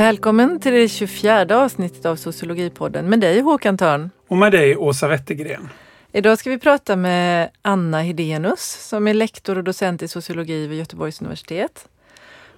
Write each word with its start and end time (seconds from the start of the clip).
Välkommen 0.00 0.60
till 0.60 0.72
det 0.72 0.88
24 0.88 1.62
avsnittet 1.62 2.06
av 2.06 2.16
Sociologipodden 2.16 3.08
med 3.08 3.20
dig 3.20 3.40
Håkan 3.40 3.78
Törn. 3.78 4.10
Och 4.28 4.36
med 4.36 4.52
dig 4.52 4.76
Åsa 4.76 5.08
Wettergren. 5.08 5.68
Idag 6.12 6.38
ska 6.38 6.50
vi 6.50 6.58
prata 6.58 6.96
med 6.96 7.50
Anna 7.62 8.00
Hedenius 8.00 8.88
som 8.88 9.06
är 9.06 9.14
lektor 9.14 9.58
och 9.58 9.64
docent 9.64 10.02
i 10.02 10.08
sociologi 10.08 10.66
vid 10.66 10.78
Göteborgs 10.78 11.20
universitet. 11.20 11.88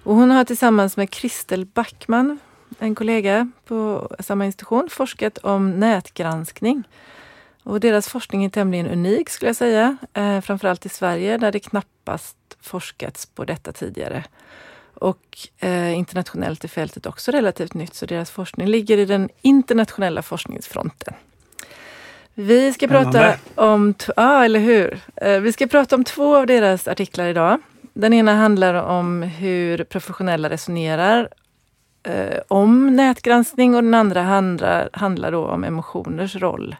Och 0.03 0.15
hon 0.15 0.31
har 0.31 0.43
tillsammans 0.43 0.97
med 0.97 1.09
Kristel 1.09 1.65
Backman, 1.65 2.39
en 2.79 2.95
kollega 2.95 3.51
på 3.65 4.09
samma 4.19 4.45
institution, 4.45 4.89
forskat 4.89 5.37
om 5.37 5.79
nätgranskning. 5.79 6.83
Och 7.63 7.79
deras 7.79 8.09
forskning 8.09 8.45
är 8.45 8.49
tämligen 8.49 8.87
unik 8.87 9.29
skulle 9.29 9.49
jag 9.49 9.55
säga, 9.55 9.97
eh, 10.13 10.41
framförallt 10.41 10.85
i 10.85 10.89
Sverige 10.89 11.37
där 11.37 11.51
det 11.51 11.59
knappast 11.59 12.37
forskats 12.61 13.25
på 13.25 13.45
detta 13.45 13.71
tidigare. 13.71 14.23
Och 14.93 15.37
eh, 15.59 15.97
internationellt 15.97 16.63
är 16.63 16.67
fältet 16.67 17.05
också 17.05 17.31
relativt 17.31 17.73
nytt, 17.73 17.93
så 17.95 18.05
deras 18.05 18.31
forskning 18.31 18.67
ligger 18.67 18.97
i 18.97 19.05
den 19.05 19.29
internationella 19.41 20.21
forskningsfronten. 20.21 21.13
Vi 22.33 22.73
ska 22.73 22.87
prata 22.87 23.35
om, 23.55 23.93
ja 24.15 24.45
eller 24.45 24.59
hur? 24.59 24.99
Eh, 25.15 25.39
vi 25.39 25.53
ska 25.53 25.67
prata 25.67 25.95
om 25.95 26.03
två 26.03 26.35
av 26.35 26.47
deras 26.47 26.87
artiklar 26.87 27.27
idag. 27.27 27.59
Den 27.93 28.13
ena 28.13 28.35
handlar 28.35 28.73
om 28.73 29.21
hur 29.21 29.83
professionella 29.83 30.49
resonerar 30.49 31.29
eh, 32.03 32.39
om 32.47 32.95
nätgranskning 32.95 33.75
och 33.75 33.83
den 33.83 33.93
andra 33.93 34.21
handlar, 34.21 34.89
handlar 34.93 35.31
då 35.31 35.47
om 35.47 35.63
emotioners 35.63 36.35
roll 36.35 36.75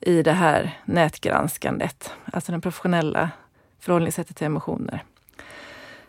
i 0.00 0.22
det 0.22 0.32
här 0.32 0.78
nätgranskandet. 0.84 2.10
Alltså 2.32 2.52
det 2.52 2.60
professionella 2.60 3.30
förhållningssättet 3.80 4.36
till 4.36 4.46
emotioner. 4.46 5.04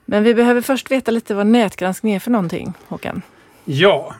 Men 0.05 0.23
vi 0.23 0.33
behöver 0.33 0.61
först 0.61 0.91
veta 0.91 1.11
lite 1.11 1.35
vad 1.35 1.47
nätgranskning 1.47 2.13
är 2.13 2.19
för 2.19 2.31
någonting, 2.31 2.73
Håkan. 2.87 3.21
Ja, 3.65 4.15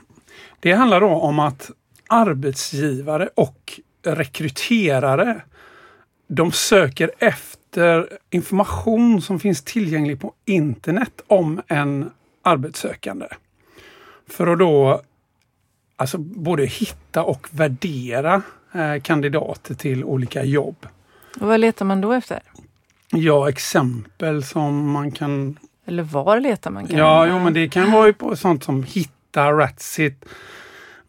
det 0.59 0.71
handlar 0.71 1.01
då 1.01 1.09
om 1.09 1.39
att 1.39 1.71
arbetsgivare 2.07 3.29
och 3.35 3.79
rekryterare 4.03 5.41
de 6.27 6.51
söker 6.51 7.11
efter 7.19 8.09
information 8.29 9.21
som 9.21 9.39
finns 9.39 9.63
tillgänglig 9.63 10.21
på 10.21 10.33
internet 10.45 11.21
om 11.27 11.61
en 11.67 12.09
arbetssökande. 12.41 13.25
För 14.27 14.47
att 14.47 14.59
då 14.59 15.01
alltså 15.95 16.17
både 16.17 16.65
hitta 16.65 17.23
och 17.23 17.47
värdera 17.51 18.41
eh, 18.73 19.01
kandidater 19.01 19.73
till 19.75 20.03
olika 20.03 20.43
jobb. 20.43 20.87
Och 21.39 21.47
vad 21.47 21.59
letar 21.59 21.85
man 21.85 22.01
då 22.01 22.13
efter? 22.13 22.39
Ja, 23.09 23.49
exempel 23.49 24.43
som 24.43 24.91
man 24.91 25.11
kan... 25.11 25.59
Eller 25.85 26.03
var 26.03 26.39
letar 26.39 26.71
man? 26.71 26.87
Kan 26.87 26.97
ja, 26.97 27.25
jo, 27.27 27.39
men 27.39 27.53
det 27.53 27.67
kan 27.67 27.91
vara 27.91 28.07
ju 28.07 28.13
på 28.13 28.35
sånt 28.35 28.63
som 28.63 28.83
Hitta, 28.83 29.51
Ratsit, 29.51 30.25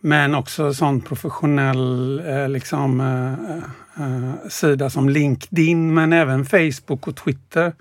men 0.00 0.34
också 0.34 0.75
sån 0.75 1.00
professionell 1.00 2.22
eh, 2.27 2.48
liksom, 2.48 3.00
eh, 3.00 4.05
eh, 4.05 4.48
sida 4.48 4.91
som 4.91 5.08
LinkedIn, 5.08 5.95
men 5.95 6.12
även 6.12 6.45
Facebook 6.45 7.08
och 7.08 7.17
Twitter. 7.17 7.72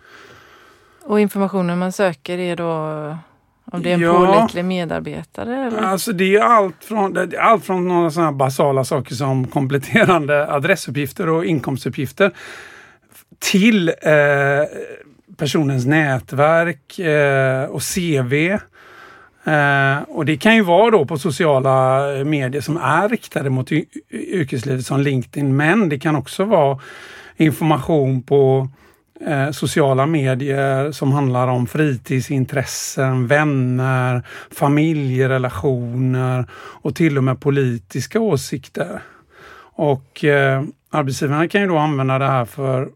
Och 1.06 1.20
informationen 1.20 1.80
man 1.80 1.92
söker 1.92 2.38
är 2.38 2.56
då 2.56 3.18
om 3.66 3.84
det 3.84 3.90
är 3.90 3.94
en 3.94 4.02
ja, 4.02 4.14
pålitlig 4.14 4.66
medarbetare? 4.66 5.68
Eller? 5.68 5.82
Alltså 5.82 6.12
det 6.12 6.36
är 6.36 6.42
allt 6.42 6.84
från, 6.84 7.32
allt 7.40 7.66
från 7.66 7.88
några 7.88 8.12
sådana 8.12 8.32
basala 8.32 8.84
saker 8.84 9.16
som 9.16 9.48
kompletterande 9.48 10.48
adressuppgifter 10.54 11.30
och 11.30 11.46
inkomstuppgifter 11.46 12.32
till 13.40 13.90
eh, 13.90 13.94
personens 15.38 15.86
nätverk 15.86 17.00
eh, 17.00 17.66
och 17.66 17.82
CV. 17.96 18.58
Eh, 19.46 20.02
och 20.08 20.26
det 20.26 20.38
kan 20.38 20.56
ju 20.56 20.62
vara 20.62 20.92
då 20.92 21.06
på 21.06 21.18
sociala 21.18 22.08
eh, 22.18 22.26
medier 22.26 22.62
som 22.62 22.78
är 22.78 23.10
riktade 23.10 23.50
mot 23.50 23.72
yrkeslivet 24.12 24.86
som 24.86 25.02
LinkedIn, 25.02 25.56
men 25.56 25.90
det 25.90 26.00
kan 26.00 26.16
också 26.16 26.46
vara 26.46 26.80
information 27.38 28.24
på 28.24 28.70
eh, 29.28 29.52
sociala 29.52 30.06
medier 30.06 30.92
som 30.92 31.12
handlar 31.12 31.48
om 31.48 31.68
fritidsintressen, 31.68 33.28
vänner, 33.28 34.22
familjerelationer 34.52 36.46
och 36.54 36.96
till 36.96 37.18
och 37.18 37.24
med 37.24 37.42
politiska 37.42 38.20
åsikter. 38.20 39.02
Och 39.76 40.24
eh, 40.24 40.64
arbetsgivarna 40.90 41.48
kan 41.48 41.62
ju 41.62 41.68
då 41.68 41.78
använda 41.78 42.20
det 42.20 42.28
här 42.28 42.46
för 42.46 42.90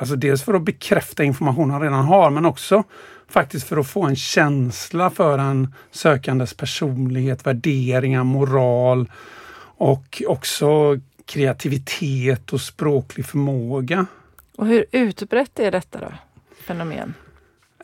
Alltså 0.00 0.16
dels 0.16 0.42
för 0.42 0.54
att 0.54 0.62
bekräfta 0.62 1.24
information 1.24 1.70
han 1.70 1.80
redan 1.80 2.04
har 2.04 2.30
men 2.30 2.46
också 2.46 2.84
faktiskt 3.28 3.68
för 3.68 3.76
att 3.76 3.86
få 3.86 4.02
en 4.04 4.16
känsla 4.16 5.10
för 5.10 5.38
en 5.38 5.74
sökandes 5.90 6.54
personlighet, 6.54 7.46
värderingar, 7.46 8.24
moral 8.24 9.10
och 9.76 10.22
också 10.26 10.98
kreativitet 11.26 12.52
och 12.52 12.60
språklig 12.60 13.26
förmåga. 13.26 14.06
Och 14.56 14.66
hur 14.66 14.84
utbrett 14.92 15.58
är 15.58 15.70
detta 15.70 15.98
då, 16.00 16.12
fenomen? 16.66 17.14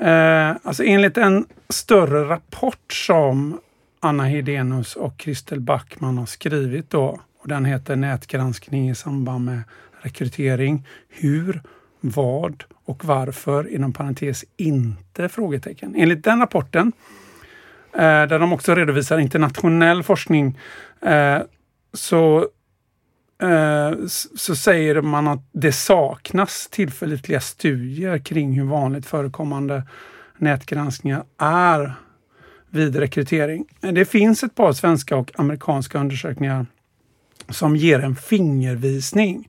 Eh, 0.01 0.57
alltså 0.63 0.85
enligt 0.85 1.17
en 1.17 1.47
större 1.69 2.29
rapport 2.29 2.93
som 2.93 3.61
Anna 4.01 4.25
Hedenius 4.25 4.97
och 4.97 5.17
Kristel 5.17 5.61
Backman 5.61 6.19
har 6.19 6.27
skrivit 6.27 6.91
då, 6.91 7.21
och 7.39 7.49
den 7.49 7.65
heter 7.65 7.97
Nätgranskning 7.97 8.91
i 8.91 8.95
samband 8.95 9.45
med 9.45 9.63
rekrytering. 10.03 10.87
Hur 11.09 11.63
vad 12.11 12.65
och 12.85 13.05
varför 13.05 13.75
inom 13.75 13.93
parentes 13.93 14.45
inte? 14.57 15.29
frågetecken. 15.29 15.95
Enligt 15.97 16.25
den 16.25 16.41
rapporten, 16.41 16.93
eh, 17.93 18.01
där 18.01 18.39
de 18.39 18.53
också 18.53 18.75
redovisar 18.75 19.19
internationell 19.19 20.03
forskning, 20.03 20.59
eh, 21.03 21.39
så, 21.93 22.49
eh, 23.43 24.07
så 24.37 24.57
säger 24.57 25.01
man 25.01 25.29
att 25.29 25.49
det 25.53 25.73
saknas 25.73 26.69
tillförlitliga 26.69 27.41
studier 27.41 28.19
kring 28.19 28.53
hur 28.53 28.65
vanligt 28.65 29.07
förekommande 29.07 29.83
nätgranskningar 30.39 31.25
är 31.39 31.95
vid 32.71 32.97
rekrytering. 32.97 33.65
Eh, 33.83 33.93
det 33.93 34.05
finns 34.05 34.43
ett 34.43 34.55
par 34.55 34.73
svenska 34.73 35.17
och 35.17 35.33
amerikanska 35.35 35.99
undersökningar 35.99 36.67
som 37.49 37.77
ger 37.77 38.01
en 38.01 38.17
fingervisning 38.17 39.49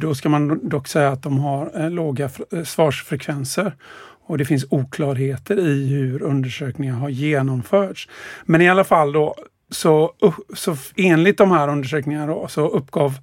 då 0.00 0.14
ska 0.14 0.28
man 0.28 0.68
dock 0.68 0.88
säga 0.88 1.08
att 1.08 1.22
de 1.22 1.38
har 1.38 1.70
eh, 1.74 1.90
låga 1.90 2.30
eh, 2.52 2.62
svarsfrekvenser 2.64 3.72
och 4.26 4.38
det 4.38 4.44
finns 4.44 4.66
oklarheter 4.70 5.58
i 5.58 5.86
hur 5.86 6.22
undersökningar 6.22 6.94
har 6.94 7.08
genomförts. 7.08 8.08
Men 8.44 8.60
i 8.60 8.68
alla 8.68 8.84
fall 8.84 9.12
då, 9.12 9.34
så, 9.70 10.12
så 10.54 10.76
enligt 10.96 11.38
de 11.38 11.50
här 11.50 11.68
undersökningarna 11.68 12.26
då, 12.26 12.48
så 12.48 12.68
uppgav 12.68 13.14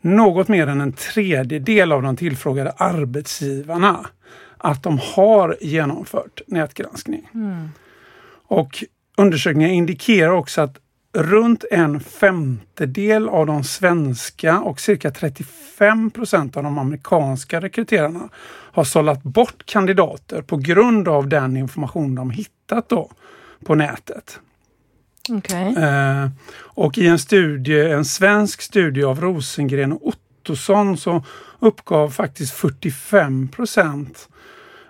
något 0.00 0.48
mer 0.48 0.66
än 0.66 0.80
en 0.80 0.92
tredjedel 0.92 1.92
av 1.92 2.02
de 2.02 2.16
tillfrågade 2.16 2.70
arbetsgivarna 2.70 4.06
att 4.58 4.82
de 4.82 4.98
har 5.14 5.56
genomfört 5.60 6.40
nätgranskning. 6.46 7.30
Mm. 7.34 7.68
Och 8.46 8.84
undersökningar 9.16 9.68
indikerar 9.68 10.30
också 10.30 10.60
att 10.60 10.78
runt 11.14 11.64
en 11.70 12.00
femtedel 12.00 13.28
av 13.28 13.46
de 13.46 13.64
svenska 13.64 14.60
och 14.60 14.80
cirka 14.80 15.10
35 15.10 16.10
procent 16.10 16.56
av 16.56 16.62
de 16.62 16.78
amerikanska 16.78 17.60
rekryterarna 17.60 18.28
har 18.72 18.84
sållat 18.84 19.22
bort 19.22 19.66
kandidater 19.66 20.42
på 20.42 20.56
grund 20.56 21.08
av 21.08 21.28
den 21.28 21.56
information 21.56 22.14
de 22.14 22.30
hittat 22.30 22.88
då 22.88 23.10
på 23.64 23.74
nätet. 23.74 24.40
Okay. 25.28 25.74
Eh, 25.74 26.28
och 26.56 26.98
i 26.98 27.06
en 27.06 27.18
studie, 27.18 27.80
en 27.80 28.04
svensk 28.04 28.62
studie 28.62 29.04
av 29.04 29.20
Rosengren 29.20 29.92
och 29.92 30.14
Ottosson 30.44 30.96
så 30.96 31.24
uppgav 31.58 32.10
faktiskt 32.10 32.54
45 32.54 33.48
procent 33.48 34.28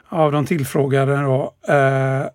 av 0.08 0.32
de 0.32 0.46
tillfrågade 0.46 1.16
då, 1.16 1.54
eh, 1.68 2.26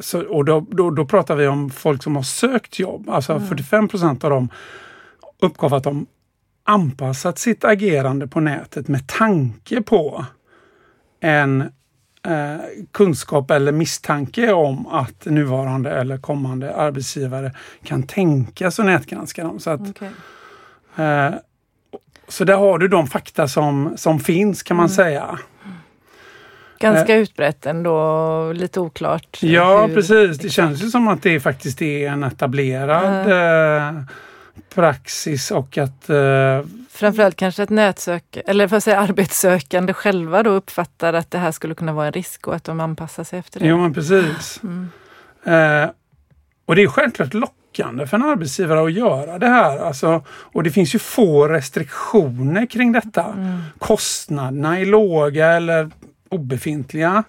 så, 0.00 0.22
och 0.22 0.44
då, 0.44 0.66
då, 0.70 0.90
då, 0.90 1.06
pratar 1.06 1.36
vi 1.36 1.46
om 1.46 1.70
folk 1.70 2.02
som 2.02 2.16
har 2.16 2.22
sökt 2.22 2.78
jobb. 2.78 3.08
Alltså 3.08 3.32
mm. 3.32 3.48
45 3.48 3.88
procent 3.88 4.24
av 4.24 4.30
dem 4.30 4.48
uppgav 5.40 5.74
att 5.74 5.84
de 5.84 6.06
anpassat 6.64 7.38
sitt 7.38 7.64
agerande 7.64 8.28
på 8.28 8.40
nätet 8.40 8.88
med 8.88 9.06
tanke 9.06 9.82
på 9.82 10.24
en 11.20 11.60
eh, 12.26 12.56
kunskap 12.92 13.50
eller 13.50 13.72
misstanke 13.72 14.52
om 14.52 14.86
att 14.86 15.24
nuvarande 15.24 15.90
eller 15.90 16.18
kommande 16.18 16.74
arbetsgivare 16.74 17.52
kan 17.84 18.02
tänkas 18.02 18.78
och 18.78 18.84
nätgranska 18.84 19.44
dem. 19.44 19.60
Så, 19.60 19.70
att, 19.70 19.80
okay. 19.80 20.10
eh, 20.96 21.34
så 22.28 22.44
där 22.44 22.56
har 22.56 22.78
du 22.78 22.88
de 22.88 23.06
fakta 23.06 23.48
som, 23.48 23.92
som 23.96 24.20
finns 24.20 24.62
kan 24.62 24.76
man 24.76 24.86
mm. 24.86 24.94
säga. 24.94 25.38
Ganska 26.78 27.14
eh. 27.14 27.20
utbrett 27.20 27.66
ändå, 27.66 28.52
lite 28.52 28.80
oklart. 28.80 29.38
Ja 29.40 29.86
hur, 29.86 29.94
precis, 29.94 30.38
det 30.38 30.50
känns 30.50 30.82
ju 30.82 30.88
som 30.88 31.08
att 31.08 31.22
det 31.22 31.40
faktiskt 31.40 31.82
är 31.82 32.08
en 32.08 32.24
etablerad 32.24 33.28
uh. 33.28 34.02
praxis 34.74 35.50
och 35.50 35.78
att 35.78 36.10
uh, 36.10 36.66
Framförallt 36.90 37.36
kanske 37.36 37.62
att 37.62 37.70
nätsök 37.70 38.38
eller 38.46 38.68
för 38.68 38.76
att 38.76 38.84
säga 38.84 39.00
arbetssökande 39.00 39.92
själva 39.92 40.42
då 40.42 40.50
uppfattar 40.50 41.12
att 41.12 41.30
det 41.30 41.38
här 41.38 41.52
skulle 41.52 41.74
kunna 41.74 41.92
vara 41.92 42.06
en 42.06 42.12
risk 42.12 42.48
och 42.48 42.54
att 42.54 42.64
de 42.64 42.80
anpassar 42.80 43.24
sig 43.24 43.38
efter 43.38 43.60
det. 43.60 43.66
Jo 43.66 43.78
men 43.78 43.94
precis. 43.94 44.60
Mm. 44.62 44.88
Uh, 45.46 45.90
och 46.66 46.76
det 46.76 46.82
är 46.82 46.86
självklart 46.86 47.34
lockande 47.34 48.06
för 48.06 48.16
en 48.16 48.22
arbetsgivare 48.22 48.84
att 48.84 48.92
göra 48.92 49.38
det 49.38 49.48
här. 49.48 49.78
Alltså, 49.78 50.24
och 50.28 50.62
det 50.62 50.70
finns 50.70 50.94
ju 50.94 50.98
få 50.98 51.48
restriktioner 51.48 52.66
kring 52.66 52.92
detta. 52.92 53.24
Mm. 53.24 53.62
Kostnaderna 53.78 54.80
är 54.80 54.86
låga 54.86 55.46
eller 55.46 55.90
obefintliga. 56.28 57.24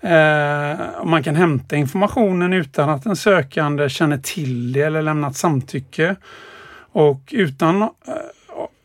Eh, 0.00 1.04
man 1.04 1.22
kan 1.22 1.36
hämta 1.36 1.76
informationen 1.76 2.52
utan 2.52 2.88
att 2.88 3.04
den 3.04 3.16
sökande 3.16 3.88
känner 3.88 4.18
till 4.18 4.72
det 4.72 4.82
eller 4.82 5.02
lämnat 5.02 5.36
samtycke. 5.36 6.16
Och 6.92 7.20
utan, 7.30 7.82
eh, 7.82 7.88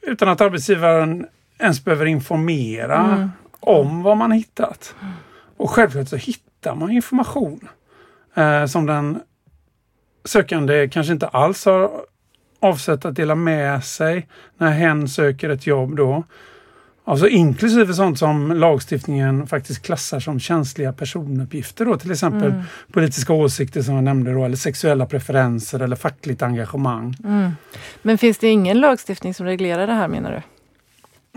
utan 0.01 0.29
att 0.29 0.41
arbetsgivaren 0.41 1.27
ens 1.59 1.83
behöver 1.83 2.05
informera 2.05 2.99
mm. 2.99 3.29
om 3.59 4.03
vad 4.03 4.17
man 4.17 4.31
hittat. 4.31 4.95
Och 5.57 5.69
självklart 5.69 6.07
så 6.07 6.15
hittar 6.15 6.75
man 6.75 6.91
information 6.91 7.67
eh, 8.35 8.65
som 8.65 8.85
den 8.85 9.19
sökande 10.25 10.87
kanske 10.87 11.13
inte 11.13 11.27
alls 11.27 11.65
har 11.65 11.91
avsett 12.59 13.05
att 13.05 13.15
dela 13.15 13.35
med 13.35 13.83
sig 13.83 14.27
när 14.57 14.71
hen 14.71 15.07
söker 15.07 15.49
ett 15.49 15.67
jobb 15.67 15.95
då. 15.95 16.23
Alltså 17.09 17.27
inklusive 17.27 17.93
sånt 17.93 18.19
som 18.19 18.51
lagstiftningen 18.51 19.47
faktiskt 19.47 19.85
klassar 19.85 20.19
som 20.19 20.39
känsliga 20.39 20.93
personuppgifter 20.93 21.85
då, 21.85 21.97
till 21.97 22.11
exempel 22.11 22.51
mm. 22.51 22.63
politiska 22.91 23.33
åsikter 23.33 23.81
som 23.81 23.95
jag 23.95 24.03
nämnde 24.03 24.33
då, 24.33 24.45
eller 24.45 24.55
sexuella 24.55 25.05
preferenser 25.05 25.79
eller 25.79 25.95
fackligt 25.95 26.41
engagemang. 26.41 27.15
Mm. 27.23 27.51
Men 28.01 28.17
finns 28.17 28.37
det 28.37 28.47
ingen 28.47 28.79
lagstiftning 28.79 29.33
som 29.33 29.45
reglerar 29.45 29.87
det 29.87 29.93
här 29.93 30.07
menar 30.07 30.31
du? 30.31 30.41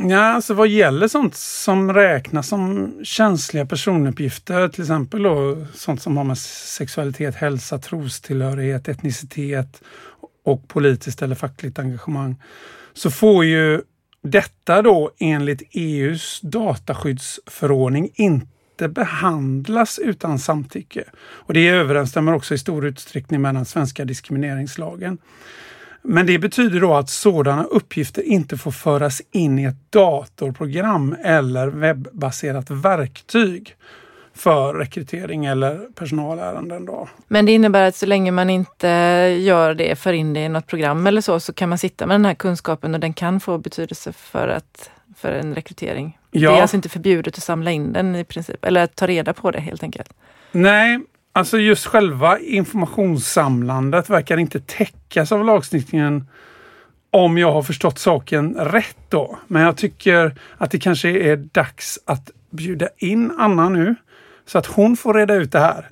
Ja, 0.09 0.21
alltså 0.21 0.55
vad 0.55 0.69
gäller 0.69 1.09
sånt 1.09 1.35
som 1.35 1.95
räknas 1.95 2.49
som 2.49 2.95
känsliga 3.05 3.67
personuppgifter, 3.67 4.69
till 4.69 4.83
exempel 4.83 5.23
då 5.23 5.67
sånt 5.75 6.03
som 6.03 6.17
har 6.17 6.25
med 6.25 6.39
sexualitet, 6.39 7.35
hälsa, 7.35 7.79
trostillhörighet, 7.79 8.89
etnicitet 8.89 9.83
och 10.45 10.69
politiskt 10.69 11.23
eller 11.23 11.35
fackligt 11.35 11.79
engagemang, 11.79 12.37
så 12.95 13.11
får 13.11 13.45
ju 13.45 13.81
detta 14.23 14.83
då 14.83 15.11
enligt 15.19 15.63
EUs 15.71 16.41
dataskyddsförordning 16.43 18.11
inte 18.15 18.89
behandlas 18.89 19.99
utan 19.99 20.39
samtycke. 20.39 21.05
Och 21.21 21.55
det 21.55 21.69
överensstämmer 21.69 22.35
också 22.35 22.55
i 22.55 22.59
stor 22.59 22.87
utsträckning 22.87 23.41
med 23.41 23.55
den 23.55 23.65
svenska 23.65 24.05
diskrimineringslagen. 24.05 25.19
Men 26.03 26.27
det 26.27 26.39
betyder 26.39 26.81
då 26.81 26.95
att 26.95 27.11
sådana 27.11 27.65
uppgifter 27.65 28.23
inte 28.23 28.57
får 28.57 28.71
föras 28.71 29.23
in 29.31 29.59
i 29.59 29.65
ett 29.65 29.93
datorprogram 29.93 31.17
eller 31.25 31.67
webbaserat 31.67 32.71
verktyg 32.71 33.77
för 34.35 34.75
rekrytering 34.75 35.47
eller 35.47 35.79
personalärenden. 35.95 36.87
Då. 36.87 37.09
Men 37.29 37.47
det 37.47 37.53
innebär 37.53 37.83
att 37.83 37.97
så 37.97 38.07
länge 38.07 38.31
man 38.31 38.51
inte 38.51 38.89
gör 39.41 39.75
det, 39.75 39.99
för 39.99 40.13
in 40.13 40.33
det 40.33 40.41
i 40.41 40.49
något 40.49 40.67
program 40.67 41.07
eller 41.07 41.21
så, 41.21 41.41
så 41.41 41.53
kan 41.53 41.69
man 41.69 41.79
sitta 41.79 42.07
med 42.07 42.15
den 42.15 42.25
här 42.25 42.35
kunskapen 42.35 42.95
och 42.95 43.01
den 43.01 43.13
kan 43.13 43.41
få 43.41 43.59
betydelse 43.59 44.13
för, 44.13 44.49
att, 44.49 44.91
för 45.17 45.33
en 45.33 45.55
rekrytering. 45.55 46.19
Ja. 46.31 46.51
Det 46.51 46.57
är 46.57 46.61
alltså 46.63 46.77
inte 46.77 46.89
förbjudet 46.89 47.37
att 47.37 47.43
samla 47.43 47.71
in 47.71 47.93
den 47.93 48.17
i 48.17 48.25
princip, 48.25 48.65
eller 48.65 48.83
att 48.85 48.97
ta 48.97 49.07
reda 49.07 49.33
på 49.33 49.51
det 49.51 49.61
helt 49.61 49.83
enkelt. 49.83 50.13
Nej, 50.53 51.01
alltså 51.33 51.59
just 51.59 51.87
själva 51.87 52.39
informationssamlandet 52.39 54.11
verkar 54.11 54.37
inte 54.37 54.61
täckas 54.61 55.33
av 55.33 55.45
lagstiftningen 55.45 56.27
om 57.11 57.39
jag 57.39 57.53
har 57.53 57.63
förstått 57.63 57.99
saken 57.99 58.55
rätt 58.55 58.97
då. 59.09 59.39
Men 59.47 59.63
jag 59.63 59.77
tycker 59.77 60.35
att 60.59 60.71
det 60.71 60.79
kanske 60.79 61.11
är 61.11 61.37
dags 61.37 61.99
att 62.05 62.31
bjuda 62.51 62.89
in 62.99 63.33
Anna 63.39 63.69
nu 63.69 63.95
så 64.47 64.59
att 64.59 64.67
hon 64.67 64.97
får 64.97 65.15
reda 65.15 65.35
ut 65.35 65.53
det 65.53 65.59
här. 65.59 65.91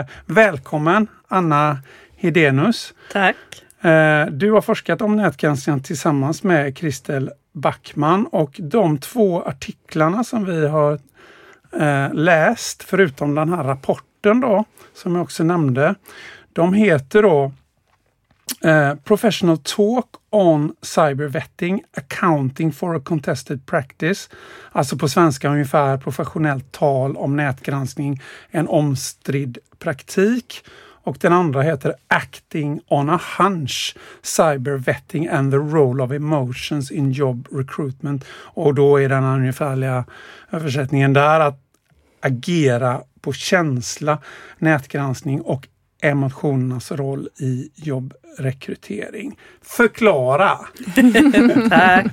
Eh, 0.00 0.06
välkommen 0.26 1.06
Anna 1.28 1.78
Hedenius. 2.16 2.94
Tack. 3.12 3.36
Eh, 3.80 4.26
du 4.26 4.50
har 4.52 4.60
forskat 4.60 5.02
om 5.02 5.16
nätgranskningen 5.16 5.82
tillsammans 5.82 6.42
med 6.42 6.76
Kristel 6.76 7.30
Backman 7.52 8.26
och 8.26 8.56
de 8.58 8.98
två 8.98 9.42
artiklarna 9.42 10.24
som 10.24 10.44
vi 10.44 10.66
har 10.66 10.98
eh, 11.72 12.14
läst, 12.14 12.82
förutom 12.82 13.34
den 13.34 13.52
här 13.52 13.64
rapporten 13.64 14.40
då, 14.40 14.64
som 14.94 15.14
jag 15.14 15.22
också 15.22 15.44
nämnde, 15.44 15.94
de 16.52 16.74
heter 16.74 17.22
då 17.22 17.52
Uh, 18.64 18.94
professional 19.04 19.56
talk 19.56 20.16
on 20.30 20.74
cybervetting, 20.82 21.80
accounting 21.96 22.72
for 22.72 22.94
a 22.94 23.00
contested 23.00 23.66
practice. 23.66 24.28
Alltså 24.72 24.96
på 24.96 25.08
svenska 25.08 25.48
ungefär 25.48 25.96
professionellt 25.96 26.72
tal 26.72 27.16
om 27.16 27.36
nätgranskning, 27.36 28.22
en 28.50 28.68
omstridd 28.68 29.58
praktik. 29.78 30.64
Och 31.08 31.16
den 31.20 31.32
andra 31.32 31.62
heter 31.62 31.94
Acting 32.08 32.80
on 32.88 33.10
a 33.10 33.20
hunch, 33.38 33.96
cybervetting 34.22 35.28
and 35.28 35.52
the 35.52 35.56
role 35.56 36.04
of 36.04 36.12
emotions 36.12 36.90
in 36.90 37.12
job 37.12 37.48
recruitment. 37.52 38.24
Och 38.30 38.74
då 38.74 39.00
är 39.00 39.08
den 39.08 39.24
ungefärliga 39.24 40.04
översättningen 40.50 41.12
där 41.12 41.40
att 41.40 41.60
agera 42.20 43.00
på 43.20 43.32
känsla, 43.32 44.18
nätgranskning 44.58 45.40
och 45.40 45.68
emotionernas 46.02 46.92
roll 46.92 47.28
i 47.38 47.70
jobbrekrytering. 47.74 49.38
Förklara! 49.62 50.58
Tack! 51.70 52.06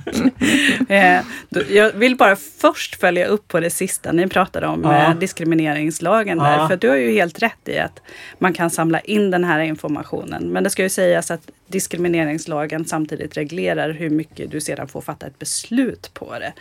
Eh, 0.88 1.20
jag 1.68 1.92
vill 1.92 2.16
bara 2.16 2.36
först 2.36 3.00
följa 3.00 3.26
upp 3.26 3.48
på 3.48 3.60
det 3.60 3.70
sista 3.70 4.12
ni 4.12 4.28
pratade 4.28 4.66
om, 4.66 4.82
ja. 4.84 5.14
diskrimineringslagen. 5.20 6.38
Där, 6.38 6.58
ja. 6.58 6.68
För 6.68 6.76
du 6.76 6.88
har 6.88 6.96
ju 6.96 7.12
helt 7.12 7.42
rätt 7.42 7.68
i 7.68 7.78
att 7.78 8.02
man 8.38 8.52
kan 8.52 8.70
samla 8.70 9.00
in 9.00 9.30
den 9.30 9.44
här 9.44 9.60
informationen. 9.60 10.48
Men 10.48 10.64
det 10.64 10.70
ska 10.70 10.82
ju 10.82 10.88
sägas 10.88 11.30
att 11.30 11.50
diskrimineringslagen 11.66 12.84
samtidigt 12.84 13.36
reglerar 13.36 13.90
hur 13.90 14.10
mycket 14.10 14.50
du 14.50 14.60
sedan 14.60 14.88
får 14.88 15.00
fatta 15.00 15.26
ett 15.26 15.38
beslut 15.38 16.10
på 16.14 16.38
det. 16.38 16.52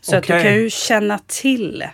Så 0.00 0.18
okay. 0.18 0.36
att 0.36 0.42
du 0.42 0.48
kan 0.48 0.58
ju 0.58 0.70
känna 0.70 1.18
till 1.26 1.84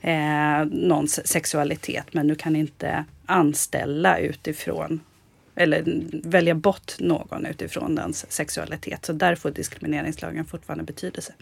eh, 0.00 0.64
någons 0.70 1.26
sexualitet 1.26 2.14
men 2.14 2.28
du 2.28 2.34
kan 2.34 2.56
inte 2.56 3.04
anställa 3.26 4.18
utifrån 4.18 5.00
eller 5.58 5.84
välja 6.22 6.54
bort 6.54 6.92
någon 6.98 7.46
utifrån 7.46 7.94
dens 7.94 8.32
sexualitet. 8.32 9.04
Så 9.04 9.12
där 9.12 9.34
får 9.34 9.50
diskrimineringslagen 9.50 10.44
fortfarande 10.44 10.84
betydelse. 10.84 11.32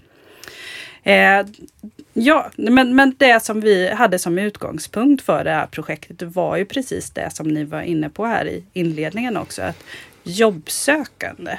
Eh, 1.03 1.47
ja, 2.13 2.51
men, 2.57 2.97
men 2.97 3.15
det 3.19 3.43
som 3.43 3.61
vi 3.61 3.89
hade 3.89 4.19
som 4.19 4.39
utgångspunkt 4.39 5.23
för 5.23 5.45
det 5.45 5.51
här 5.51 5.67
projektet 5.67 6.23
var 6.23 6.57
ju 6.57 6.65
precis 6.65 7.11
det 7.11 7.31
som 7.31 7.49
ni 7.49 7.65
var 7.65 7.83
inne 7.83 8.09
på 8.09 8.27
här 8.27 8.49
i 8.49 8.65
inledningen 8.73 9.37
också. 9.37 9.63
Att 9.63 9.85
jobbsökande 10.23 11.53
eh, 11.53 11.59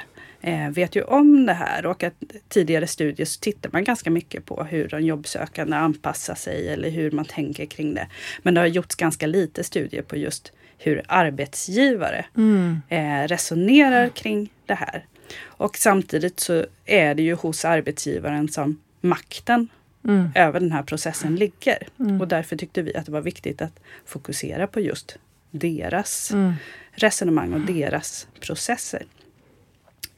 vet 0.70 0.96
ju 0.96 1.02
om 1.02 1.46
det 1.46 1.52
här 1.52 1.86
och 1.86 2.02
att 2.02 2.14
tidigare 2.48 2.86
studier 2.86 3.26
så 3.26 3.40
tittar 3.40 3.70
man 3.72 3.84
ganska 3.84 4.10
mycket 4.10 4.44
på 4.44 4.64
hur 4.64 4.88
de 4.88 5.00
jobbsökande 5.00 5.76
anpassar 5.76 6.34
sig 6.34 6.68
eller 6.68 6.90
hur 6.90 7.10
man 7.10 7.24
tänker 7.24 7.66
kring 7.66 7.94
det. 7.94 8.06
Men 8.42 8.54
det 8.54 8.60
har 8.60 8.66
gjorts 8.66 8.94
ganska 8.94 9.26
lite 9.26 9.64
studier 9.64 10.02
på 10.02 10.16
just 10.16 10.52
hur 10.78 11.02
arbetsgivare 11.08 12.24
mm. 12.36 12.80
eh, 12.88 13.28
resonerar 13.28 14.08
kring 14.08 14.52
det 14.66 14.74
här. 14.74 15.06
Och 15.42 15.76
samtidigt 15.76 16.40
så 16.40 16.66
är 16.84 17.14
det 17.14 17.22
ju 17.22 17.34
hos 17.34 17.64
arbetsgivaren 17.64 18.48
som 18.48 18.80
makten 19.00 19.68
mm. 20.04 20.30
över 20.34 20.60
den 20.60 20.72
här 20.72 20.82
processen 20.82 21.36
ligger. 21.36 21.88
Mm. 22.00 22.20
Och 22.20 22.28
därför 22.28 22.56
tyckte 22.56 22.82
vi 22.82 22.96
att 22.96 23.06
det 23.06 23.12
var 23.12 23.20
viktigt 23.20 23.62
att 23.62 23.80
fokusera 24.06 24.66
på 24.66 24.80
just 24.80 25.18
deras 25.50 26.30
mm. 26.30 26.52
resonemang 26.92 27.52
och 27.52 27.60
deras 27.60 28.28
processer. 28.40 29.02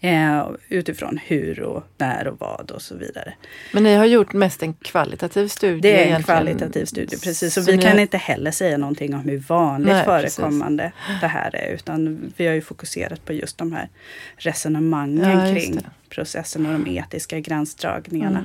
Eh, 0.02 0.50
utifrån 0.68 1.18
hur 1.26 1.62
och 1.62 1.84
när 1.98 2.28
och 2.28 2.40
vad 2.40 2.70
och 2.70 2.82
så 2.82 2.96
vidare. 2.96 3.34
Men 3.72 3.82
ni 3.82 3.94
har 3.94 4.04
gjort 4.04 4.32
mest 4.32 4.62
en 4.62 4.74
kvalitativ 4.74 5.48
studie? 5.48 5.80
Det 5.80 5.88
är 5.88 5.94
en 5.94 6.08
egentligen. 6.08 6.22
kvalitativ 6.22 6.84
studie, 6.84 7.16
precis. 7.16 7.54
Så, 7.54 7.62
så 7.62 7.70
vi 7.70 7.78
kan 7.78 7.92
har... 7.92 7.98
inte 7.98 8.16
heller 8.16 8.50
säga 8.50 8.78
någonting 8.78 9.14
om 9.14 9.20
hur 9.20 9.38
vanligt 9.38 9.88
Nej, 9.88 10.04
förekommande 10.04 10.92
precis. 11.06 11.20
det 11.20 11.26
här 11.26 11.56
är. 11.56 11.74
Utan 11.74 12.32
vi 12.36 12.46
har 12.46 12.54
ju 12.54 12.60
fokuserat 12.60 13.24
på 13.24 13.32
just 13.32 13.58
de 13.58 13.72
här 13.72 13.88
resonemangen 14.36 15.38
ja, 15.38 15.54
kring 15.54 15.78
processen 16.08 16.66
och 16.66 16.72
de 16.72 16.98
etiska 16.98 17.40
gränsdragningarna. 17.40 18.38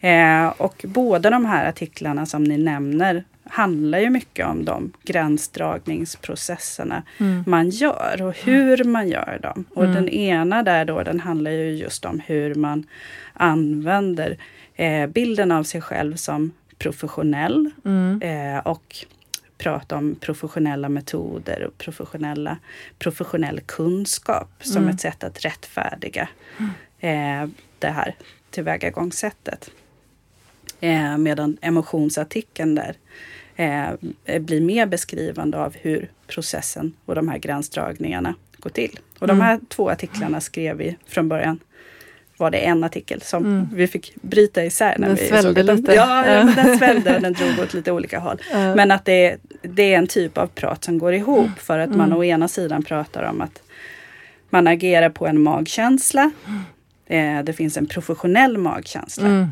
Mm. 0.00 0.46
Eh, 0.46 0.52
och 0.56 0.84
båda 0.88 1.30
de 1.30 1.46
här 1.46 1.68
artiklarna 1.68 2.26
som 2.26 2.44
ni 2.44 2.58
nämner 2.58 3.24
handlar 3.48 3.98
ju 3.98 4.10
mycket 4.10 4.46
om 4.46 4.64
de 4.64 4.92
gränsdragningsprocesserna 5.02 7.02
mm. 7.18 7.44
man 7.46 7.70
gör 7.70 8.22
och 8.22 8.36
hur 8.36 8.84
man 8.84 9.08
gör 9.08 9.38
dem. 9.42 9.64
Och 9.74 9.84
mm. 9.84 9.94
den 9.94 10.08
ena 10.08 10.62
där 10.62 10.84
då, 10.84 11.02
den 11.02 11.20
handlar 11.20 11.50
ju 11.50 11.76
just 11.76 12.04
om 12.04 12.20
hur 12.26 12.54
man 12.54 12.86
använder 13.32 14.38
eh, 14.74 15.06
bilden 15.06 15.52
av 15.52 15.64
sig 15.64 15.80
själv 15.80 16.16
som 16.16 16.52
professionell 16.78 17.70
mm. 17.84 18.22
eh, 18.22 18.66
och 18.66 19.06
prata 19.58 19.96
om 19.96 20.14
professionella 20.14 20.88
metoder 20.88 21.64
och 21.64 21.78
professionella, 21.78 22.58
professionell 22.98 23.60
kunskap 23.60 24.50
som 24.60 24.82
mm. 24.82 24.94
ett 24.94 25.00
sätt 25.00 25.24
att 25.24 25.44
rättfärdiga 25.44 26.28
mm. 26.58 27.44
eh, 27.44 27.50
det 27.78 27.90
här 27.90 28.14
tillvägagångssättet. 28.50 29.70
Eh, 30.80 31.18
medan 31.18 31.58
emotionsartikeln 31.60 32.74
där 32.74 32.96
eh, 33.58 34.40
blir 34.40 34.60
mer 34.60 34.86
beskrivande 34.86 35.58
av 35.58 35.74
hur 35.80 36.10
processen 36.26 36.92
och 37.04 37.14
de 37.14 37.28
här 37.28 37.38
gränsdragningarna 37.38 38.34
går 38.58 38.70
till. 38.70 38.98
Och 39.18 39.26
de 39.26 39.40
här 39.40 39.54
mm. 39.54 39.66
två 39.66 39.90
artiklarna 39.90 40.40
skrev 40.40 40.76
vi 40.76 40.96
från 41.06 41.28
början 41.28 41.58
var 42.38 42.50
det 42.50 42.58
en 42.58 42.84
artikel 42.84 43.22
som 43.22 43.44
mm. 43.44 43.68
vi 43.72 43.86
fick 43.86 44.14
bryta 44.22 44.64
isär. 44.64 44.94
När 44.98 45.08
den 45.08 45.16
vi 45.16 45.28
svällde 45.28 45.66
såg 45.66 45.76
lite. 45.76 45.94
Ja, 45.94 46.26
ja. 46.26 46.52
den 46.56 46.78
svällde 46.78 47.16
och 47.16 47.22
den 47.22 47.32
drog 47.32 47.58
åt 47.58 47.74
lite 47.74 47.92
olika 47.92 48.18
håll. 48.18 48.40
Uh. 48.54 48.74
Men 48.74 48.90
att 48.90 49.04
det, 49.04 49.36
det 49.62 49.94
är 49.94 49.98
en 49.98 50.06
typ 50.06 50.38
av 50.38 50.46
prat 50.46 50.84
som 50.84 50.98
går 50.98 51.14
ihop 51.14 51.58
för 51.58 51.78
att 51.78 51.86
mm. 51.86 51.98
man 51.98 52.12
å 52.12 52.24
ena 52.24 52.48
sidan 52.48 52.82
pratar 52.82 53.22
om 53.22 53.40
att 53.40 53.62
man 54.50 54.66
agerar 54.66 55.10
på 55.10 55.26
en 55.26 55.42
magkänsla. 55.42 56.30
Eh, 57.06 57.42
det 57.42 57.52
finns 57.52 57.76
en 57.76 57.86
professionell 57.86 58.58
magkänsla. 58.58 59.26
Mm. 59.26 59.48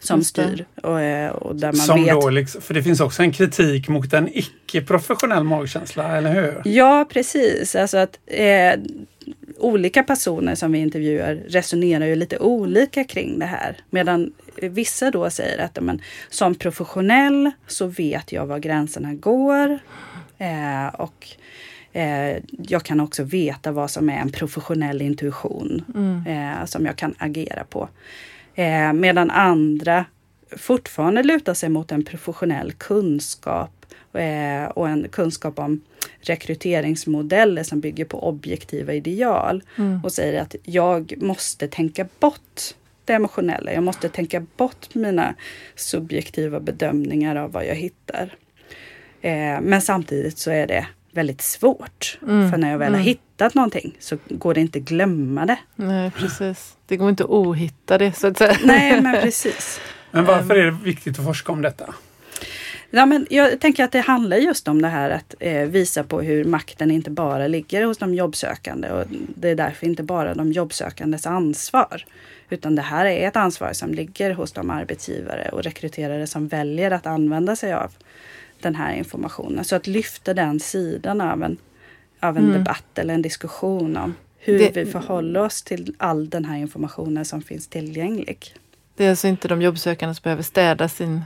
Som 0.00 0.24
styr. 0.24 0.64
Och, 0.82 1.00
eh, 1.00 1.30
och 1.30 1.56
där 1.56 1.66
man 1.66 1.76
som 1.76 2.04
vet... 2.04 2.20
Då 2.20 2.30
liksom, 2.30 2.60
för 2.60 2.74
det 2.74 2.82
finns 2.82 3.00
också 3.00 3.22
en 3.22 3.32
kritik 3.32 3.88
mot 3.88 4.12
en 4.12 4.28
icke-professionell 4.38 5.44
magkänsla, 5.44 6.16
eller 6.16 6.34
hur? 6.34 6.62
Ja, 6.64 7.06
precis. 7.10 7.74
Alltså 7.74 7.98
att 7.98 8.18
eh, 8.26 8.72
olika 9.58 10.02
personer 10.02 10.54
som 10.54 10.72
vi 10.72 10.78
intervjuar 10.78 11.34
resonerar 11.34 12.06
ju 12.06 12.16
lite 12.16 12.38
olika 12.38 13.04
kring 13.04 13.38
det 13.38 13.46
här. 13.46 13.76
Medan 13.90 14.32
vissa 14.62 15.10
då 15.10 15.30
säger 15.30 15.64
att 15.64 15.78
men, 15.80 16.02
som 16.30 16.54
professionell 16.54 17.50
så 17.66 17.86
vet 17.86 18.32
jag 18.32 18.46
var 18.46 18.58
gränserna 18.58 19.14
går. 19.14 19.78
Eh, 20.38 20.86
och 20.86 21.26
eh, 21.92 22.36
jag 22.68 22.82
kan 22.82 23.00
också 23.00 23.22
veta 23.22 23.72
vad 23.72 23.90
som 23.90 24.10
är 24.10 24.18
en 24.18 24.32
professionell 24.32 25.02
intuition 25.02 25.84
mm. 25.94 26.26
eh, 26.26 26.64
som 26.64 26.86
jag 26.86 26.96
kan 26.96 27.14
agera 27.18 27.64
på. 27.64 27.88
Eh, 28.58 28.92
medan 28.92 29.30
andra 29.30 30.04
fortfarande 30.56 31.22
lutar 31.22 31.54
sig 31.54 31.68
mot 31.68 31.92
en 31.92 32.04
professionell 32.04 32.72
kunskap 32.72 33.86
eh, 34.12 34.64
och 34.64 34.88
en 34.88 35.08
kunskap 35.08 35.58
om 35.58 35.80
rekryteringsmodeller 36.20 37.62
som 37.62 37.80
bygger 37.80 38.04
på 38.04 38.28
objektiva 38.28 38.94
ideal 38.94 39.62
mm. 39.76 40.04
och 40.04 40.12
säger 40.12 40.42
att 40.42 40.54
jag 40.62 41.14
måste 41.22 41.68
tänka 41.68 42.06
bort 42.20 42.60
det 43.04 43.12
emotionella. 43.12 43.72
Jag 43.72 43.82
måste 43.82 44.08
tänka 44.08 44.46
bort 44.56 44.94
mina 44.94 45.34
subjektiva 45.74 46.60
bedömningar 46.60 47.36
av 47.36 47.52
vad 47.52 47.66
jag 47.66 47.74
hittar. 47.74 48.36
Eh, 49.20 49.60
men 49.60 49.82
samtidigt 49.82 50.38
så 50.38 50.50
är 50.50 50.66
det 50.66 50.86
väldigt 51.12 51.42
svårt. 51.42 52.18
Mm. 52.22 52.50
För 52.50 52.58
när 52.58 52.70
jag 52.70 52.78
väl 52.78 52.92
har 52.92 53.00
mm. 53.00 53.06
hittat 53.06 53.54
någonting 53.54 53.96
så 53.98 54.18
går 54.28 54.54
det 54.54 54.60
inte 54.60 54.78
att 54.78 54.84
glömma 54.84 55.46
det. 55.46 55.58
Nej, 55.76 56.10
precis. 56.10 56.76
Det 56.86 56.96
går 56.96 57.10
inte 57.10 57.24
att 57.24 57.30
ohitta 57.30 57.98
det 57.98 58.12
så 58.12 58.26
att 58.26 58.38
säga. 58.38 58.58
Nej, 58.64 59.00
men 59.00 59.22
precis. 59.22 59.80
Men 60.10 60.24
varför 60.24 60.54
är 60.56 60.64
det 60.64 60.70
viktigt 60.70 61.18
att 61.18 61.24
forska 61.24 61.52
om 61.52 61.62
detta? 61.62 61.94
Ja, 62.90 63.06
men 63.06 63.26
jag 63.30 63.60
tänker 63.60 63.84
att 63.84 63.92
det 63.92 64.00
handlar 64.00 64.36
just 64.36 64.68
om 64.68 64.82
det 64.82 64.88
här 64.88 65.10
att 65.10 65.34
eh, 65.40 65.62
visa 65.62 66.04
på 66.04 66.20
hur 66.20 66.44
makten 66.44 66.90
inte 66.90 67.10
bara 67.10 67.46
ligger 67.46 67.84
hos 67.84 67.98
de 67.98 68.14
jobbsökande 68.14 68.90
och 68.90 69.04
det 69.10 69.48
är 69.48 69.54
därför 69.54 69.86
inte 69.86 70.02
bara 70.02 70.34
de 70.34 70.52
jobbsökandes 70.52 71.26
ansvar. 71.26 72.04
Utan 72.50 72.74
det 72.74 72.82
här 72.82 73.06
är 73.06 73.28
ett 73.28 73.36
ansvar 73.36 73.72
som 73.72 73.94
ligger 73.94 74.34
hos 74.34 74.52
de 74.52 74.70
arbetsgivare 74.70 75.48
och 75.52 75.62
rekryterare 75.62 76.26
som 76.26 76.48
väljer 76.48 76.90
att 76.90 77.06
använda 77.06 77.56
sig 77.56 77.72
av 77.72 77.92
den 78.62 78.74
här 78.74 78.94
informationen. 78.94 79.64
Så 79.64 79.76
att 79.76 79.86
lyfta 79.86 80.34
den 80.34 80.60
sidan 80.60 81.20
av 81.20 81.42
en, 81.42 81.56
av 82.20 82.36
en 82.36 82.44
mm. 82.44 82.58
debatt 82.58 82.98
eller 82.98 83.14
en 83.14 83.22
diskussion 83.22 83.96
om 83.96 84.14
hur 84.38 84.58
det, 84.58 84.76
vi 84.76 84.86
förhåller 84.86 85.40
oss 85.40 85.62
till 85.62 85.94
all 85.98 86.28
den 86.28 86.44
här 86.44 86.56
informationen 86.56 87.24
som 87.24 87.42
finns 87.42 87.68
tillgänglig. 87.68 88.54
Det 88.96 89.04
är 89.04 89.10
alltså 89.10 89.28
inte 89.28 89.48
de 89.48 89.62
jobbsökande 89.62 90.14
som 90.14 90.22
behöver 90.22 90.42
städa 90.42 90.88
sin 90.88 91.22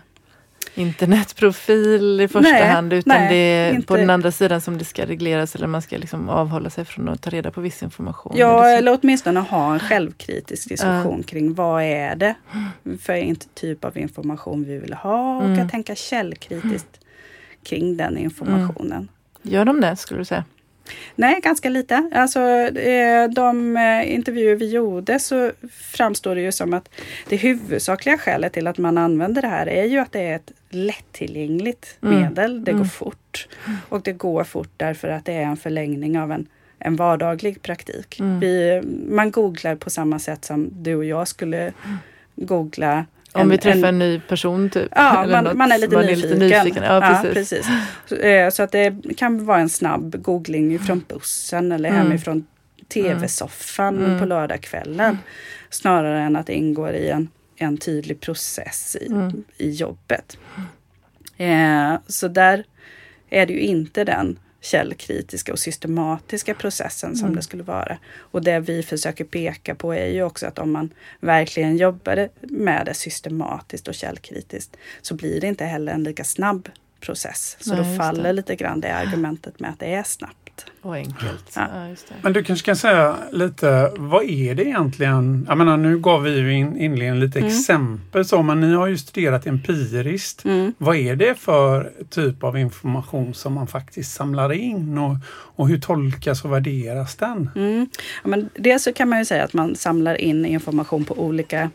internetprofil 0.75 2.21
i 2.21 2.29
första 2.29 2.53
nej, 2.53 2.69
hand 2.69 2.93
utan 2.93 3.19
nej, 3.19 3.29
det 3.29 3.37
är 3.37 3.75
inte. 3.75 3.87
på 3.87 3.97
den 3.97 4.11
andra 4.11 4.33
sidan 4.33 4.61
som 4.61 4.79
det 4.79 4.85
ska 4.85 5.07
regleras 5.07 5.55
eller 5.55 5.67
man 5.67 5.83
ska 5.83 5.97
liksom 5.97 6.29
avhålla 6.29 6.71
sig 6.71 6.85
från 6.85 7.09
att 7.09 7.23
ta 7.23 7.31
reda 7.31 7.51
på 7.51 7.61
viss 7.61 7.83
information. 7.83 8.33
Ja, 8.37 8.65
eller, 8.65 8.79
eller 8.79 8.99
åtminstone 9.03 9.41
ha 9.41 9.73
en 9.73 9.81
självkritisk 9.81 10.69
diskussion 10.69 11.19
uh. 11.19 11.25
kring 11.25 11.55
vad 11.55 11.83
är 11.83 12.17
det 12.17 12.35
för 13.01 13.35
typ 13.55 13.85
av 13.85 13.99
information 13.99 14.65
vi 14.65 14.79
vill 14.79 14.95
ha 14.95 15.37
och 15.37 15.45
mm. 15.45 15.61
att 15.61 15.71
tänka 15.71 15.95
källkritiskt 15.95 17.02
kring 17.63 17.97
den 17.97 18.19
informationen. 18.19 18.93
Mm. 18.93 19.09
Gör 19.43 19.65
de 19.65 19.81
det 19.81 19.97
skulle 19.97 20.21
du 20.21 20.25
säga? 20.25 20.45
Nej, 21.15 21.41
ganska 21.43 21.69
lite. 21.69 22.11
Alltså, 22.15 22.41
eh, 22.41 23.31
de 23.31 23.77
eh, 23.77 24.15
intervjuer 24.15 24.57
vi 24.57 24.71
gjorde 24.71 25.19
så 25.19 25.51
framstår 25.71 26.35
det 26.35 26.41
ju 26.41 26.53
som 26.53 26.75
att 26.75 26.89
det 27.29 27.37
huvudsakliga 27.37 28.19
skälet 28.19 28.53
till 28.53 28.67
att 28.67 28.79
man 28.79 28.99
använder 28.99 29.43
det 29.43 29.49
här 29.49 29.67
är 29.67 29.85
ju 29.85 29.99
att 29.99 30.13
det 30.13 30.21
är 30.21 30.37
ett 30.37 30.53
lättillgängligt 30.71 31.99
mm. 32.03 32.21
medel. 32.21 32.65
Det 32.65 32.73
går 32.73 32.79
mm. 32.79 32.89
fort. 32.89 33.49
Och 33.89 34.03
det 34.03 34.13
går 34.13 34.45
fort 34.45 34.71
därför 34.77 35.09
att 35.09 35.25
det 35.25 35.33
är 35.33 35.43
en 35.43 35.57
förlängning 35.57 36.19
av 36.19 36.33
en, 36.33 36.47
en 36.79 36.97
vardaglig 36.97 37.63
praktik. 37.63 38.21
Mm. 38.21 38.41
Vi, 38.41 38.83
man 39.09 39.31
googlar 39.31 39.77
på 39.77 39.91
samma 39.91 40.19
sätt 40.19 40.45
som 40.45 40.69
du 40.73 40.95
och 40.95 41.05
jag 41.05 41.29
skulle 41.29 41.73
googla 42.37 43.05
om 43.33 43.49
vi 43.49 43.59
träffar 43.59 43.79
en, 43.79 43.85
en, 43.85 43.99
ny 43.99 44.21
person 44.21 44.71
typ? 44.71 44.89
Ja, 44.97 45.27
man, 45.31 45.57
man, 45.57 45.73
är 45.73 45.79
lite 45.79 45.95
man 45.95 46.07
nyfiken. 46.07 46.43
Är 46.43 46.45
lite 46.45 46.61
nyfiken. 46.61 46.83
Ja, 46.83 47.01
precis. 47.01 47.25
Ja, 47.25 47.35
precis. 47.35 47.67
Så, 48.07 48.17
eh, 48.17 48.51
så, 48.51 48.63
att 48.63 48.73
det 48.73 48.95
kan 49.17 49.45
vara 49.45 49.61
en 49.61 49.69
snabb 49.69 50.23
googling 50.23 50.79
från 50.79 51.05
bussen 51.09 51.73
eller 51.73 51.89
mm. 51.89 52.03
hemifrån 52.03 52.47
tv-soffan 52.89 54.05
mm. 54.05 54.19
på 54.19 54.25
lördagskvällen. 54.25 55.19
Snarare 55.71 56.21
än 56.21 56.37
att 56.37 56.47
det 56.47 56.55
ingår 56.55 56.93
i 56.93 57.11
en, 57.11 57.29
en 57.57 57.77
tydlig 57.77 58.21
process 58.21 58.97
i, 59.01 59.07
mm. 59.07 59.45
i 59.57 59.71
jobbet. 59.71 60.39
Eh, 61.37 61.95
så 62.07 62.29
där 62.29 62.65
är 63.31 63.47
det 63.47 63.53
ju 63.53 63.61
inte 63.61 64.05
den 64.05 64.39
källkritiska 64.63 65.53
och 65.53 65.59
systematiska 65.59 66.55
processen 66.55 67.17
som 67.17 67.27
mm. 67.27 67.37
det 67.37 67.43
skulle 67.43 67.63
vara. 67.63 67.99
Och 68.19 68.43
det 68.43 68.61
vi 68.61 68.83
försöker 68.83 69.25
peka 69.25 69.75
på 69.75 69.95
är 69.95 70.07
ju 70.07 70.23
också 70.23 70.47
att 70.47 70.59
om 70.59 70.73
man 70.73 70.91
verkligen 71.21 71.77
jobbar 71.77 72.29
med 72.41 72.87
det 72.87 72.95
systematiskt 72.95 73.89
och 73.89 73.95
källkritiskt 73.95 74.77
så 75.03 75.15
blir 75.15 75.41
det 75.41 75.47
inte 75.47 75.65
heller 75.65 75.93
en 75.93 76.05
lika 76.05 76.25
snabb 76.25 76.69
process. 77.01 77.57
Så 77.61 77.75
Nej, 77.75 77.79
då 77.79 77.99
faller 77.99 78.33
lite 78.33 78.57
grann 78.57 78.81
det 78.81 78.95
argumentet 78.95 79.61
med 79.61 79.71
att 79.71 79.79
det 79.79 79.95
är 79.95 80.03
snabbt. 80.03 80.42
Och 80.83 80.95
enkelt. 80.95 81.53
Ja. 81.57 81.69
Ja, 81.91 82.15
Men 82.23 82.33
du 82.33 82.45
kanske 82.45 82.67
kan 82.67 82.77
säga 82.77 83.17
lite, 83.33 83.93
vad 83.97 84.25
är 84.25 84.55
det 84.55 84.65
egentligen? 84.65 85.47
Jag 85.49 85.59
menar, 85.59 85.77
nu 85.77 85.99
gav 85.99 86.23
vi 86.23 86.39
ju 86.39 86.53
in, 86.53 86.77
inledningen 86.77 87.21
lite 87.21 87.39
mm. 87.39 87.51
exempel 87.51 88.25
så, 88.25 88.43
men 88.43 88.61
ni 88.61 88.75
har 88.75 88.87
ju 88.87 88.99
studerat 88.99 89.47
empiriskt. 89.47 90.45
Mm. 90.45 90.75
Vad 90.79 90.97
är 90.97 91.17
det 91.17 91.35
för 91.35 91.93
typ 92.11 92.45
av 92.45 92.59
information 92.59 93.35
som 93.35 93.53
man 93.53 93.67
faktiskt 93.67 94.15
samlar 94.15 94.53
in 94.53 94.99
och, 94.99 95.17
och 95.31 95.69
hur 95.69 95.79
tolkas 95.79 96.45
och 96.45 96.53
värderas 96.53 97.17
den? 97.17 97.51
Mm. 97.57 97.87
Ja, 98.23 98.29
men 98.29 98.49
dels 98.55 98.83
så 98.83 98.93
kan 98.93 99.09
man 99.09 99.19
ju 99.19 99.25
säga 99.25 99.45
att 99.45 99.53
man 99.53 99.77
samlar 99.77 100.21
in 100.21 100.47
information 100.47 101.05
på 101.05 101.19
olika 101.19 101.71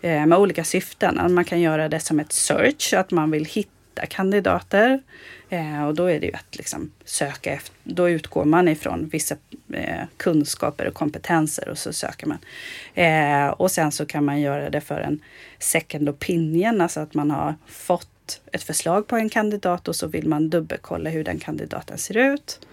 eh, 0.00 0.26
med 0.26 0.38
olika 0.38 0.64
syften. 0.64 1.34
Man 1.34 1.44
kan 1.44 1.60
göra 1.60 1.88
det 1.88 2.00
som 2.00 2.20
ett 2.20 2.32
search, 2.32 2.94
att 2.94 3.10
man 3.10 3.30
vill 3.30 3.44
hitta 3.44 3.73
hitta 3.94 4.06
kandidater. 4.06 5.02
Eh, 5.48 5.86
och 5.86 5.94
då 5.94 6.06
är 6.06 6.20
det 6.20 6.26
ju 6.26 6.32
att 6.32 6.56
liksom 6.56 6.90
söka 7.04 7.52
efter, 7.52 7.74
då 7.84 8.08
utgår 8.08 8.44
man 8.44 8.68
ifrån 8.68 9.08
vissa 9.08 9.36
eh, 9.72 10.06
kunskaper 10.16 10.88
och 10.88 10.94
kompetenser 10.94 11.68
och 11.68 11.78
så 11.78 11.92
söker 11.92 12.26
man. 12.26 12.38
Eh, 12.94 13.48
och 13.48 13.70
sen 13.70 13.92
så 13.92 14.06
kan 14.06 14.24
man 14.24 14.40
göra 14.40 14.70
det 14.70 14.80
för 14.80 15.00
en 15.00 15.20
second 15.58 16.08
opinion, 16.08 16.80
alltså 16.80 17.00
att 17.00 17.14
man 17.14 17.30
har 17.30 17.54
fått 17.66 18.40
ett 18.52 18.62
förslag 18.62 19.06
på 19.06 19.16
en 19.16 19.28
kandidat 19.28 19.88
och 19.88 19.96
så 19.96 20.06
vill 20.06 20.28
man 20.28 20.50
dubbelkolla 20.50 21.10
hur 21.10 21.24
den 21.24 21.38
kandidaten 21.38 21.98
ser 21.98 22.16
ut. 22.16 22.66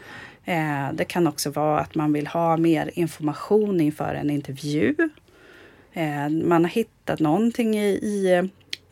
Eh, 0.45 0.93
det 0.93 1.05
kan 1.05 1.27
också 1.27 1.49
vara 1.51 1.79
att 1.79 1.95
man 1.95 2.13
vill 2.13 2.27
ha 2.27 2.57
mer 2.57 2.91
information 2.93 3.81
inför 3.81 4.15
en 4.15 4.29
intervju. 4.29 4.95
Eh, 5.93 6.29
man 6.29 6.63
har 6.63 6.71
hittat 6.71 7.19
någonting 7.19 7.75
i, 7.75 7.87
i 7.87 8.33
eh, 8.33 8.43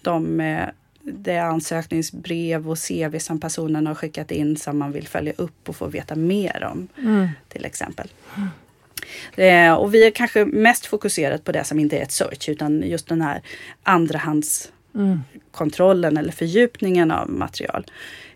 de 0.01 0.39
eh, 0.39 0.69
det 1.03 1.37
ansökningsbrev 1.37 2.69
och 2.69 2.77
CV 2.87 3.19
som 3.19 3.39
personen 3.39 3.87
har 3.87 3.95
skickat 3.95 4.31
in 4.31 4.57
som 4.57 4.77
man 4.77 4.91
vill 4.91 5.07
följa 5.07 5.33
upp 5.37 5.69
och 5.69 5.75
få 5.75 5.87
veta 5.87 6.15
mer 6.15 6.69
om. 6.71 6.87
Mm. 6.97 7.27
Till 7.47 7.65
exempel. 7.65 8.07
Eh, 9.35 9.73
och 9.73 9.93
vi 9.93 10.07
är 10.07 10.11
kanske 10.11 10.45
mest 10.45 10.85
fokuserat 10.85 11.43
på 11.43 11.51
det 11.51 11.63
som 11.63 11.79
inte 11.79 11.97
är 11.97 12.01
ett 12.01 12.11
search 12.11 12.49
utan 12.49 12.81
just 12.81 13.07
den 13.07 13.21
här 13.21 13.41
andrahandskontrollen 13.83 16.11
mm. 16.11 16.23
eller 16.23 16.31
fördjupningen 16.31 17.11
av 17.11 17.29
material. 17.29 17.85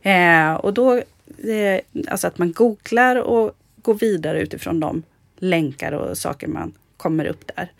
Eh, 0.01 0.53
och 0.53 0.73
då, 0.73 0.97
eh, 0.97 1.79
alltså 2.07 2.27
att 2.27 2.37
man 2.37 2.51
googlar 2.51 3.15
och 3.15 3.55
går 3.81 3.93
vidare 3.93 4.41
utifrån 4.41 4.79
de 4.79 5.03
länkar 5.37 5.91
och 5.91 6.17
saker 6.17 6.47
man 6.47 6.73
kommer 6.97 7.25
upp 7.25 7.51
där. 7.55 7.71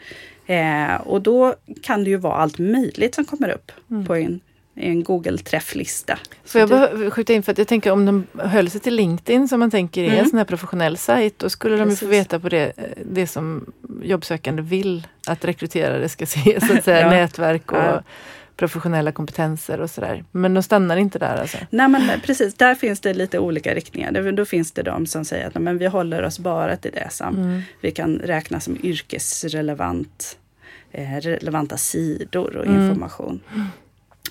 Eh, 0.46 0.96
och 0.96 1.22
då 1.22 1.56
kan 1.82 2.04
det 2.04 2.10
ju 2.10 2.18
vara 2.18 2.36
allt 2.36 2.60
möjligt 2.60 3.16
som 3.16 3.26
kommer 3.26 3.50
upp 3.50 3.72
mm. 3.90 4.06
på 4.06 4.16
en 4.16 4.40
en 4.76 5.04
Google-träfflista. 5.04 6.20
Får 6.46 6.62
jag 6.62 6.70
bara 6.70 7.12
skjuta 7.12 7.34
in 7.34 7.44
för 7.44 7.52
att 7.52 7.58
jag 7.58 7.68
tänker 7.68 7.92
om 7.92 8.06
de 8.06 8.28
höll 8.38 8.70
sig 8.70 8.82
till 8.82 8.96
LinkedIn 8.96 9.48
som 9.48 9.60
man 9.60 9.72
tänker 9.72 10.04
är 10.04 10.08
mm. 10.08 10.20
en 10.20 10.30
sån 10.30 10.38
här 10.38 10.46
professionell 10.46 10.98
sajt. 10.98 11.40
Då 11.40 11.50
skulle 11.50 11.78
Precis. 11.78 12.00
de 12.00 12.06
ju 12.06 12.10
få 12.10 12.18
veta 12.18 12.40
på 12.40 12.50
det, 12.50 12.74
det 13.06 13.28
som 13.28 13.74
jobbsökande 14.04 14.62
vill 14.62 15.08
att 15.28 15.46
rekryterare 15.46 16.10
ska 16.10 16.26
se. 16.26 16.60
Så 16.68 16.78
att 16.78 16.84
säga 16.84 17.02
ja. 17.02 17.10
nätverk 17.10 17.72
och 17.72 17.78
ja. 17.78 18.04
professionella 18.56 19.12
kompetenser 19.12 19.82
och 19.82 19.90
sådär. 19.90 20.24
Men 20.32 20.54
de 20.54 20.64
stannar 20.64 20.98
inte 20.98 21.20
där 21.20 21.38
alltså? 21.38 21.58
Nej 21.70 21.88
men 21.88 22.22
precis, 22.22 22.54
där 22.54 22.76
finns 22.76 23.00
det 23.00 23.14
lite 23.14 23.40
olika 23.40 23.76
riktningar. 23.76 24.32
Då 24.32 24.46
finns 24.46 24.72
det 24.72 24.84
de 24.84 25.06
som 25.06 25.26
säger 25.26 25.48
att 25.48 25.56
men 25.56 25.78
vi 25.78 25.86
håller 25.86 26.24
oss 26.24 26.40
bara 26.40 26.78
till 26.78 26.92
det 26.92 27.08
som 27.12 27.36
mm. 27.36 27.62
vi 27.82 27.92
kan 27.92 28.20
räkna 28.20 28.60
som 28.60 28.78
yrkesrelevant 28.84 30.38
eh, 30.92 31.16
relevanta 31.22 31.78
sidor 31.78 32.58
och 32.58 32.66
mm. 32.66 32.82
information. 32.82 33.40
Mm 33.54 33.68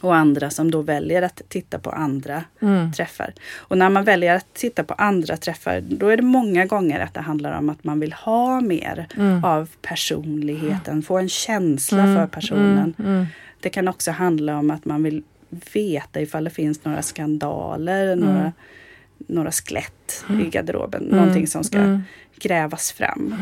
och 0.00 0.16
andra 0.16 0.50
som 0.50 0.70
då 0.70 0.82
väljer 0.82 1.22
att 1.22 1.42
titta 1.48 1.78
på 1.78 1.90
andra 1.90 2.44
mm. 2.60 2.92
träffar. 2.92 3.32
Och 3.56 3.78
när 3.78 3.90
man 3.90 4.04
väljer 4.04 4.34
att 4.34 4.54
titta 4.54 4.84
på 4.84 4.94
andra 4.94 5.36
träffar 5.36 5.80
då 5.80 6.08
är 6.08 6.16
det 6.16 6.22
många 6.22 6.66
gånger 6.66 7.00
att 7.00 7.14
det 7.14 7.20
handlar 7.20 7.58
om 7.58 7.68
att 7.68 7.84
man 7.84 8.00
vill 8.00 8.12
ha 8.12 8.60
mer 8.60 9.08
mm. 9.16 9.44
av 9.44 9.68
personligheten, 9.82 11.02
få 11.02 11.18
en 11.18 11.28
känsla 11.28 12.02
mm. 12.02 12.16
för 12.16 12.26
personen. 12.26 12.94
Mm. 12.98 13.10
Mm. 13.14 13.26
Det 13.60 13.70
kan 13.70 13.88
också 13.88 14.10
handla 14.10 14.58
om 14.58 14.70
att 14.70 14.84
man 14.84 15.02
vill 15.02 15.22
veta 15.72 16.20
ifall 16.20 16.44
det 16.44 16.50
finns 16.50 16.84
några 16.84 17.02
skandaler, 17.02 18.12
mm. 18.12 18.18
några, 18.18 18.52
några 19.18 19.50
skelett 19.50 20.24
i 20.44 20.48
garderoben, 20.48 21.02
någonting 21.02 21.46
som 21.46 21.64
ska 21.64 22.00
grävas 22.40 22.92
fram. 22.92 23.34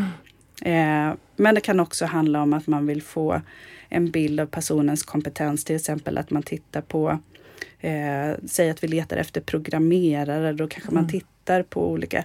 Eh, 0.62 1.14
men 1.37 1.54
det 1.54 1.61
kan 1.61 1.80
också 1.80 2.07
handla 2.07 2.42
om 2.42 2.52
att 2.52 2.66
man 2.66 2.87
vill 2.87 3.02
få 3.02 3.40
en 3.90 4.11
bild 4.11 4.40
av 4.40 4.47
personens 4.47 5.02
kompetens. 5.02 5.64
Till 5.64 5.76
exempel 5.76 6.18
att 6.18 6.30
man 6.30 6.42
tittar 6.42 6.80
på, 6.80 7.18
eh, 7.80 8.32
säg 8.47 8.70
att 8.70 8.85
vi 8.85 8.88
letar 8.88 9.16
efter 9.16 9.40
programmerare, 9.40 10.52
då 10.52 10.68
kanske 10.68 10.90
mm. 10.90 11.02
man 11.02 11.11
tittar 11.11 11.62
på 11.62 11.90
olika 11.90 12.25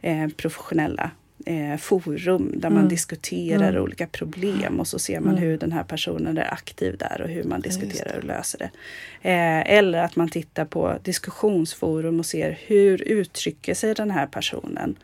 eh, 0.00 0.28
professionella 0.28 1.10
eh, 1.46 1.76
forum 1.76 2.52
där 2.56 2.68
mm. 2.68 2.80
man 2.80 2.88
diskuterar 2.88 3.68
mm. 3.68 3.82
olika 3.82 4.06
problem 4.06 4.80
och 4.80 4.88
så 4.88 4.98
ser 4.98 5.20
man 5.20 5.36
mm. 5.36 5.42
hur 5.42 5.58
den 5.58 5.72
här 5.72 5.82
personen 5.82 6.38
är 6.38 6.52
aktiv 6.52 6.96
där 6.98 7.20
och 7.22 7.28
hur 7.28 7.44
man 7.44 7.60
diskuterar 7.60 8.18
och 8.18 8.24
löser 8.24 8.58
det. 8.58 8.70
Eh, 9.30 9.76
eller 9.76 9.98
att 9.98 10.16
man 10.16 10.28
tittar 10.28 10.64
på 10.64 10.98
diskussionsforum 11.02 12.18
och 12.18 12.26
ser 12.26 12.58
hur 12.66 13.02
uttrycker 13.02 13.74
sig 13.74 13.94
den 13.94 14.10
här 14.10 14.26
personen. 14.26 14.96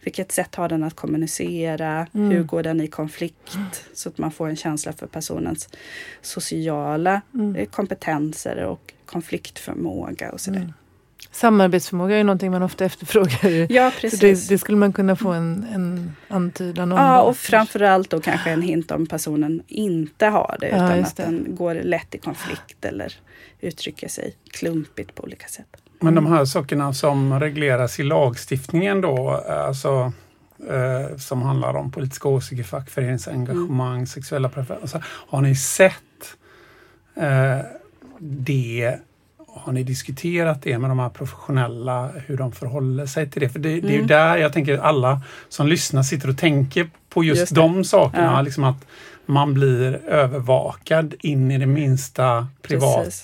Vilket 0.00 0.32
sätt 0.32 0.54
har 0.54 0.68
den 0.68 0.84
att 0.84 0.94
kommunicera? 0.94 2.06
Mm. 2.14 2.30
Hur 2.30 2.42
går 2.42 2.62
den 2.62 2.80
i 2.80 2.86
konflikt? 2.86 3.58
Så 3.94 4.08
att 4.08 4.18
man 4.18 4.30
får 4.30 4.48
en 4.48 4.56
känsla 4.56 4.92
för 4.92 5.06
personens 5.06 5.68
sociala 6.22 7.20
mm. 7.34 7.56
Eh, 7.56 7.68
kompetenser 7.68 8.64
och 8.64 8.92
konfliktförmåga 9.06 10.32
och 10.32 10.40
sådär. 10.40 10.72
Mm. 11.28 11.34
Samarbetsförmåga 11.34 12.14
är 12.14 12.18
ju 12.18 12.24
någonting 12.24 12.50
man 12.50 12.62
ofta 12.62 12.84
efterfrågar. 12.84 13.66
Ja, 13.72 13.92
precis. 14.00 14.20
Det, 14.20 14.54
det, 14.54 14.58
skulle 14.58 14.78
man 14.78 14.92
kunna 14.92 15.16
få 15.16 15.28
en, 15.28 15.66
en 15.74 16.16
antydan 16.28 16.92
om. 16.92 16.98
Ja, 16.98 17.22
och 17.22 17.36
framförallt 17.36 18.10
då 18.10 18.20
kanske 18.20 18.50
en 18.50 18.62
hint 18.62 18.90
om 18.90 19.06
personen 19.06 19.62
inte 19.66 20.26
har 20.26 20.56
det. 20.60 20.66
Utan 20.66 20.98
ja, 20.98 21.04
att 21.04 21.16
den 21.16 21.46
går 21.56 21.74
lätt 21.74 22.14
i 22.14 22.18
konflikt 22.18 22.84
eller 22.84 23.12
uttrycker 23.60 24.08
sig 24.08 24.34
klumpigt 24.50 25.14
på 25.14 25.22
olika 25.22 25.48
sätt. 25.48 25.76
Men 26.00 26.14
de 26.14 26.26
här 26.26 26.44
sakerna 26.44 26.94
som 26.94 27.40
regleras 27.40 28.00
i 28.00 28.02
lagstiftningen 28.02 29.00
då, 29.00 29.30
alltså 29.48 30.12
eh, 30.68 31.16
som 31.16 31.42
handlar 31.42 31.74
om 31.76 31.92
politiska 31.92 32.28
åsikter, 32.28 32.64
fackföreningsengagemang, 32.64 33.94
mm. 33.94 34.06
sexuella 34.06 34.48
preferenser. 34.48 35.04
Har 35.06 35.40
ni 35.40 35.56
sett 35.56 35.94
eh, 37.16 37.58
det 38.18 38.98
har 39.64 39.72
ni 39.72 39.82
diskuterat 39.82 40.62
det 40.62 40.78
med 40.78 40.90
de 40.90 40.98
här 40.98 41.08
professionella, 41.08 42.08
hur 42.26 42.36
de 42.36 42.52
förhåller 42.52 43.06
sig 43.06 43.30
till 43.30 43.42
det? 43.42 43.48
För 43.48 43.58
det, 43.58 43.72
mm. 43.72 43.82
det 43.82 43.88
är 43.88 43.92
ju 43.92 43.96
mm. 43.96 44.06
där 44.06 44.36
jag 44.36 44.52
tänker 44.52 44.78
alla 44.78 45.20
som 45.48 45.66
lyssnar 45.66 46.02
sitter 46.02 46.28
och 46.28 46.38
tänker 46.38 46.90
på 47.08 47.24
just, 47.24 47.40
just 47.40 47.54
de 47.54 47.84
sakerna. 47.84 48.32
Ja. 48.32 48.42
Liksom 48.42 48.64
att 48.64 48.86
man 49.26 49.54
blir 49.54 49.94
övervakad 50.06 51.14
in 51.20 51.50
i 51.50 51.58
det 51.58 51.66
minsta 51.66 52.46
privata 52.62 53.04
Precis 53.04 53.22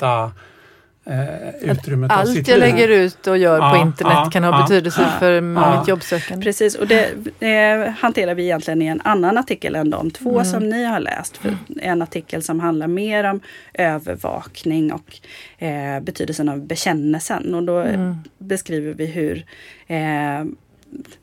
eh, 1.04 1.70
utrymmet 1.70 2.10
Allt 2.10 2.32
sitt 2.32 2.48
jag 2.48 2.58
lägger 2.58 2.88
ut 2.88 3.26
och 3.26 3.38
gör 3.38 3.58
ja, 3.58 3.70
på 3.70 3.76
internet 3.76 4.18
ja, 4.24 4.30
kan 4.30 4.44
ha 4.44 4.50
ja, 4.50 4.62
betydelse 4.62 5.08
för 5.18 5.40
mitt 5.40 5.88
jobbsökande. 5.88 6.44
Precis, 6.44 6.74
och 6.74 6.86
det 6.86 7.10
eh, 7.40 7.92
hanterar 7.98 8.34
vi 8.34 8.42
egentligen 8.42 8.82
i 8.82 8.86
en 8.86 9.00
annan 9.04 9.38
artikel 9.38 9.74
än 9.74 9.90
de 9.90 10.10
två 10.10 10.30
mm. 10.30 10.44
som 10.44 10.68
ni 10.68 10.84
har 10.84 11.00
läst. 11.00 11.36
För 11.36 11.56
en 11.80 12.02
artikel 12.02 12.42
som 12.42 12.60
handlar 12.60 12.86
mer 12.86 13.24
om 13.24 13.40
övervakning 13.74 14.92
och 14.92 15.18
eh, 15.58 16.00
betydelsen 16.00 16.48
av 16.48 16.66
bekännelsen. 16.66 17.54
Och 17.54 17.62
då 17.62 17.78
mm. 17.78 18.16
beskriver 18.38 18.94
vi 18.94 19.06
hur 19.06 19.46
eh, 19.86 20.44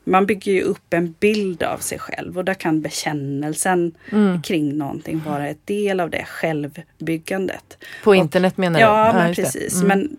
man 0.04 0.26
bygger 0.26 0.52
ju 0.52 0.62
upp 0.62 0.94
en 0.94 1.14
bild 1.20 1.62
av 1.62 1.78
sig 1.78 1.98
själv 1.98 2.38
och 2.38 2.44
där 2.44 2.54
kan 2.54 2.80
bekännelsen 2.80 3.94
mm. 4.12 4.42
kring 4.42 4.76
någonting 4.76 5.22
vara 5.26 5.48
ett 5.48 5.66
del 5.66 6.00
av 6.00 6.10
det 6.10 6.24
självbyggandet. 6.24 7.78
På 8.04 8.14
internet 8.14 8.56
menar 8.56 8.80
du? 8.80 8.84
Ja, 8.84 9.12
men 9.12 9.34
precis. 9.34 9.82
Mm. 9.82 9.88
Men 9.88 10.16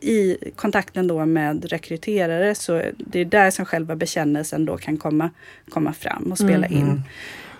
i 0.00 0.36
kontakten 0.56 1.08
då 1.08 1.26
med 1.26 1.64
rekryterare 1.64 2.54
så 2.54 2.82
det 2.98 3.20
är 3.20 3.24
där 3.24 3.50
som 3.50 3.64
själva 3.64 3.96
bekännelsen 3.96 4.64
då 4.64 4.76
kan 4.76 4.96
komma, 4.96 5.30
komma 5.68 5.92
fram 5.92 6.32
och 6.32 6.38
spela 6.38 6.66
mm. 6.66 6.72
in. 6.72 7.02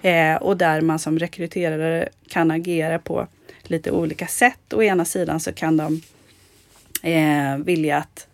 Eh, 0.03 0.37
och 0.37 0.57
där 0.57 0.81
man 0.81 0.99
som 0.99 1.19
rekryterare 1.19 2.09
kan 2.29 2.51
agera 2.51 2.99
på 2.99 3.27
lite 3.63 3.91
olika 3.91 4.27
sätt. 4.27 4.73
Å 4.73 4.83
ena 4.83 5.05
sidan 5.05 5.41
så 5.41 5.53
kan 5.53 5.77
de 5.77 6.03
eh, 7.03 7.59
vilja 7.59 7.97
att 7.97 8.27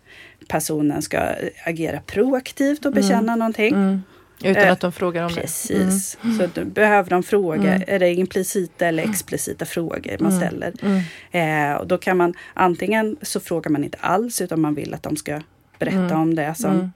personen 0.53 1.01
ska 1.01 1.19
agera 1.65 2.01
proaktivt 2.01 2.85
och 2.85 2.93
bekänna 2.93 3.33
mm. 3.33 3.39
någonting. 3.39 3.73
Mm. 3.73 4.01
Utan 4.43 4.69
att 4.69 4.79
de 4.79 4.91
frågar 4.91 5.23
om 5.23 5.33
Precis. 5.33 6.17
det? 6.21 6.27
Mm. 6.27 6.37
Så 6.37 6.59
då 6.59 6.65
behöver 6.65 7.09
de 7.09 7.23
fråga, 7.23 7.73
mm. 7.73 7.83
är 7.87 7.99
det 7.99 8.13
implicita 8.13 8.87
eller 8.87 9.03
explicita 9.03 9.65
frågor 9.65 10.17
man 10.19 10.31
mm. 10.31 10.41
ställer? 10.41 10.73
Mm. 10.81 11.71
Eh, 11.71 11.77
och 11.77 11.87
då 11.87 11.97
kan 11.97 12.17
man 12.17 12.33
antingen 12.53 13.17
så 13.21 13.39
frågar 13.39 13.71
man 13.71 13.83
inte 13.83 13.97
alls 14.01 14.41
utan 14.41 14.61
man 14.61 14.75
vill 14.75 14.93
att 14.93 15.03
de 15.03 15.15
ska 15.15 15.41
berätta 15.79 16.17
om 16.17 16.35
det 16.35 16.55
som, 16.55 16.91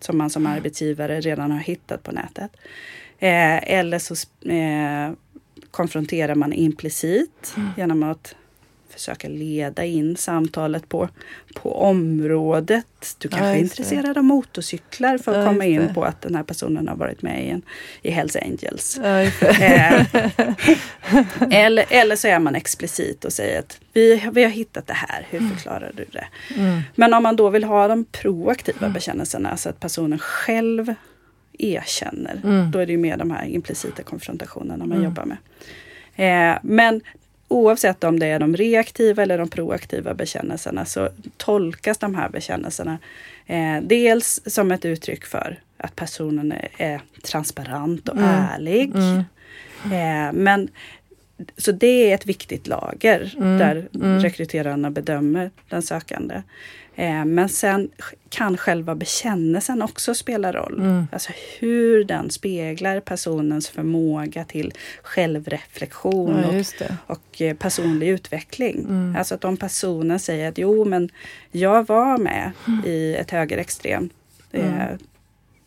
som 0.00 0.18
man 0.18 0.30
som 0.30 0.46
arbetsgivare 0.46 1.20
redan 1.20 1.50
har 1.50 1.60
hittat 1.60 2.02
på 2.02 2.12
nätet. 2.12 2.50
Eh, 3.18 3.72
eller 3.72 3.98
så 3.98 4.14
eh, 4.48 5.12
konfronterar 5.70 6.34
man 6.34 6.52
implicit 6.52 7.54
genom 7.76 8.02
att 8.02 8.34
försöka 8.88 9.28
leda 9.28 9.84
in 9.84 10.16
samtalet 10.16 10.88
på, 10.88 11.08
på 11.54 11.82
området. 11.82 13.16
Du 13.18 13.28
kanske 13.28 13.46
ja, 13.46 13.54
är 13.54 13.58
intresserad 13.58 14.18
av 14.18 14.24
motorcyklar 14.24 15.18
för 15.18 15.32
att 15.32 15.38
ja, 15.38 15.46
komma 15.46 15.64
in 15.64 15.94
på 15.94 16.04
att 16.04 16.22
den 16.22 16.34
här 16.34 16.42
personen 16.42 16.88
har 16.88 16.96
varit 16.96 17.22
med 17.22 17.44
i, 17.46 17.50
en, 17.50 17.62
i 18.02 18.10
Hells 18.10 18.36
Angels. 18.36 19.00
Ja, 19.02 19.20
eh, 19.20 20.06
eller, 21.64 21.84
eller 21.88 22.16
så 22.16 22.28
är 22.28 22.38
man 22.38 22.54
explicit 22.54 23.24
och 23.24 23.32
säger 23.32 23.58
att 23.58 23.80
vi, 23.92 24.28
vi 24.32 24.42
har 24.42 24.50
hittat 24.50 24.86
det 24.86 24.94
här, 24.94 25.26
hur 25.30 25.38
mm. 25.38 25.56
förklarar 25.56 25.92
du 25.96 26.04
det? 26.12 26.26
Mm. 26.56 26.80
Men 26.94 27.14
om 27.14 27.22
man 27.22 27.36
då 27.36 27.50
vill 27.50 27.64
ha 27.64 27.88
de 27.88 28.04
proaktiva 28.04 28.78
mm. 28.78 28.92
bekännelserna, 28.92 29.56
så 29.56 29.68
att 29.68 29.80
personen 29.80 30.18
själv 30.18 30.94
erkänner, 31.58 32.40
mm. 32.44 32.70
då 32.70 32.78
är 32.78 32.86
det 32.86 32.92
ju 32.92 32.98
mer 32.98 33.16
de 33.16 33.30
här 33.30 33.44
implicita 33.44 34.02
konfrontationerna 34.02 34.86
man 34.86 34.98
mm. 34.98 35.04
jobbar 35.04 35.24
med. 35.24 35.36
Eh, 36.16 36.58
men 36.62 37.00
oavsett 37.48 38.04
om 38.04 38.18
det 38.18 38.26
är 38.26 38.38
de 38.38 38.56
reaktiva 38.56 39.22
eller 39.22 39.38
de 39.38 39.48
proaktiva 39.48 40.14
bekännelserna 40.14 40.84
så 40.84 41.08
tolkas 41.36 41.98
de 41.98 42.14
här 42.14 42.28
bekännelserna 42.28 42.98
eh, 43.46 43.80
dels 43.82 44.40
som 44.46 44.72
ett 44.72 44.84
uttryck 44.84 45.24
för 45.24 45.60
att 45.76 45.96
personen 45.96 46.52
är, 46.52 46.68
är 46.76 47.00
transparent 47.22 48.08
och 48.08 48.16
mm. 48.16 48.28
ärlig. 48.28 48.92
Mm. 48.94 49.18
Eh, 49.84 50.32
men 50.32 50.68
så 51.56 51.72
det 51.72 52.10
är 52.10 52.14
ett 52.14 52.26
viktigt 52.26 52.66
lager 52.66 53.34
mm. 53.36 53.58
där 53.58 53.88
mm. 53.94 54.20
rekryterarna 54.20 54.90
bedömer 54.90 55.50
den 55.68 55.82
sökande. 55.82 56.42
Eh, 56.98 57.24
men 57.24 57.48
sen 57.48 57.90
kan 58.28 58.56
själva 58.56 58.94
bekännelsen 58.94 59.82
också 59.82 60.14
spela 60.14 60.52
roll. 60.52 60.78
Mm. 60.80 61.06
Alltså 61.12 61.32
hur 61.58 62.04
den 62.04 62.30
speglar 62.30 63.00
personens 63.00 63.68
förmåga 63.68 64.44
till 64.44 64.72
självreflektion 65.02 66.42
ja, 66.42 66.88
och, 67.06 67.16
och, 67.16 67.42
eh, 67.42 67.56
personlig 67.56 68.08
utveckling. 68.08 68.78
Mm. 68.78 69.16
Alltså 69.18 69.34
att 69.34 69.44
om 69.44 69.56
personen 69.56 70.18
säger 70.18 70.48
att 70.48 70.58
jo 70.58 70.84
men 70.84 71.10
jag 71.50 71.86
var 71.86 72.18
med 72.18 72.52
i 72.86 73.14
ett 73.14 73.30
högerextrem 73.30 74.10
eh, 74.52 74.84
mm. 74.84 74.98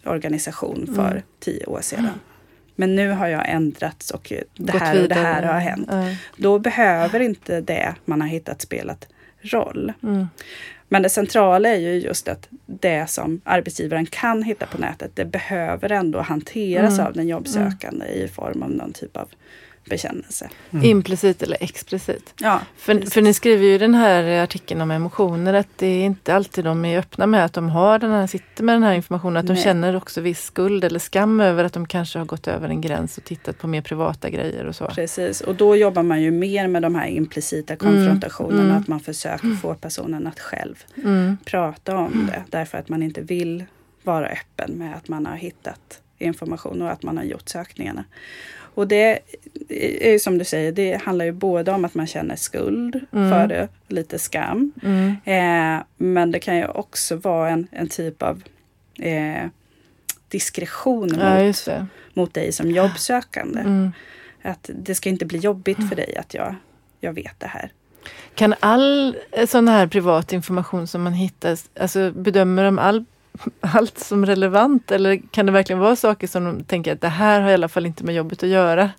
organisation 0.03 0.91
för 0.95 1.11
mm. 1.11 1.23
tio 1.39 1.65
år 1.65 1.81
sedan. 1.81 2.09
Men 2.75 2.95
nu 2.95 3.09
har 3.09 3.27
jag 3.27 3.49
ändrats 3.49 4.11
och 4.11 4.33
det 4.55 4.71
Gått 4.71 4.81
här 4.81 5.01
och 5.01 5.09
det 5.09 5.15
här 5.15 5.43
har 5.43 5.59
hänt. 5.59 5.89
Då 6.37 6.59
behöver 6.59 7.19
inte 7.19 7.61
det 7.61 7.95
man 8.05 8.21
har 8.21 8.27
hittat 8.27 8.61
spelat 8.61 9.07
roll. 9.41 9.93
Mm. 10.03 10.27
Men 10.89 11.01
det 11.01 11.09
centrala 11.09 11.69
är 11.69 11.79
ju 11.79 11.93
just 11.93 12.27
att 12.27 12.47
det 12.65 13.09
som 13.09 13.41
arbetsgivaren 13.43 14.05
kan 14.05 14.43
hitta 14.43 14.65
på 14.65 14.77
nätet, 14.77 15.11
det 15.15 15.25
behöver 15.25 15.91
ändå 15.91 16.19
hanteras 16.21 16.93
mm. 16.93 17.07
av 17.07 17.13
den 17.13 17.27
jobbsökande 17.27 18.05
mm. 18.05 18.25
i 18.25 18.27
form 18.27 18.63
av 18.63 18.71
någon 18.71 18.93
typ 18.93 19.17
av 19.17 19.29
bekännelse. 19.85 20.49
Mm. 20.71 20.85
Implicit 20.85 21.43
eller 21.43 21.57
explicit. 21.63 22.33
Ja, 22.39 22.59
för, 22.77 23.11
för 23.11 23.21
ni 23.21 23.33
skriver 23.33 23.65
ju 23.65 23.73
i 23.73 23.77
den 23.77 23.93
här 23.93 24.43
artikeln 24.43 24.81
om 24.81 24.91
emotioner 24.91 25.53
att 25.53 25.67
det 25.77 25.87
är 25.87 26.05
inte 26.05 26.35
alltid 26.35 26.63
de 26.63 26.85
är 26.85 26.99
öppna 26.99 27.27
med 27.27 27.45
att 27.45 27.53
de 27.53 27.69
har 27.69 27.99
den 27.99 28.11
här, 28.11 28.27
sitter 28.27 28.63
med 28.63 28.75
den 28.75 28.83
här 28.83 28.93
informationen. 28.93 29.37
Att 29.37 29.45
Nej. 29.45 29.55
de 29.55 29.63
känner 29.63 29.95
också 29.95 30.21
viss 30.21 30.43
skuld 30.43 30.83
eller 30.83 30.99
skam 30.99 31.39
över 31.39 31.63
att 31.63 31.73
de 31.73 31.87
kanske 31.87 32.19
har 32.19 32.25
gått 32.25 32.47
över 32.47 32.69
en 32.69 32.81
gräns 32.81 33.17
och 33.17 33.23
tittat 33.23 33.57
på 33.57 33.67
mer 33.67 33.81
privata 33.81 34.29
grejer 34.29 34.65
och 34.65 34.75
så. 34.75 34.87
Precis, 34.87 35.41
och 35.41 35.55
då 35.55 35.75
jobbar 35.75 36.03
man 36.03 36.21
ju 36.21 36.31
mer 36.31 36.67
med 36.67 36.81
de 36.81 36.95
här 36.95 37.07
implicita 37.07 37.73
mm. 37.73 37.93
konfrontationerna. 37.93 38.61
Mm. 38.61 38.77
Att 38.77 38.87
man 38.87 38.99
försöker 38.99 39.55
få 39.55 39.75
personen 39.75 40.27
att 40.27 40.39
själv 40.39 40.83
mm. 40.95 41.37
prata 41.45 41.97
om 41.97 42.29
det. 42.31 42.43
Därför 42.49 42.77
att 42.77 42.89
man 42.89 43.03
inte 43.03 43.21
vill 43.21 43.65
vara 44.03 44.27
öppen 44.27 44.71
med 44.71 44.95
att 44.95 45.07
man 45.07 45.25
har 45.25 45.35
hittat 45.35 46.01
information 46.17 46.81
och 46.81 46.91
att 46.91 47.03
man 47.03 47.17
har 47.17 47.23
gjort 47.23 47.49
sökningarna. 47.49 48.03
Och 48.73 48.87
det 48.87 49.19
är 49.69 50.19
som 50.19 50.37
du 50.37 50.45
säger, 50.45 50.71
det 50.71 51.01
handlar 51.01 51.25
ju 51.25 51.31
både 51.31 51.71
om 51.71 51.85
att 51.85 51.93
man 51.93 52.07
känner 52.07 52.35
skuld 52.35 52.99
mm. 53.11 53.29
för 53.31 53.47
det, 53.47 53.67
lite 53.87 54.19
skam. 54.19 54.71
Mm. 54.83 55.15
Eh, 55.25 55.83
men 55.97 56.31
det 56.31 56.39
kan 56.39 56.57
ju 56.57 56.65
också 56.65 57.15
vara 57.15 57.49
en, 57.49 57.67
en 57.71 57.87
typ 57.87 58.23
av 58.23 58.41
eh, 58.99 59.47
diskretion 60.27 61.09
ja, 61.19 61.43
mot, 61.43 61.67
mot 62.13 62.33
dig 62.33 62.51
som 62.51 62.71
jobbsökande. 62.71 63.59
Mm. 63.59 63.91
Att 64.41 64.69
det 64.73 64.95
ska 64.95 65.09
inte 65.09 65.25
bli 65.25 65.39
jobbigt 65.39 65.89
för 65.89 65.95
dig 65.95 66.17
att 66.17 66.33
jag, 66.33 66.55
jag 66.99 67.13
vet 67.13 67.39
det 67.39 67.47
här. 67.47 67.71
Kan 68.35 68.55
all 68.59 69.17
sån 69.47 69.67
här 69.67 69.87
privat 69.87 70.33
information 70.33 70.87
som 70.87 71.03
man 71.03 71.13
hittar, 71.13 71.57
alltså 71.79 72.11
bedömer 72.11 72.63
de 72.63 72.79
all 72.79 73.05
allt 73.61 73.99
som 73.99 74.25
relevant 74.25 74.91
eller 74.91 75.21
kan 75.31 75.45
det 75.45 75.51
verkligen 75.51 75.79
vara 75.79 75.95
saker 75.95 76.27
som 76.27 76.45
de 76.45 76.63
tänker 76.63 76.93
att 76.93 77.01
det 77.01 77.07
här 77.07 77.41
har 77.41 77.49
i 77.49 77.53
alla 77.53 77.69
fall 77.69 77.85
inte 77.85 78.03
med 78.03 78.15
jobbet 78.15 78.43
att 78.43 78.49
göra? 78.49 78.89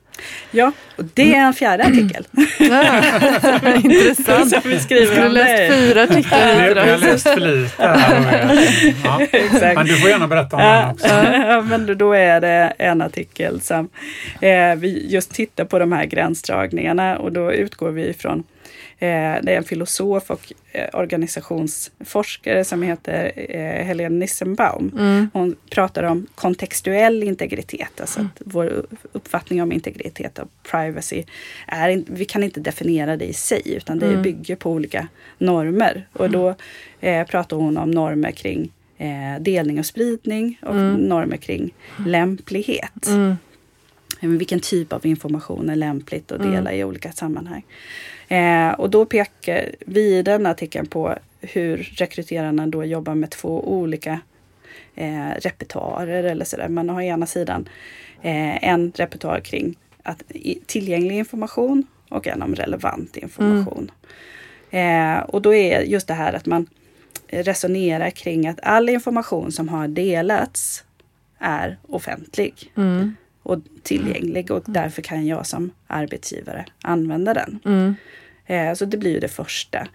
Ja, 0.51 0.73
och 0.97 1.05
det 1.05 1.35
är 1.35 1.41
en 1.41 1.55
fjärde 1.55 1.85
artikel. 1.85 2.27
Ja, 2.59 3.03
intressant. 3.77 4.51
Som 4.51 4.71
vi 4.71 4.79
skriver 4.79 5.07
Skulle 5.07 5.29
läst 5.29 5.75
fyra 5.75 6.03
artiklar 6.03 6.85
Vi 6.85 6.91
har 6.91 6.99
läst 6.99 7.29
för 7.29 7.41
lite 7.41 7.73
Ja. 9.05 9.21
Men 9.75 9.87
du 9.87 9.97
får 9.97 10.11
gärna 10.11 10.29
berätta 10.29 10.57
om 10.57 10.63
ja, 10.63 10.81
den 10.81 10.91
också. 10.91 11.09
Ja, 11.09 11.61
men 11.61 11.99
då 11.99 12.13
är 12.13 12.41
det 12.41 12.73
en 12.79 13.03
artikel 13.03 13.61
som 13.61 13.89
eh, 14.41 14.75
vi 14.77 15.07
just 15.11 15.35
tittar 15.35 15.65
på 15.65 15.79
de 15.79 15.93
här 15.93 16.05
gränsdragningarna 16.05 17.19
och 17.19 17.33
då 17.33 17.53
utgår 17.53 17.91
vi 17.91 18.09
ifrån 18.09 18.45
det 19.07 19.53
är 19.53 19.57
en 19.57 19.65
filosof 19.65 20.31
och 20.31 20.53
eh, 20.73 20.89
organisationsforskare 20.93 22.65
som 22.65 22.83
heter 22.83 23.33
eh, 23.37 23.85
Helene 23.85 24.19
Nissenbaum. 24.19 24.93
Mm. 24.99 25.31
Hon 25.33 25.57
pratar 25.71 26.03
om 26.03 26.27
kontextuell 26.35 27.23
integritet, 27.23 28.01
alltså 28.01 28.19
mm. 28.19 28.31
att 28.35 28.43
vår 28.45 28.87
uppfattning 29.13 29.63
om 29.63 29.73
integritet 29.73 30.39
och 30.39 30.49
privacy 30.71 31.25
är 31.67 32.03
vi 32.07 32.25
kan 32.25 32.43
inte 32.43 32.61
definiera 32.61 33.17
det 33.17 33.25
i 33.25 33.33
sig 33.33 33.63
utan 33.65 33.99
det 33.99 34.07
mm. 34.07 34.23
bygger 34.23 34.57
på 34.57 34.71
olika 34.71 35.09
normer. 35.39 36.09
Och 36.13 36.27
mm. 36.27 36.33
då 36.33 36.55
eh, 37.01 37.27
pratar 37.27 37.57
hon 37.57 37.77
om 37.77 37.91
normer 37.91 38.31
kring 38.31 38.73
eh, 38.99 39.41
delning 39.41 39.79
och 39.79 39.87
spridning 39.87 40.59
och 40.63 40.75
mm. 40.75 40.95
normer 40.95 41.37
kring 41.37 41.75
lämplighet. 42.07 43.07
Mm. 43.07 43.37
Vilken 44.21 44.61
typ 44.61 44.93
av 44.93 45.07
information 45.07 45.71
är 45.71 45.77
lämpligt 45.77 46.33
att 46.33 46.43
dela 46.43 46.73
i 46.73 46.85
olika 46.85 47.13
sammanhang. 47.13 47.65
Eh, 48.33 48.73
och 48.73 48.91
då 48.91 49.05
pekar 49.07 49.71
vi 49.87 50.19
i 50.19 50.23
den 50.23 50.47
artikeln 50.47 50.87
på 50.87 51.15
hur 51.41 51.77
rekryterarna 51.77 52.67
då 52.67 52.85
jobbar 52.85 53.15
med 53.15 53.31
två 53.31 53.69
olika 53.69 54.21
eh, 54.95 55.29
repertoarer 55.29 56.25
eller 56.25 56.45
sådär. 56.45 56.69
Man 56.69 56.89
har 56.89 57.03
ena 57.03 57.27
sidan 57.27 57.69
eh, 58.23 58.69
en 58.69 58.93
repertoar 58.97 59.41
kring 59.41 59.77
att, 60.03 60.23
tillgänglig 60.67 61.19
information 61.19 61.87
och 62.09 62.27
en 62.27 62.43
om 62.43 62.55
relevant 62.55 63.17
information. 63.17 63.91
Mm. 64.71 65.19
Eh, 65.19 65.23
och 65.23 65.43
då 65.43 65.55
är 65.55 65.81
just 65.81 66.09
det 66.09 66.15
här 66.15 66.33
att 66.33 66.47
man 66.47 66.67
resonerar 67.29 68.11
kring 68.11 68.49
att 68.49 68.61
all 68.63 68.89
information 68.89 69.53
som 69.53 69.69
har 69.69 69.89
delats 69.89 70.85
är 71.39 71.79
offentlig. 71.89 72.73
Mm. 72.77 73.17
och 73.43 73.59
tillgänglig 73.83 74.51
och 74.51 74.63
därför 74.67 75.03
kan 75.03 75.27
jag 75.27 75.47
som 75.47 75.71
arbetsgivare 75.87 76.65
använda 76.83 77.35
den. 77.35 77.61
Mm. 77.65 77.95
Eh, 78.53 78.75
så 78.75 78.85
det 78.85 78.97
blir 78.97 79.11
ju 79.11 79.21
det 79.21 79.29
första. 79.29 79.87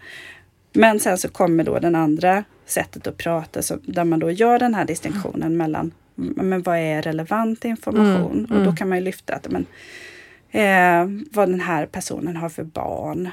Men 0.72 1.00
sen 1.00 1.18
så 1.18 1.28
kommer 1.28 1.64
då 1.64 1.78
den 1.78 1.94
andra 1.94 2.44
sättet 2.66 3.06
att 3.06 3.16
prata 3.16 3.62
så, 3.62 3.78
där 3.82 4.04
man 4.04 4.18
då 4.18 4.30
gör 4.30 4.58
den 4.58 4.74
här 4.74 4.84
distinktionen 4.84 5.56
mellan 5.56 5.92
men 6.20 6.62
vad 6.62 6.78
är 6.78 7.02
relevant 7.02 7.64
information? 7.64 8.32
Mm, 8.32 8.44
och 8.44 8.56
då 8.56 8.62
mm. 8.62 8.76
kan 8.76 8.88
man 8.88 8.98
ju 8.98 9.04
lyfta 9.04 9.34
att 9.34 9.48
men, 9.50 9.66
Eh, 10.50 11.06
vad 11.30 11.48
den 11.48 11.60
här 11.60 11.86
personen 11.86 12.36
har 12.36 12.48
för 12.48 12.64
barn. 12.64 13.30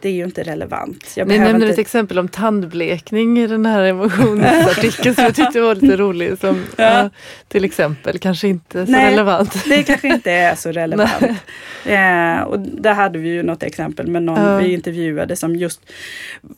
Det 0.00 0.08
är 0.08 0.12
ju 0.12 0.24
inte 0.24 0.42
relevant. 0.42 1.12
Jag 1.16 1.28
Ni 1.28 1.38
nämnde 1.38 1.66
inte... 1.66 1.72
ett 1.72 1.78
exempel 1.78 2.18
om 2.18 2.28
tandblekning 2.28 3.38
i 3.38 3.46
den 3.46 3.66
här 3.66 3.82
emotionsartikeln 3.82 5.14
som 5.14 5.24
jag 5.24 5.34
tyckte 5.34 5.60
var 5.60 5.74
lite 5.74 5.96
rolig. 5.96 6.38
Som, 6.38 6.64
ja. 6.76 7.02
uh, 7.02 7.10
till 7.48 7.64
exempel, 7.64 8.18
kanske 8.18 8.48
inte 8.48 8.86
så 8.86 8.92
Nej, 8.92 9.10
relevant. 9.10 9.64
Det 9.64 9.82
kanske 9.82 10.08
inte 10.08 10.32
är 10.32 10.54
så 10.54 10.72
relevant. 10.72 11.22
eh, 11.86 12.40
och 12.40 12.58
där 12.60 12.94
hade 12.94 13.18
vi 13.18 13.28
ju 13.28 13.42
något 13.42 13.62
exempel 13.62 14.06
med 14.06 14.22
någon 14.22 14.38
uh. 14.38 14.58
vi 14.58 14.72
intervjuade 14.72 15.36
som 15.36 15.56
just 15.56 15.80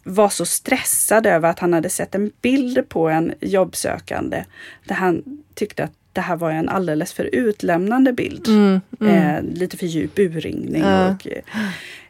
var 0.02 0.28
så 0.28 0.46
stressad 0.46 1.26
över 1.26 1.50
att 1.50 1.58
han 1.58 1.72
hade 1.72 1.88
sett 1.88 2.14
en 2.14 2.30
bild 2.42 2.88
på 2.88 3.08
en 3.08 3.34
jobbsökande 3.40 4.44
där 4.84 4.94
han 4.94 5.22
tyckte 5.54 5.84
att 5.84 5.92
det 6.12 6.20
här 6.20 6.36
var 6.36 6.50
en 6.50 6.68
alldeles 6.68 7.12
för 7.12 7.24
utlämnande 7.32 8.12
bild. 8.12 8.48
Mm, 8.48 8.80
mm. 9.00 9.14
Eh, 9.14 9.42
lite 9.58 9.76
för 9.76 9.86
djup 9.86 10.18
urringning. 10.18 10.82
Ja. 10.82 11.10
Och, 11.10 11.26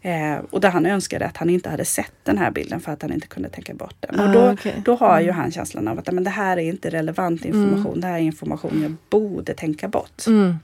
eh, 0.06 0.38
och 0.50 0.60
där 0.60 0.70
han 0.70 0.86
önskade 0.86 1.26
att 1.26 1.36
han 1.36 1.50
inte 1.50 1.68
hade 1.68 1.84
sett 1.84 2.12
den 2.22 2.38
här 2.38 2.50
bilden 2.50 2.80
för 2.80 2.92
att 2.92 3.02
han 3.02 3.12
inte 3.12 3.26
kunde 3.26 3.48
tänka 3.48 3.74
bort 3.74 3.96
den. 4.00 4.20
Ah, 4.20 4.26
och 4.26 4.32
då, 4.32 4.52
okay. 4.52 4.72
då 4.84 4.94
har 4.94 5.20
ju 5.20 5.28
mm. 5.28 5.36
han 5.36 5.52
känslan 5.52 5.88
av 5.88 5.98
att 5.98 6.12
men 6.12 6.24
det 6.24 6.30
här 6.30 6.56
är 6.56 6.62
inte 6.62 6.90
relevant 6.90 7.44
information. 7.44 7.86
Mm. 7.86 8.00
Det 8.00 8.06
här 8.06 8.14
är 8.14 8.22
information 8.22 8.82
jag 8.82 8.96
borde 9.10 9.54
tänka 9.54 9.88
bort. 9.88 10.26
Mm. 10.26 10.54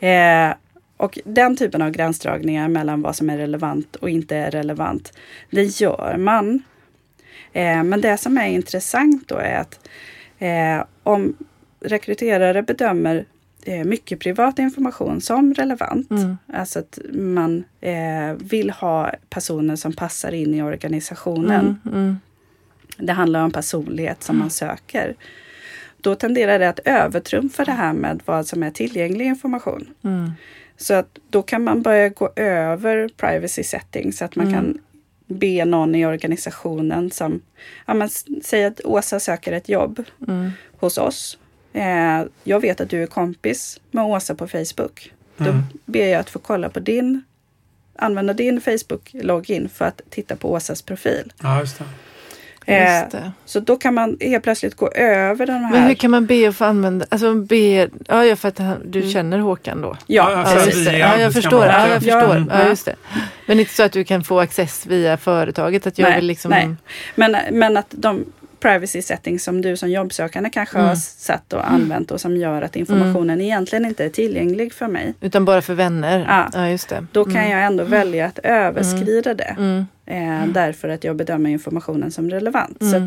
Eh, 0.00 0.56
och 0.96 1.18
den 1.24 1.56
typen 1.56 1.82
av 1.82 1.90
gränsdragningar 1.90 2.68
mellan 2.68 3.02
vad 3.02 3.16
som 3.16 3.30
är 3.30 3.36
relevant 3.36 3.96
och 3.96 4.10
inte 4.10 4.36
är 4.36 4.50
relevant, 4.50 5.12
det 5.50 5.80
gör 5.80 6.16
man. 6.18 6.62
Eh, 7.52 7.82
men 7.82 8.00
det 8.00 8.16
som 8.16 8.38
är 8.38 8.46
intressant 8.46 9.28
då 9.28 9.36
är 9.36 9.56
att 9.56 9.88
eh, 10.38 10.84
om 11.02 11.36
rekryterare 11.80 12.62
bedömer 12.62 13.24
eh, 13.64 13.84
mycket 13.84 14.20
privat 14.20 14.58
information 14.58 15.20
som 15.20 15.54
relevant. 15.54 16.10
Mm. 16.10 16.36
Alltså 16.52 16.78
att 16.78 16.98
man 17.12 17.64
eh, 17.80 18.32
vill 18.38 18.70
ha 18.70 19.12
personer 19.30 19.76
som 19.76 19.92
passar 19.92 20.32
in 20.32 20.54
i 20.54 20.62
organisationen. 20.62 21.78
Mm, 21.84 21.98
mm. 21.98 22.16
Det 22.98 23.12
handlar 23.12 23.44
om 23.44 23.50
personlighet 23.50 24.22
som 24.22 24.38
man 24.38 24.50
söker. 24.50 25.14
Då 26.00 26.14
tenderar 26.14 26.58
det 26.58 26.68
att 26.68 26.80
övertrumfa 26.84 27.64
det 27.64 27.72
här 27.72 27.92
med 27.92 28.22
vad 28.24 28.46
som 28.46 28.62
är 28.62 28.70
tillgänglig 28.70 29.26
information. 29.26 29.88
Mm. 30.02 30.32
Så 30.76 30.94
att 30.94 31.18
då 31.30 31.42
kan 31.42 31.64
man 31.64 31.82
börja 31.82 32.08
gå 32.08 32.32
över 32.36 33.08
privacy 33.16 33.62
settings 33.62 34.18
så 34.18 34.24
att 34.24 34.36
man 34.36 34.46
mm. 34.46 34.58
kan 34.58 34.78
be 35.26 35.64
någon 35.64 35.94
i 35.94 36.06
organisationen 36.06 37.10
som, 37.10 37.40
ja 37.86 37.94
men 37.94 38.08
säg 38.42 38.64
att 38.64 38.80
Åsa 38.84 39.20
söker 39.20 39.52
ett 39.52 39.68
jobb 39.68 40.04
mm. 40.28 40.50
hos 40.78 40.98
oss 40.98 41.38
Eh, 41.76 42.26
jag 42.44 42.60
vet 42.60 42.80
att 42.80 42.90
du 42.90 43.02
är 43.02 43.06
kompis 43.06 43.80
med 43.90 44.04
Åsa 44.04 44.34
på 44.34 44.48
Facebook. 44.48 45.12
Mm. 45.38 45.52
Då 45.52 45.62
ber 45.84 46.06
jag 46.06 46.20
att 46.20 46.30
få 46.30 46.38
kolla 46.38 46.68
på 46.68 46.80
din, 46.80 47.24
använda 47.96 48.32
din 48.32 48.60
Facebook-login 48.60 49.68
för 49.68 49.84
att 49.84 50.00
titta 50.10 50.36
på 50.36 50.52
Åsas 50.52 50.82
profil. 50.82 51.32
Ja, 51.42 51.60
just 51.60 51.78
det. 51.78 51.84
Eh, 52.68 53.28
så 53.44 53.60
då 53.60 53.76
kan 53.76 53.94
man 53.94 54.16
helt 54.20 54.44
plötsligt 54.44 54.74
gå 54.74 54.88
över 54.88 55.46
den 55.46 55.64
här. 55.64 55.72
Men 55.72 55.82
hur 55.82 55.94
kan 55.94 56.10
man 56.10 56.26
be 56.26 56.48
att 56.48 56.56
få 56.56 56.64
använda, 56.64 57.06
alltså 57.08 57.34
be, 57.34 57.88
ja 58.06 58.36
för 58.36 58.48
att 58.48 58.60
du 58.84 58.98
mm. 58.98 59.12
känner 59.12 59.38
Håkan 59.38 59.80
då? 59.82 59.96
Ja, 60.06 60.30
ja, 60.32 60.54
ja, 60.54 60.64
just 60.66 60.84
det. 60.84 60.98
ja 60.98 61.18
jag 61.18 61.32
förstår. 61.32 61.66
Ja, 61.66 61.88
jag 61.88 62.02
förstår. 62.02 62.46
Ja, 62.50 62.68
just 62.68 62.84
det. 62.84 62.96
Men 63.46 63.60
inte 63.60 63.74
så 63.74 63.82
att 63.82 63.92
du 63.92 64.04
kan 64.04 64.24
få 64.24 64.40
access 64.40 64.86
via 64.86 65.16
företaget? 65.16 65.86
Att 65.86 65.98
jag 65.98 66.08
nej, 66.08 66.18
vill 66.18 66.26
liksom... 66.26 66.50
nej. 66.50 66.74
Men, 67.14 67.36
men 67.52 67.76
att 67.76 67.86
de 67.90 68.24
privacy 68.60 69.02
settings 69.02 69.44
som 69.44 69.62
du 69.62 69.76
som 69.76 69.90
jobbsökande 69.90 70.50
kanske 70.50 70.78
mm. 70.78 70.88
har 70.88 70.96
satt 70.96 71.52
och 71.52 71.70
använt 71.70 72.10
och 72.10 72.20
som 72.20 72.36
gör 72.36 72.62
att 72.62 72.76
informationen 72.76 73.30
mm. 73.30 73.40
egentligen 73.40 73.84
inte 73.84 74.04
är 74.04 74.08
tillgänglig 74.08 74.72
för 74.72 74.88
mig. 74.88 75.14
Utan 75.20 75.44
bara 75.44 75.62
för 75.62 75.74
vänner? 75.74 76.24
Ja, 76.28 76.50
ja 76.52 76.68
just 76.68 76.88
det. 76.88 77.06
Då 77.12 77.24
kan 77.24 77.36
mm. 77.36 77.50
jag 77.50 77.64
ändå 77.64 77.84
välja 77.84 78.26
att 78.26 78.38
överskrida 78.38 79.34
det. 79.34 79.56
Mm. 79.58 79.86
Eh, 80.06 80.48
därför 80.52 80.88
att 80.88 81.04
jag 81.04 81.16
bedömer 81.16 81.50
informationen 81.50 82.10
som 82.10 82.30
relevant. 82.30 82.76
Så 82.80 82.96
att, 82.96 83.02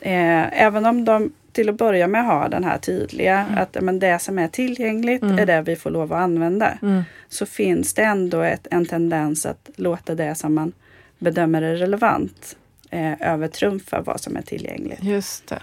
eh, 0.00 0.62
även 0.62 0.86
om 0.86 1.04
de 1.04 1.32
till 1.52 1.68
att 1.68 1.78
börja 1.78 2.06
med 2.06 2.24
har 2.24 2.48
den 2.48 2.64
här 2.64 2.78
tydliga 2.78 3.46
att 3.56 3.76
men 3.80 3.98
det 3.98 4.18
som 4.18 4.38
är 4.38 4.48
tillgängligt 4.48 5.22
är 5.22 5.46
det 5.46 5.62
vi 5.62 5.76
får 5.76 5.90
lov 5.90 6.12
att 6.12 6.20
använda. 6.20 6.78
Så 7.28 7.46
finns 7.46 7.94
det 7.94 8.02
ändå 8.02 8.40
ett, 8.40 8.66
en 8.70 8.86
tendens 8.86 9.46
att 9.46 9.70
låta 9.76 10.14
det 10.14 10.34
som 10.34 10.54
man 10.54 10.72
bedömer 11.18 11.62
är 11.62 11.76
relevant 11.76 12.56
eh, 12.90 13.32
övertrumfa 13.32 14.00
vad 14.00 14.20
som 14.20 14.36
är 14.36 14.42
tillgängligt. 14.42 15.04
Just 15.04 15.46
det. 15.46 15.60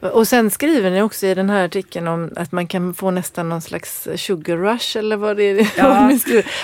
Och 0.00 0.28
sen 0.28 0.50
skriver 0.50 0.90
ni 0.90 1.02
också 1.02 1.26
i 1.26 1.34
den 1.34 1.50
här 1.50 1.64
artikeln 1.64 2.08
om 2.08 2.30
att 2.36 2.52
man 2.52 2.66
kan 2.66 2.94
få 2.94 3.10
nästan 3.10 3.48
någon 3.48 3.62
slags 3.62 4.08
sugar 4.16 4.56
rush 4.56 4.96
eller 4.96 5.16
vad 5.16 5.36
det 5.36 5.42
är. 5.42 5.72
Ja, 5.76 6.12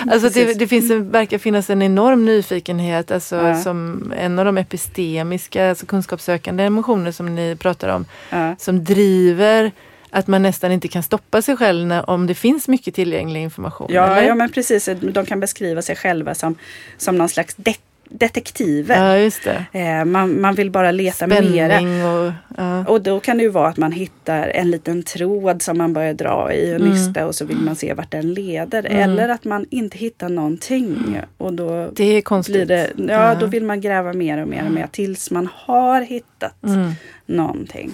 alltså 0.11 0.29
det, 0.29 0.53
det, 0.53 0.67
finns 0.67 0.91
en, 0.91 1.11
verkar 1.11 1.37
finnas 1.37 1.69
en 1.69 1.81
enorm 1.81 2.25
nyfikenhet, 2.25 3.11
alltså 3.11 3.35
ja. 3.35 3.61
som 3.61 4.11
en 4.17 4.39
av 4.39 4.45
de 4.45 4.57
epistemiska, 4.57 5.69
alltså 5.69 5.85
kunskapssökande 5.85 6.63
emotioner 6.63 7.11
som 7.11 7.35
ni 7.35 7.55
pratar 7.55 7.89
om, 7.89 8.05
ja. 8.29 8.55
som 8.59 8.83
driver 8.83 9.71
att 10.09 10.27
man 10.27 10.41
nästan 10.41 10.71
inte 10.71 10.87
kan 10.87 11.03
stoppa 11.03 11.41
sig 11.41 11.57
själv 11.57 11.87
när, 11.87 12.09
om 12.09 12.27
det 12.27 12.35
finns 12.35 12.67
mycket 12.67 12.95
tillgänglig 12.95 13.41
information. 13.41 13.87
Ja, 13.91 14.21
ja 14.21 14.35
men 14.35 14.51
precis. 14.51 14.89
De 15.01 15.25
kan 15.25 15.39
beskriva 15.39 15.81
sig 15.81 15.95
själva 15.95 16.35
som, 16.35 16.55
som 16.97 17.17
någon 17.17 17.29
slags 17.29 17.55
deck 17.55 17.81
detektiver. 18.09 18.95
Ja, 18.95 19.17
just 19.17 19.43
det. 19.43 19.79
Eh, 19.79 20.05
man, 20.05 20.41
man 20.41 20.55
vill 20.55 20.71
bara 20.71 20.91
leta 20.91 21.25
Spänning 21.25 21.51
mera. 21.51 21.77
Och, 22.13 22.31
ja. 22.57 22.85
och 22.85 23.01
då 23.01 23.19
kan 23.19 23.37
det 23.37 23.43
ju 23.43 23.49
vara 23.49 23.67
att 23.67 23.77
man 23.77 23.91
hittar 23.91 24.47
en 24.47 24.71
liten 24.71 25.03
tråd 25.03 25.61
som 25.61 25.77
man 25.77 25.93
börjar 25.93 26.13
dra 26.13 26.53
i 26.53 26.71
och 26.71 26.79
mm. 26.79 26.89
nysta 26.89 27.25
och 27.25 27.35
så 27.35 27.45
vill 27.45 27.57
man 27.57 27.75
se 27.75 27.93
vart 27.93 28.11
den 28.11 28.33
leder. 28.33 28.85
Mm. 28.85 29.09
Eller 29.09 29.29
att 29.29 29.43
man 29.43 29.65
inte 29.69 29.97
hittar 29.97 30.29
någonting. 30.29 31.21
Och 31.37 31.53
då 31.53 31.89
det 31.95 32.03
är 32.03 32.21
konstigt. 32.21 32.55
Blir 32.55 32.65
det, 32.65 32.91
ja, 32.95 33.29
ja, 33.29 33.35
då 33.35 33.45
vill 33.45 33.63
man 33.63 33.81
gräva 33.81 34.13
mer 34.13 34.41
och 34.41 34.47
mer 34.47 34.65
och 34.65 34.71
mer 34.71 34.87
tills 34.91 35.31
man 35.31 35.49
har 35.53 36.01
hittat 36.01 36.63
mm. 36.63 36.91
någonting. 37.25 37.93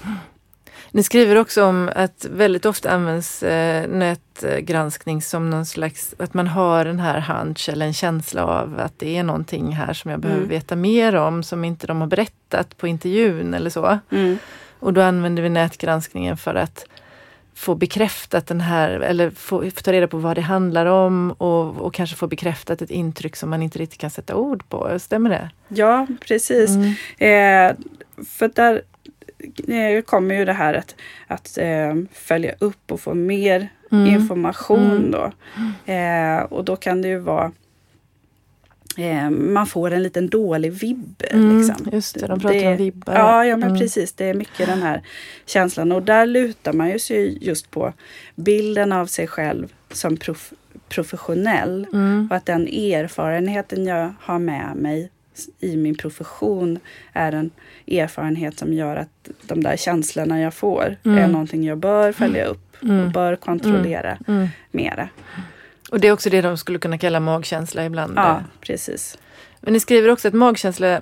Ni 0.95 1.03
skriver 1.03 1.35
också 1.35 1.63
om 1.65 1.89
att 1.95 2.25
väldigt 2.31 2.65
ofta 2.65 2.89
används 2.89 3.43
eh, 3.43 3.87
nätgranskning 3.87 5.21
som 5.21 5.49
någon 5.49 5.65
slags, 5.65 6.15
att 6.19 6.33
man 6.33 6.47
har 6.47 6.85
den 6.85 6.99
här 6.99 7.19
hunch 7.19 7.69
eller 7.69 7.85
en 7.85 7.93
känsla 7.93 8.45
av 8.45 8.79
att 8.79 8.99
det 8.99 9.17
är 9.17 9.23
någonting 9.23 9.71
här 9.71 9.93
som 9.93 10.11
jag 10.11 10.19
behöver 10.19 10.41
mm. 10.41 10.49
veta 10.49 10.75
mer 10.75 11.15
om 11.15 11.43
som 11.43 11.63
inte 11.65 11.87
de 11.87 12.01
har 12.01 12.07
berättat 12.07 12.77
på 12.77 12.87
intervjun 12.87 13.53
eller 13.53 13.69
så. 13.69 13.99
Mm. 14.11 14.37
Och 14.79 14.93
då 14.93 15.01
använder 15.01 15.43
vi 15.43 15.49
nätgranskningen 15.49 16.37
för 16.37 16.55
att 16.55 16.85
få 17.55 17.75
bekräftat 17.75 18.47
den 18.47 18.61
här, 18.61 18.89
eller 18.89 19.29
få, 19.29 19.71
få, 19.71 19.81
ta 19.81 19.91
reda 19.91 20.07
på 20.07 20.17
vad 20.17 20.37
det 20.37 20.41
handlar 20.41 20.85
om 20.85 21.31
och, 21.31 21.81
och 21.81 21.93
kanske 21.93 22.15
få 22.15 22.27
bekräftat 22.27 22.81
ett 22.81 22.91
intryck 22.91 23.35
som 23.35 23.49
man 23.49 23.61
inte 23.61 23.79
riktigt 23.79 23.99
kan 23.99 24.09
sätta 24.09 24.35
ord 24.35 24.69
på. 24.69 24.99
Stämmer 24.99 25.29
det? 25.29 25.49
Ja, 25.67 26.07
precis. 26.27 26.69
Mm. 26.69 26.89
Eh, 27.17 27.75
för 28.25 28.47
där 28.55 28.81
kommer 30.05 30.35
ju 30.35 30.45
det 30.45 30.53
här 30.53 30.73
att, 30.73 30.95
att 31.27 31.57
eh, 31.57 31.95
följa 32.11 32.55
upp 32.59 32.91
och 32.91 33.01
få 33.01 33.13
mer 33.13 33.69
mm. 33.91 34.07
information 34.07 34.91
mm. 34.91 35.11
då. 35.11 35.31
Eh, 35.93 36.39
och 36.39 36.65
då 36.65 36.75
kan 36.75 37.01
det 37.01 37.07
ju 37.07 37.19
vara 37.19 37.51
eh, 38.97 39.29
man 39.29 39.67
får 39.67 39.91
en 39.91 40.03
liten 40.03 40.27
dålig 40.27 40.71
vibb. 40.71 41.23
Mm, 41.31 41.57
liksom. 41.57 41.89
Just 41.91 42.19
det, 42.19 42.27
de 42.27 42.39
pratar 42.39 42.59
det, 42.59 42.67
om 42.67 42.77
vibbar. 42.77 43.13
Ja, 43.13 43.45
ja 43.45 43.57
men 43.57 43.69
mm. 43.69 43.81
precis. 43.81 44.13
Det 44.13 44.25
är 44.25 44.33
mycket 44.33 44.67
den 44.67 44.81
här 44.81 45.01
känslan. 45.45 45.91
Och 45.91 46.03
där 46.03 46.25
lutar 46.25 46.73
man 46.73 46.89
ju 46.89 46.99
sig 46.99 47.37
just 47.41 47.71
på 47.71 47.93
bilden 48.35 48.91
av 48.91 49.05
sig 49.05 49.27
själv 49.27 49.73
som 49.91 50.17
prof 50.17 50.53
professionell. 50.89 51.87
Mm. 51.93 52.27
Och 52.29 52.37
att 52.37 52.45
den 52.45 52.67
erfarenheten 52.67 53.85
jag 53.85 54.13
har 54.21 54.39
med 54.39 54.75
mig 54.75 55.11
i 55.59 55.77
min 55.77 55.95
profession 55.95 56.79
är 57.13 57.31
en 57.31 57.51
erfarenhet 57.87 58.59
som 58.59 58.73
gör 58.73 58.95
att 58.95 59.29
de 59.41 59.63
där 59.63 59.77
känslorna 59.77 60.41
jag 60.41 60.53
får 60.53 60.95
mm. 61.03 61.17
är 61.17 61.27
någonting 61.27 61.63
jag 61.63 61.77
bör 61.77 62.11
följa 62.11 62.45
upp 62.45 62.83
mm. 62.83 63.05
och 63.05 63.11
bör 63.11 63.35
kontrollera 63.35 64.17
mm. 64.27 64.39
mm. 64.39 64.47
mera. 64.71 65.09
Och 65.89 65.99
det 65.99 66.07
är 66.07 66.11
också 66.11 66.29
det 66.29 66.41
de 66.41 66.57
skulle 66.57 66.79
kunna 66.79 66.97
kalla 66.97 67.19
magkänsla 67.19 67.85
ibland? 67.85 68.13
Ja, 68.15 68.43
precis. 68.61 69.17
Men 69.61 69.73
ni 69.73 69.79
skriver 69.79 70.09
också 70.09 70.27
att 70.27 70.33
magkänsla 70.33 71.01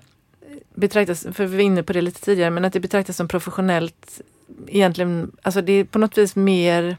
betraktas, 0.74 1.28
för 1.34 1.46
vi 1.46 1.56
var 1.56 1.64
inne 1.64 1.84
på 1.84 1.94
det 1.94 2.02
lite 2.02 2.22
tidigare, 2.22 2.50
men 2.50 2.66
att 2.66 2.74
det 2.74 2.80
betraktas 2.80 3.18
som 3.18 3.28
professionellt 3.28 4.22
egentligen, 4.68 5.32
alltså 5.42 5.62
det 5.62 5.74
är 5.74 5.84
på 5.84 6.00
något 6.00 6.18
vis 6.18 6.36
mer 6.36 6.98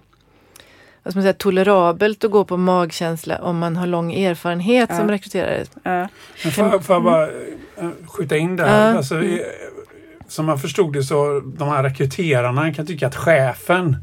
vad 1.04 1.12
ska 1.12 1.18
man 1.18 1.22
säga, 1.22 1.34
tolerabelt 1.34 2.24
att 2.24 2.30
gå 2.30 2.44
på 2.44 2.56
magkänsla 2.56 3.38
om 3.38 3.58
man 3.58 3.76
har 3.76 3.86
lång 3.86 4.14
erfarenhet 4.14 4.90
ja. 4.90 4.98
som 4.98 5.08
rekryterare. 5.08 5.64
Ja. 5.82 6.08
Men 6.44 6.52
får, 6.52 6.78
får 6.80 6.96
jag 6.96 7.02
bara 7.02 7.22
eh, 7.76 7.88
skjuta 8.06 8.36
in 8.36 8.56
där? 8.56 8.88
Ja. 8.88 8.96
Alltså, 8.96 9.14
mm. 9.14 9.38
Som 10.28 10.48
jag 10.48 10.60
förstod 10.60 10.92
det 10.92 11.02
så 11.02 11.42
de 11.44 11.68
här 11.68 11.82
rekryterarna 11.82 12.74
kan 12.74 12.86
tycka 12.86 13.06
att 13.06 13.16
chefen 13.16 13.96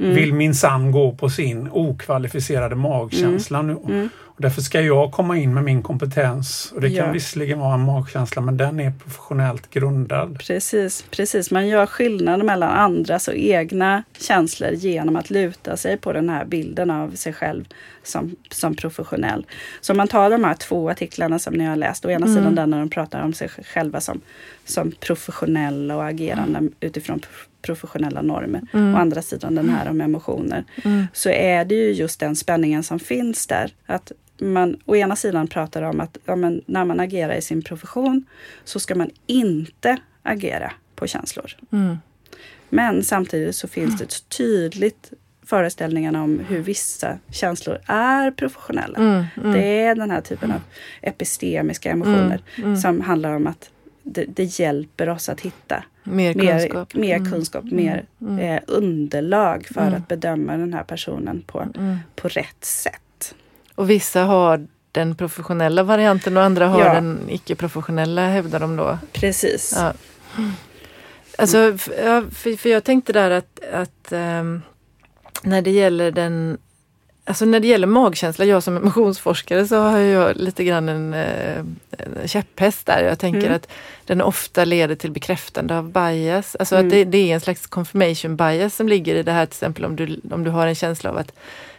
mm. 0.00 0.14
vill 0.14 0.34
minsann 0.34 0.92
gå 0.92 1.12
på 1.12 1.28
sin 1.28 1.68
okvalificerade 1.72 2.74
magkänsla. 2.74 3.58
Mm. 3.58 3.76
Nu. 3.86 3.94
Mm. 3.94 4.08
Och 4.38 4.42
därför 4.42 4.62
ska 4.62 4.80
jag 4.80 5.12
komma 5.12 5.36
in 5.36 5.54
med 5.54 5.64
min 5.64 5.82
kompetens. 5.82 6.72
Och 6.74 6.80
Det 6.80 6.88
kan 6.88 7.06
ja. 7.06 7.12
visserligen 7.12 7.58
vara 7.58 7.74
en 7.74 7.80
magkänsla 7.80 8.42
men 8.42 8.56
den 8.56 8.80
är 8.80 8.90
professionellt 8.90 9.70
grundad. 9.70 10.38
Precis, 10.38 11.04
precis. 11.10 11.50
Man 11.50 11.68
gör 11.68 11.86
skillnad 11.86 12.44
mellan 12.44 12.70
andras 12.70 13.28
och 13.28 13.34
egna 13.34 14.02
känslor 14.20 14.70
genom 14.70 15.16
att 15.16 15.30
luta 15.30 15.76
sig 15.76 15.96
på 15.96 16.12
den 16.12 16.28
här 16.28 16.44
bilden 16.44 16.90
av 16.90 17.10
sig 17.10 17.32
själv 17.32 17.64
som, 18.08 18.36
som 18.50 18.74
professionell. 18.74 19.46
Så 19.80 19.92
om 19.92 19.96
man 19.96 20.08
tar 20.08 20.30
de 20.30 20.44
här 20.44 20.54
två 20.54 20.90
artiklarna 20.90 21.38
som 21.38 21.54
ni 21.54 21.64
har 21.64 21.76
läst, 21.76 22.04
å 22.04 22.10
ena 22.10 22.26
mm. 22.26 22.38
sidan 22.38 22.54
den 22.54 22.70
när 22.70 22.78
de 22.78 22.90
pratar 22.90 23.22
om 23.22 23.32
sig 23.32 23.48
själva 23.48 24.00
som, 24.00 24.20
som 24.64 24.90
professionella 24.90 25.96
och 25.96 26.04
agerande 26.04 26.58
mm. 26.58 26.72
utifrån 26.80 27.20
professionella 27.62 28.22
normer. 28.22 28.62
Mm. 28.72 28.94
Å 28.94 28.98
andra 28.98 29.22
sidan 29.22 29.54
den 29.54 29.68
här 29.68 29.90
om 29.90 30.00
emotioner. 30.00 30.64
Mm. 30.84 31.06
Så 31.12 31.30
är 31.30 31.64
det 31.64 31.74
ju 31.74 31.92
just 31.92 32.20
den 32.20 32.36
spänningen 32.36 32.82
som 32.82 32.98
finns 32.98 33.46
där. 33.46 33.74
Att 33.86 34.12
man 34.38 34.76
å 34.84 34.96
ena 34.96 35.16
sidan 35.16 35.46
pratar 35.46 35.82
om 35.82 36.00
att 36.00 36.18
ja, 36.24 36.34
när 36.66 36.84
man 36.84 37.00
agerar 37.00 37.34
i 37.34 37.42
sin 37.42 37.62
profession 37.62 38.24
så 38.64 38.80
ska 38.80 38.94
man 38.94 39.10
inte 39.26 39.96
agera 40.22 40.72
på 40.94 41.06
känslor. 41.06 41.56
Mm. 41.72 41.96
Men 42.68 43.04
samtidigt 43.04 43.56
så 43.56 43.68
finns 43.68 43.98
det 43.98 44.28
tydligt 44.28 45.12
föreställningarna 45.48 46.22
om 46.22 46.40
hur 46.48 46.62
vissa 46.62 47.18
känslor 47.30 47.78
är 47.86 48.30
professionella. 48.30 48.98
Mm, 48.98 49.24
mm. 49.36 49.52
Det 49.52 49.82
är 49.82 49.94
den 49.94 50.10
här 50.10 50.20
typen 50.20 50.52
av 50.52 50.60
epistemiska 51.00 51.90
emotioner 51.90 52.42
mm, 52.56 52.68
mm. 52.68 52.76
som 52.76 53.00
handlar 53.00 53.32
om 53.32 53.46
att 53.46 53.70
det, 54.02 54.24
det, 54.24 54.44
hjälper 54.44 55.08
oss 55.08 55.28
att 55.28 55.40
hitta 55.40 55.84
mer 56.02 56.32
kunskap, 56.32 56.94
mer, 56.94 57.18
mer, 57.18 57.30
kunskap, 57.30 57.64
mer 57.64 58.04
eh, 58.40 58.60
underlag 58.66 59.66
för 59.74 59.80
att 59.80 60.08
bedöma 60.08 60.56
den 60.56 60.74
här 60.74 60.84
personen 60.84 61.42
på, 61.46 61.66
på 62.16 62.28
rätt 62.28 62.64
sätt. 62.64 63.34
Och 63.74 63.90
vissa 63.90 64.22
har 64.22 64.66
den 64.92 65.14
professionella 65.14 65.82
varianten 65.82 66.36
och 66.36 66.42
andra 66.42 66.68
har 66.68 66.80
ja. 66.80 66.94
den 66.94 67.20
icke-professionella 67.28 68.28
hävdar 68.28 68.60
de 68.60 68.76
då. 68.76 68.98
Precis. 69.12 69.74
Ja. 69.76 69.92
Alltså, 71.38 71.78
för, 71.78 72.56
för 72.56 72.68
jag 72.68 72.84
tänkte 72.84 73.12
där 73.12 73.30
att, 73.30 73.60
att 73.72 74.12
um, 74.12 74.62
när 75.42 75.62
det 75.62 75.70
gäller 75.70 76.10
den 76.10 76.58
Alltså 77.24 77.44
när 77.44 77.60
det 77.60 77.68
gäller 77.68 77.86
magkänsla, 77.86 78.44
jag 78.44 78.62
som 78.62 78.76
emotionsforskare 78.76 79.66
så 79.66 79.76
har 79.76 79.98
jag 79.98 80.36
lite 80.36 80.64
grann 80.64 80.88
en, 80.88 81.14
en 81.14 81.78
käpphäst 82.26 82.86
där. 82.86 83.04
Jag 83.04 83.18
tänker 83.18 83.40
mm. 83.40 83.54
att 83.54 83.68
den 84.04 84.22
ofta 84.22 84.64
leder 84.64 84.94
till 84.94 85.10
bekräftande 85.10 85.78
av 85.78 85.92
bias. 85.92 86.56
Alltså 86.58 86.74
mm. 86.74 86.86
att 86.86 86.92
det, 86.92 87.04
det, 87.04 87.30
är 87.30 87.34
en 87.34 87.40
slags 87.40 87.66
confirmation 87.66 88.36
bias 88.36 88.74
som 88.74 88.88
ligger 88.88 89.14
i 89.14 89.22
det 89.22 89.32
här 89.32 89.46
till 89.46 89.52
exempel 89.52 89.84
om 89.84 89.96
du, 89.96 90.20
om 90.30 90.44
du 90.44 90.50
har 90.50 90.66
en 90.66 90.74
känsla 90.74 91.10
av 91.10 91.18
att 91.18 91.32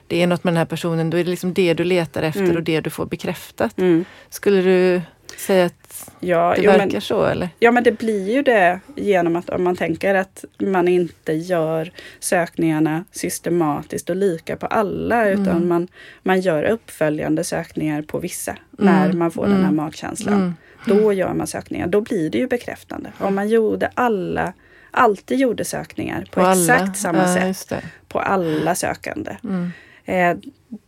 det 0.07 0.21
är 0.21 0.27
något 0.27 0.43
med 0.43 0.53
den 0.53 0.57
här 0.57 0.65
personen, 0.65 1.09
då 1.09 1.17
är 1.17 1.23
det 1.23 1.29
liksom 1.29 1.53
det 1.53 1.73
du 1.73 1.83
letar 1.83 2.23
efter 2.23 2.43
mm. 2.43 2.55
och 2.55 2.63
det 2.63 2.81
du 2.81 2.89
får 2.89 3.05
bekräftat. 3.05 3.77
Mm. 3.77 4.05
Skulle 4.29 4.61
du 4.61 5.01
säga 5.37 5.65
att 5.65 6.11
ja, 6.19 6.53
det 6.55 6.61
jo, 6.61 6.71
verkar 6.71 6.91
men, 6.91 7.01
så? 7.01 7.25
Eller? 7.25 7.49
Ja, 7.59 7.71
men 7.71 7.83
det 7.83 7.91
blir 7.91 8.31
ju 8.31 8.41
det 8.41 8.79
genom 8.95 9.35
att 9.35 9.49
om 9.49 9.63
man 9.63 9.75
tänker 9.75 10.15
att 10.15 10.45
man 10.57 10.87
inte 10.87 11.33
gör 11.33 11.91
sökningarna 12.19 13.05
systematiskt 13.11 14.09
och 14.09 14.15
lika 14.15 14.55
på 14.55 14.65
alla, 14.67 15.25
mm. 15.25 15.41
utan 15.41 15.67
man, 15.67 15.87
man 16.23 16.41
gör 16.41 16.63
uppföljande 16.63 17.43
sökningar 17.43 18.01
på 18.01 18.19
vissa 18.19 18.55
när 18.71 19.05
mm. 19.05 19.19
man 19.19 19.31
får 19.31 19.43
den 19.43 19.55
här 19.55 19.63
mm. 19.63 19.75
magkänslan. 19.75 20.33
Mm. 20.33 20.53
Då 20.85 21.13
gör 21.13 21.33
man 21.33 21.47
sökningar. 21.47 21.87
Då 21.87 22.01
blir 22.01 22.29
det 22.29 22.37
ju 22.37 22.47
bekräftande. 22.47 23.11
Om 23.17 23.35
man 23.35 23.49
gjorde 23.49 23.91
alla 23.93 24.53
alltid 24.91 25.39
gjorde 25.39 25.65
sökningar 25.65 26.27
på, 26.31 26.41
på 26.41 26.47
exakt 26.47 26.81
alla. 26.81 26.93
samma 26.93 27.39
ja, 27.39 27.53
sätt 27.53 27.83
på 28.07 28.19
alla 28.19 28.75
sökande. 28.75 29.37
Mm 29.43 29.71
eh, 30.09 30.37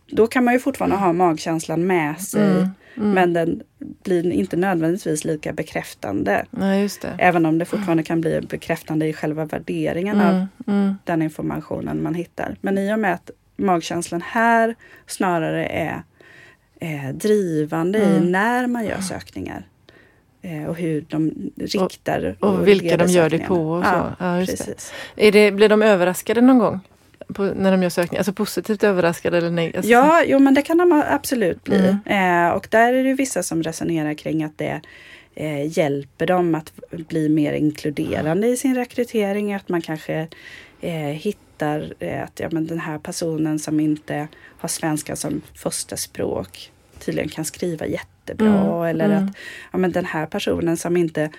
då 0.06 0.26
kan 0.26 0.44
man 0.44 0.54
ju 0.54 0.60
fortfarande 0.60 0.96
ha 0.96 1.12
magkänslan 1.12 1.86
med 1.86 2.20
sig. 2.20 2.68
Mm, 2.94 3.10
mm. 3.10 3.14
Men 3.14 3.32
den 3.32 3.62
blir 3.78 4.32
inte 4.32 4.56
nödvändigtvis 4.56 5.24
lika 5.24 5.52
bekräftande. 5.52 6.46
Ja, 6.50 6.88
Även 7.18 7.46
om 7.46 7.58
det 7.58 7.64
fortfarande 7.64 8.02
kan 8.02 8.20
bli 8.20 8.40
bekräftande 8.40 9.06
i 9.06 9.12
själva 9.12 9.44
värderingen 9.44 10.20
av 10.20 10.34
mm, 10.34 10.46
mm. 10.66 10.94
den 11.04 11.22
informationen 11.22 12.02
man 12.02 12.14
hittar. 12.14 12.56
Men 12.60 12.78
i 12.78 12.94
och 12.94 12.98
med 12.98 13.14
att 13.14 13.30
magkänslan 13.56 14.22
här 14.26 14.74
snarare 15.06 15.66
är, 15.66 16.02
är 16.80 17.12
drivande 17.12 17.98
i 17.98 18.16
mm. 18.16 18.32
när 18.32 18.66
man 18.66 18.84
gör 18.84 19.00
sökningar 19.00 19.66
eh, 20.42 20.64
och 20.64 20.76
hur 20.76 21.04
de 21.08 21.50
riktar. 21.56 22.36
Och, 22.40 22.48
och 22.48 22.68
vilka 22.68 22.96
de 22.96 23.06
gör 23.06 23.30
det 23.30 23.38
på. 23.38 23.70
Och 23.70 23.84
så. 23.84 23.90
Ja, 23.90 24.14
ja, 24.18 24.46
precis. 24.46 24.92
Det. 25.14 25.28
Är 25.28 25.32
det, 25.32 25.50
blir 25.50 25.68
de 25.68 25.82
överraskade 25.82 26.40
någon 26.40 26.58
gång? 26.58 26.80
På, 27.34 27.42
när 27.42 27.70
de 27.70 27.82
gör 27.82 27.90
sökningar? 27.90 28.20
Alltså 28.20 28.32
positivt 28.32 28.84
överraskade 28.84 29.38
eller 29.38 29.50
negativt? 29.50 29.76
Alltså, 29.76 29.90
ja, 29.90 30.22
jo 30.26 30.38
men 30.38 30.54
det 30.54 30.62
kan 30.62 30.78
de 30.78 31.04
absolut 31.08 31.64
bli. 31.64 31.98
Mm. 32.06 32.48
Eh, 32.48 32.52
och 32.52 32.68
där 32.70 32.92
är 32.92 33.04
det 33.04 33.14
vissa 33.14 33.42
som 33.42 33.62
resonerar 33.62 34.14
kring 34.14 34.44
att 34.44 34.58
det 34.58 34.80
eh, 35.34 35.78
hjälper 35.78 36.26
dem 36.26 36.54
att 36.54 36.72
bli 36.90 37.28
mer 37.28 37.52
inkluderande 37.52 38.46
i 38.46 38.56
sin 38.56 38.74
rekrytering. 38.74 39.54
Att 39.54 39.68
man 39.68 39.80
kanske 39.80 40.28
eh, 40.80 40.92
hittar 40.92 41.94
eh, 41.98 42.22
att 42.22 42.40
ja, 42.40 42.48
men 42.50 42.66
den 42.66 42.80
här 42.80 42.98
personen 42.98 43.58
som 43.58 43.80
inte 43.80 44.28
har 44.58 44.68
svenska 44.68 45.16
som 45.16 45.40
första 45.54 45.96
språk 45.96 46.72
tydligen 46.98 47.28
kan 47.28 47.44
skriva 47.44 47.86
jättebra. 47.86 48.60
Mm. 48.60 48.82
Eller 48.82 49.04
mm. 49.04 49.24
att 49.24 49.36
ja, 49.72 49.78
men 49.78 49.92
den 49.92 50.04
här 50.04 50.26
personen 50.26 50.76
som 50.76 50.96
inte 50.96 51.30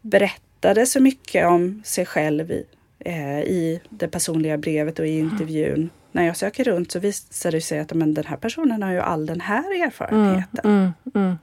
berättade 0.00 0.86
så 0.86 1.00
mycket 1.00 1.46
om 1.46 1.82
sig 1.84 2.06
själv 2.06 2.50
i, 2.50 2.64
eh, 3.06 3.40
i 3.40 3.80
det 3.90 4.08
personliga 4.08 4.58
brevet 4.58 4.98
och 4.98 5.06
i 5.06 5.18
intervjun. 5.18 5.90
När 6.12 6.22
jag 6.22 6.36
söker 6.36 6.64
runt 6.64 6.92
så 6.92 6.98
visar 6.98 7.52
det 7.52 7.60
sig 7.60 7.78
att 7.78 7.92
men 7.92 8.14
den 8.14 8.24
här 8.24 8.36
personen 8.36 8.82
har 8.82 8.92
ju 8.92 9.00
all 9.00 9.26
den 9.26 9.40
här 9.40 9.86
erfarenheten. 9.86 10.60
Mm, 10.64 10.92
mm, 11.14 11.26
mm. 11.26 11.38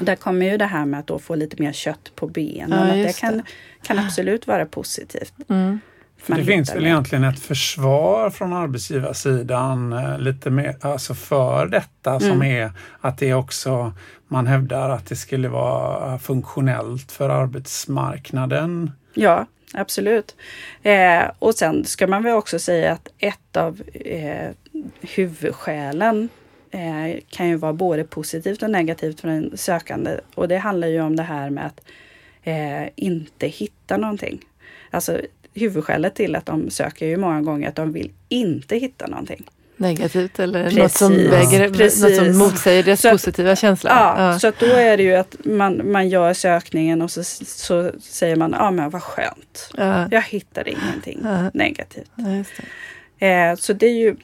Där 0.00 0.16
kommer 0.16 0.46
ju 0.46 0.56
det 0.56 0.64
här 0.64 0.86
med 0.86 1.00
att 1.00 1.06
då 1.06 1.18
få 1.18 1.34
lite 1.34 1.62
mer 1.62 1.72
kött 1.72 2.12
på 2.14 2.26
benen. 2.26 2.88
Ja, 2.88 3.04
det 3.04 3.20
kan, 3.20 3.42
kan 3.82 3.98
absolut 3.98 4.46
vara 4.46 4.66
positivt. 4.66 5.34
Mm. 5.48 5.80
För 6.18 6.34
det 6.34 6.44
finns 6.44 6.74
väl 6.74 6.86
egentligen 6.86 7.24
ett 7.24 7.38
försvar 7.38 8.30
från 8.30 8.52
arbetsgivarsidan 8.52 9.92
eh, 9.92 10.18
lite 10.18 10.50
mer 10.50 10.76
alltså 10.80 11.14
för 11.14 11.66
detta 11.66 12.10
mm. 12.10 12.20
som 12.20 12.42
är 12.42 12.72
att 13.00 13.18
det 13.18 13.34
också 13.34 13.92
man 14.28 14.46
hävdar 14.46 14.90
att 14.90 15.06
det 15.06 15.16
skulle 15.16 15.48
vara 15.48 16.18
funktionellt 16.18 17.12
för 17.12 17.28
arbetsmarknaden. 17.28 18.90
Ja, 19.14 19.46
absolut. 19.74 20.36
Eh, 20.82 21.30
och 21.38 21.54
sen 21.54 21.84
ska 21.84 22.06
man 22.06 22.22
väl 22.22 22.34
också 22.34 22.58
säga 22.58 22.92
att 22.92 23.08
ett 23.18 23.56
av 23.56 23.82
eh, 23.94 24.50
huvudskälen 25.00 26.28
eh, 26.70 27.20
kan 27.28 27.48
ju 27.48 27.56
vara 27.56 27.72
både 27.72 28.04
positivt 28.04 28.62
och 28.62 28.70
negativt 28.70 29.20
för 29.20 29.28
en 29.28 29.56
sökande. 29.56 30.20
Och 30.34 30.48
det 30.48 30.58
handlar 30.58 30.88
ju 30.88 31.00
om 31.00 31.16
det 31.16 31.22
här 31.22 31.50
med 31.50 31.66
att 31.66 31.80
eh, 32.42 32.88
inte 32.96 33.46
hitta 33.46 33.96
någonting. 33.96 34.44
Alltså 34.90 35.20
huvudskälet 35.54 36.14
till 36.14 36.36
att 36.36 36.46
de 36.46 36.70
söker 36.70 37.06
ju 37.06 37.16
många 37.16 37.42
gånger 37.42 37.68
att 37.68 37.76
de 37.76 37.92
vill 37.92 38.10
inte 38.28 38.76
hitta 38.76 39.06
någonting. 39.06 39.44
Negativt 39.80 40.38
eller 40.38 40.64
precis, 40.64 40.78
något 40.78 40.92
som, 40.92 41.12
väger, 41.12 41.70
precis. 41.70 42.02
något 42.02 42.14
som 42.14 42.38
motsäger 42.38 42.82
deras 42.82 43.00
så 43.00 43.10
positiva 43.10 43.56
känsla. 43.56 43.90
Ja, 43.90 44.32
ja, 44.32 44.38
så 44.38 44.48
att 44.48 44.60
då 44.60 44.66
är 44.66 44.96
det 44.96 45.02
ju 45.02 45.14
att 45.14 45.36
man, 45.44 45.92
man 45.92 46.08
gör 46.08 46.34
sökningen 46.34 47.02
och 47.02 47.10
så, 47.10 47.24
så 47.44 47.90
säger 48.00 48.36
man, 48.36 48.54
ja 48.58 48.70
men 48.70 48.90
vad 48.90 49.02
skönt. 49.02 49.70
Ja. 49.76 50.08
Jag 50.10 50.22
hittar 50.22 50.68
ingenting 50.68 51.20
ja. 51.24 51.50
negativt. 51.54 52.10
Ja, 52.14 52.44
Eh, 53.18 53.54
så 53.54 53.72
det 53.72 53.86
är 53.86 53.94
ju 53.94 54.16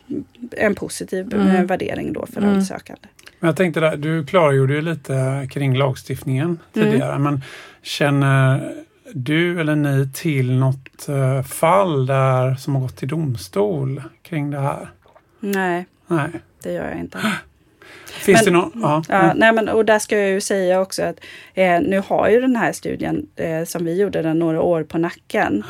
en 0.51 0.75
positiv 0.75 1.35
mm. 1.35 1.49
Eh, 1.49 1.63
värdering 1.63 2.13
då 2.13 2.27
för 2.27 2.43
mm. 2.43 2.63
sökande. 2.63 3.09
Jag 3.41 3.57
tänkte 3.57 3.81
där, 3.81 3.97
du 3.97 4.27
klargjorde 4.27 4.75
ju 4.75 4.81
lite 4.81 5.49
kring 5.51 5.77
lagstiftningen 5.77 6.47
mm. 6.47 6.59
tidigare, 6.73 7.19
men 7.19 7.43
känner 7.83 8.73
du 9.13 9.61
eller 9.61 9.77
ni 9.77 10.09
till 10.15 10.53
något 10.59 11.09
eh, 11.09 11.43
fall 11.43 12.07
där 12.07 12.55
som 12.55 12.75
har 12.75 12.83
gått 12.83 12.97
till 12.97 13.09
domstol 13.09 14.03
kring 14.23 14.51
det 14.51 14.61
här? 14.61 14.89
Nej, 15.45 15.87
Nej. 16.07 16.31
det 16.63 16.73
gör 16.73 16.89
jag 16.89 16.99
inte. 16.99 17.19
Finns 18.07 18.45
men, 18.45 18.55
det 18.55 18.61
någon? 18.61 18.81
Ja. 18.83 19.03
ja 19.09 19.33
nej, 19.35 19.53
men, 19.53 19.69
och 19.69 19.85
där 19.85 19.99
ska 19.99 20.19
jag 20.19 20.31
ju 20.31 20.41
säga 20.41 20.81
också 20.81 21.03
att 21.03 21.21
eh, 21.55 21.81
nu 21.81 22.03
har 22.07 22.29
ju 22.29 22.41
den 22.41 22.57
här 22.57 22.73
studien 22.73 23.27
eh, 23.37 23.65
som 23.65 23.85
vi 23.85 24.01
gjorde 24.01 24.23
den 24.23 24.39
några 24.39 24.63
år 24.63 24.83
på 24.83 24.99
nacken. 24.99 25.65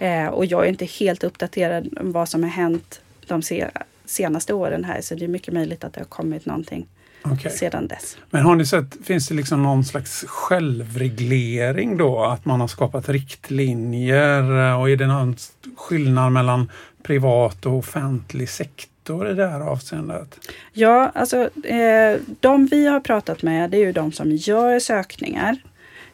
Eh, 0.00 0.26
och 0.26 0.46
jag 0.46 0.64
är 0.64 0.68
inte 0.68 0.84
helt 0.84 1.24
uppdaterad 1.24 1.98
om 2.00 2.12
vad 2.12 2.28
som 2.28 2.42
har 2.42 2.50
hänt 2.50 3.00
de 3.26 3.42
se, 3.42 3.66
senaste 4.04 4.54
åren 4.54 4.84
här 4.84 5.00
så 5.00 5.14
det 5.14 5.24
är 5.24 5.28
mycket 5.28 5.54
möjligt 5.54 5.84
att 5.84 5.92
det 5.92 6.00
har 6.00 6.06
kommit 6.06 6.46
någonting 6.46 6.86
okay. 7.24 7.52
sedan 7.52 7.88
dess. 7.88 8.16
Men 8.30 8.42
har 8.42 8.54
ni 8.56 8.66
sett, 8.66 8.96
finns 9.04 9.28
det 9.28 9.34
liksom 9.34 9.62
någon 9.62 9.84
slags 9.84 10.24
självreglering 10.28 11.96
då? 11.96 12.24
Att 12.24 12.44
man 12.44 12.60
har 12.60 12.68
skapat 12.68 13.08
riktlinjer 13.08 14.42
och 14.76 14.90
är 14.90 14.96
det 14.96 15.06
någon 15.06 15.36
skillnad 15.76 16.32
mellan 16.32 16.70
privat 17.02 17.66
och 17.66 17.78
offentlig 17.78 18.48
sektor? 18.48 18.97
I 19.10 19.34
det 19.34 19.46
här 19.46 19.60
avseendet? 19.60 20.38
Ja, 20.72 21.10
alltså 21.14 21.50
eh, 21.64 22.20
de 22.40 22.66
vi 22.66 22.86
har 22.86 23.00
pratat 23.00 23.42
med 23.42 23.70
det 23.70 23.76
är 23.76 23.86
ju 23.86 23.92
de 23.92 24.12
som 24.12 24.32
gör 24.32 24.78
sökningar. 24.78 25.56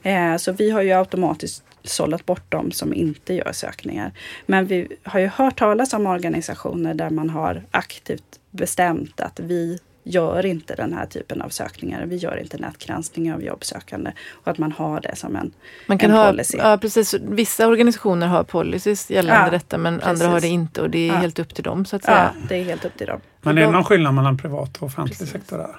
Eh, 0.02 0.36
så 0.36 0.52
vi 0.52 0.70
har 0.70 0.82
ju 0.82 0.92
automatiskt 0.92 1.64
sållat 1.84 2.26
bort 2.26 2.44
de 2.48 2.72
som 2.72 2.94
inte 2.94 3.34
gör 3.34 3.52
sökningar. 3.52 4.12
Men 4.46 4.66
vi 4.66 4.88
har 5.02 5.20
ju 5.20 5.26
hört 5.26 5.58
talas 5.58 5.92
om 5.92 6.06
organisationer 6.06 6.94
där 6.94 7.10
man 7.10 7.30
har 7.30 7.62
aktivt 7.70 8.40
bestämt 8.50 9.20
att 9.20 9.40
vi 9.40 9.78
gör 10.04 10.46
inte 10.46 10.74
den 10.74 10.92
här 10.92 11.06
typen 11.06 11.42
av 11.42 11.48
sökningar. 11.48 12.06
Vi 12.06 12.16
gör 12.16 12.36
inte 12.36 12.58
nätgranskning 12.58 13.32
av 13.32 13.42
jobbsökande. 13.42 14.12
Och 14.30 14.48
att 14.48 14.58
man 14.58 14.72
har 14.72 15.00
det 15.00 15.16
som 15.16 15.36
en, 15.36 15.52
man 15.86 15.98
kan 15.98 16.10
en 16.10 16.16
ha, 16.16 16.30
policy. 16.30 16.58
Ja, 16.58 16.78
precis. 16.78 17.14
Vissa 17.14 17.66
organisationer 17.66 18.26
har 18.26 18.44
policies 18.44 19.10
gällande 19.10 19.44
ja, 19.44 19.50
detta 19.50 19.78
men 19.78 19.98
precis. 19.98 20.08
andra 20.08 20.26
har 20.26 20.40
det 20.40 20.48
inte 20.48 20.82
och 20.82 20.90
det 20.90 21.08
är 21.08 21.12
ja. 21.12 21.14
helt 21.14 21.38
upp 21.38 21.54
till 21.54 21.64
dem 21.64 21.84
så 21.84 21.96
att 21.96 22.04
säga. 22.04 22.30
Ja, 22.34 22.46
det 22.48 22.56
är 22.56 22.64
helt 22.64 22.84
upp 22.84 22.96
till 22.98 23.06
dem. 23.06 23.20
Men 23.42 23.58
är 23.58 23.62
det 23.62 23.70
någon 23.70 23.84
skillnad 23.84 24.14
mellan 24.14 24.38
privat 24.38 24.76
och 24.76 24.82
offentlig 24.82 25.18
precis. 25.18 25.32
sektor 25.32 25.58
där? 25.58 25.76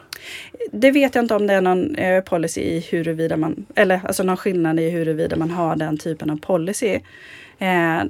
Det 0.72 0.92
vet 0.92 1.16
jag 1.16 1.24
inte 1.24 1.36
om 1.36 1.48
det 1.48 1.54
är 1.54 1.62
någon 1.62 1.96
eh, 1.96 2.24
policy 2.24 2.62
i 2.62 2.80
huruvida 2.80 3.38
man, 3.38 3.66
eller 3.76 4.02
alltså 4.06 4.24
någon 4.24 4.38
skillnad 4.38 4.80
i 4.80 4.90
huruvida 4.90 5.36
man 5.36 5.52
har 5.52 5.76
den 5.76 5.98
typen 5.98 6.30
av 6.30 6.38
policy. 6.38 7.00
Eh, 7.60 8.04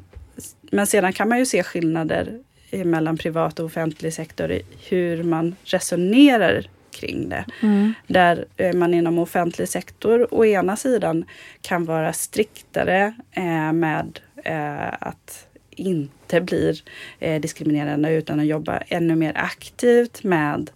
men 0.71 0.88
sedan 0.88 1.13
kan 1.13 1.30
man 1.30 1.39
ju 1.39 1.45
se 1.45 1.63
skillnader 1.63 2.39
mellan 2.71 3.17
privat 3.17 3.60
och 3.60 3.65
offentlig 3.65 4.13
sektor, 4.13 4.60
hur 4.89 5.23
man 5.23 5.56
resonerar 5.63 6.67
kring 6.95 7.30
det. 7.30 7.45
Mm. 7.62 7.93
Där 8.08 8.45
man 8.73 8.93
inom 8.93 9.19
offentlig 9.19 9.69
sektor 9.69 10.34
å 10.34 10.45
ena 10.45 10.75
sidan 10.75 11.25
kan 11.62 11.86
vara 11.86 12.13
striktare 12.13 13.13
eh, 13.32 13.73
med 13.73 14.19
eh, 14.43 14.93
att 14.99 15.47
inte 15.69 16.41
bli 16.41 16.82
eh, 17.19 17.41
diskriminerande 17.41 18.12
utan 18.12 18.39
att 18.39 18.45
jobba 18.45 18.78
ännu 18.78 19.15
mer 19.15 19.34
aktivt 19.36 20.23
med 20.23 20.71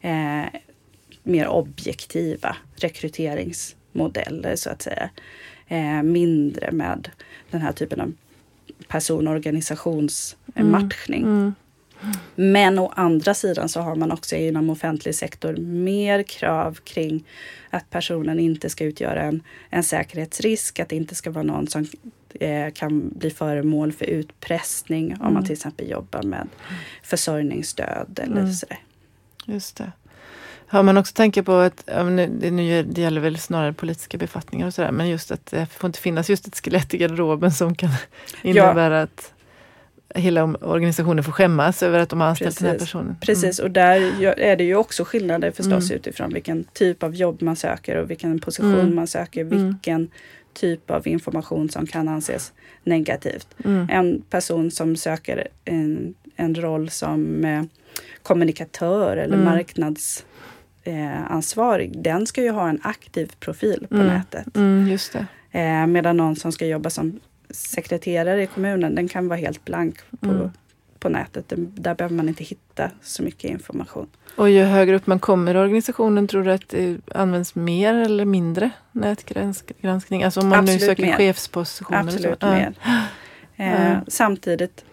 eh, 0.00 0.44
mer 1.22 1.48
objektiva 1.48 2.56
rekryteringsmodeller 2.76 4.56
så 4.56 4.70
att 4.70 4.82
säga. 4.82 5.10
Mindre 6.02 6.72
med 6.72 7.08
den 7.50 7.60
här 7.60 7.72
typen 7.72 8.00
av 8.00 8.12
person 8.88 9.28
och 9.28 9.34
organisationsmatchning. 9.34 11.22
Mm. 11.22 11.54
Mm. 12.02 12.16
Men 12.34 12.78
å 12.78 12.92
andra 12.96 13.34
sidan 13.34 13.68
så 13.68 13.80
har 13.80 13.94
man 13.94 14.12
också 14.12 14.36
inom 14.36 14.70
offentlig 14.70 15.14
sektor 15.14 15.56
mer 15.56 16.22
krav 16.22 16.78
kring 16.84 17.24
att 17.70 17.90
personen 17.90 18.38
inte 18.38 18.70
ska 18.70 18.84
utgöra 18.84 19.22
en, 19.22 19.42
en 19.70 19.82
säkerhetsrisk, 19.82 20.80
att 20.80 20.88
det 20.88 20.96
inte 20.96 21.14
ska 21.14 21.30
vara 21.30 21.44
någon 21.44 21.68
som 21.68 21.86
eh, 22.34 22.72
kan 22.72 23.18
bli 23.18 23.30
föremål 23.30 23.92
för 23.92 24.04
utpressning 24.04 25.06
mm. 25.06 25.20
om 25.20 25.24
man 25.24 25.32
mm. 25.32 25.44
till 25.44 25.52
exempel 25.52 25.90
jobbar 25.90 26.22
med 26.22 26.48
försörjningsstöd 27.02 28.20
eller 28.22 28.40
mm. 28.40 28.52
sådär. 28.52 28.78
Just 29.46 29.76
det. 29.76 29.92
Har 30.72 30.82
man 30.82 30.96
också 30.96 31.14
tänker 31.14 31.42
på 31.42 31.54
att, 31.54 31.86
det, 31.86 32.50
nu, 32.50 32.82
det 32.82 33.00
gäller 33.00 33.20
väl 33.20 33.38
snarare 33.38 33.72
politiska 33.72 34.18
befattningar 34.18 34.66
och 34.66 34.74
sådär, 34.74 34.92
men 34.92 35.08
just 35.08 35.30
att 35.30 35.46
det 35.46 35.66
får 35.66 35.88
inte 35.88 35.98
finnas 35.98 36.30
just 36.30 36.46
ett 36.46 36.56
skelett 36.64 36.94
i 36.94 36.98
garderoben 36.98 37.52
som 37.52 37.74
kan 37.74 37.90
innebära 38.42 38.96
ja. 38.96 39.02
att 39.02 39.32
hela 40.14 40.44
organisationen 40.44 41.24
får 41.24 41.32
skämmas 41.32 41.82
över 41.82 41.98
att 41.98 42.08
de 42.08 42.20
har 42.20 42.28
anställt 42.28 42.48
Precis. 42.48 42.60
den 42.60 42.70
här 42.70 42.78
personen. 42.78 43.06
Mm. 43.06 43.16
Precis, 43.20 43.58
och 43.58 43.70
där 43.70 44.22
är 44.38 44.56
det 44.56 44.64
ju 44.64 44.76
också 44.76 45.04
skillnader 45.04 45.50
förstås 45.50 45.90
mm. 45.90 45.96
utifrån 45.96 46.32
vilken 46.32 46.64
typ 46.64 47.02
av 47.02 47.14
jobb 47.14 47.42
man 47.42 47.56
söker 47.56 47.96
och 47.96 48.10
vilken 48.10 48.40
position 48.40 48.80
mm. 48.80 48.94
man 48.94 49.06
söker, 49.06 49.40
mm. 49.40 49.66
vilken 49.68 50.10
typ 50.54 50.90
av 50.90 51.08
information 51.08 51.68
som 51.68 51.86
kan 51.86 52.08
anses 52.08 52.52
negativt. 52.84 53.48
Mm. 53.64 53.88
En 53.90 54.22
person 54.30 54.70
som 54.70 54.96
söker 54.96 55.48
en, 55.64 56.14
en 56.36 56.54
roll 56.54 56.90
som 56.90 57.44
eh, 57.44 57.62
kommunikatör 58.22 59.16
eller 59.16 59.34
mm. 59.34 59.44
marknads 59.44 60.24
ansvarig, 61.28 62.02
den 62.02 62.26
ska 62.26 62.42
ju 62.42 62.50
ha 62.50 62.68
en 62.68 62.80
aktiv 62.82 63.32
profil 63.40 63.86
på 63.88 63.94
mm. 63.94 64.06
nätet. 64.06 64.56
Mm, 64.56 64.88
just 64.88 65.12
det. 65.12 65.26
Eh, 65.58 65.86
medan 65.86 66.16
någon 66.16 66.36
som 66.36 66.52
ska 66.52 66.66
jobba 66.66 66.90
som 66.90 67.20
sekreterare 67.50 68.42
i 68.42 68.46
kommunen, 68.46 68.94
den 68.94 69.08
kan 69.08 69.28
vara 69.28 69.38
helt 69.38 69.64
blank 69.64 69.96
på, 70.20 70.30
mm. 70.30 70.50
på 70.98 71.08
nätet. 71.08 71.44
Där 71.56 71.94
behöver 71.94 72.16
man 72.16 72.28
inte 72.28 72.44
hitta 72.44 72.90
så 73.02 73.22
mycket 73.22 73.50
information. 73.50 74.06
Och 74.36 74.50
ju 74.50 74.62
högre 74.62 74.96
upp 74.96 75.06
man 75.06 75.18
kommer 75.18 75.54
i 75.54 75.58
organisationen, 75.58 76.26
tror 76.28 76.42
du 76.44 76.52
att 76.52 76.68
det 76.68 76.96
används 77.14 77.54
mer 77.54 77.94
eller 77.94 78.24
mindre 78.24 78.70
nätgranskning? 78.92 80.22
Alltså 80.24 80.40
om 80.40 80.48
man 80.48 80.58
Absolut 80.58 80.80
nu 80.80 80.86
söker 80.86 81.02
mer. 81.02 81.16
chefspositioner? 81.16 82.00
Absolut 82.00 82.40
så. 82.40 82.46
mer. 82.46 82.74
Eh, 83.56 83.96
samtidigt 84.08 84.84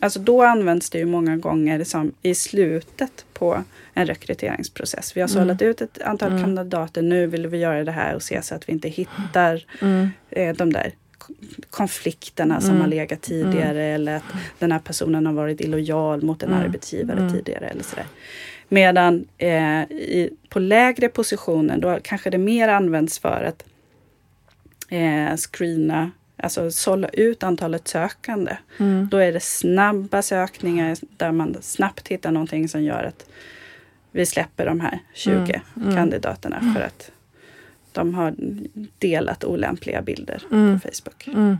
Alltså 0.00 0.20
då 0.20 0.42
används 0.42 0.90
det 0.90 0.98
ju 0.98 1.04
många 1.04 1.36
gånger 1.36 1.84
som 1.84 2.12
i 2.22 2.34
slutet 2.34 3.24
på 3.38 3.64
en 3.94 4.06
rekryteringsprocess. 4.06 5.16
Vi 5.16 5.20
har 5.20 5.28
sållat 5.28 5.60
mm. 5.62 5.70
ut 5.70 5.80
ett 5.80 6.02
antal 6.02 6.30
mm. 6.30 6.42
kandidater, 6.42 7.02
nu 7.02 7.26
vill 7.26 7.46
vi 7.46 7.58
göra 7.58 7.84
det 7.84 7.92
här 7.92 8.14
och 8.14 8.22
se 8.22 8.42
så 8.42 8.54
att 8.54 8.68
vi 8.68 8.72
inte 8.72 8.88
hittar 8.88 9.64
mm. 9.80 10.08
eh, 10.30 10.56
de 10.56 10.72
där 10.72 10.92
konflikterna 11.70 12.60
som 12.60 12.70
mm. 12.70 12.80
har 12.80 12.88
legat 12.88 13.22
tidigare 13.22 13.84
mm. 13.84 13.94
eller 13.94 14.16
att 14.16 14.24
den 14.58 14.72
här 14.72 14.78
personen 14.78 15.26
har 15.26 15.32
varit 15.32 15.60
illojal 15.60 16.22
mot 16.22 16.42
en 16.42 16.48
mm. 16.48 16.62
arbetsgivare 16.62 17.30
tidigare. 17.30 17.66
eller 17.66 17.82
sådär. 17.82 18.06
Medan 18.68 19.24
eh, 19.38 19.82
i, 19.82 20.30
på 20.48 20.58
lägre 20.58 21.08
positioner 21.08 21.78
då 21.78 21.98
kanske 22.02 22.30
det 22.30 22.38
mer 22.38 22.68
används 22.68 23.18
för 23.18 23.44
att 23.44 23.64
eh, 24.88 25.36
screena, 25.36 26.10
alltså 26.42 26.70
sålla 26.70 27.08
ut 27.08 27.42
antalet 27.42 27.88
sökande. 27.88 28.56
Mm. 28.78 29.08
Då 29.10 29.16
är 29.16 29.32
det 29.32 29.40
snabba 29.40 30.22
sökningar 30.22 30.96
där 31.00 31.32
man 31.32 31.56
snabbt 31.60 32.08
hittar 32.08 32.30
någonting 32.30 32.68
som 32.68 32.82
gör 32.82 33.04
att 33.04 33.30
vi 34.10 34.26
släpper 34.26 34.66
de 34.66 34.80
här 34.80 34.98
20 35.14 35.32
mm. 35.32 35.60
mm. 35.76 35.94
kandidaterna 35.94 36.74
för 36.74 36.82
att 36.82 37.10
de 37.92 38.14
har 38.14 38.34
delat 38.98 39.44
olämpliga 39.44 40.02
bilder 40.02 40.42
mm. 40.50 40.80
på 40.80 40.88
Facebook. 40.88 41.26
Mm. 41.26 41.58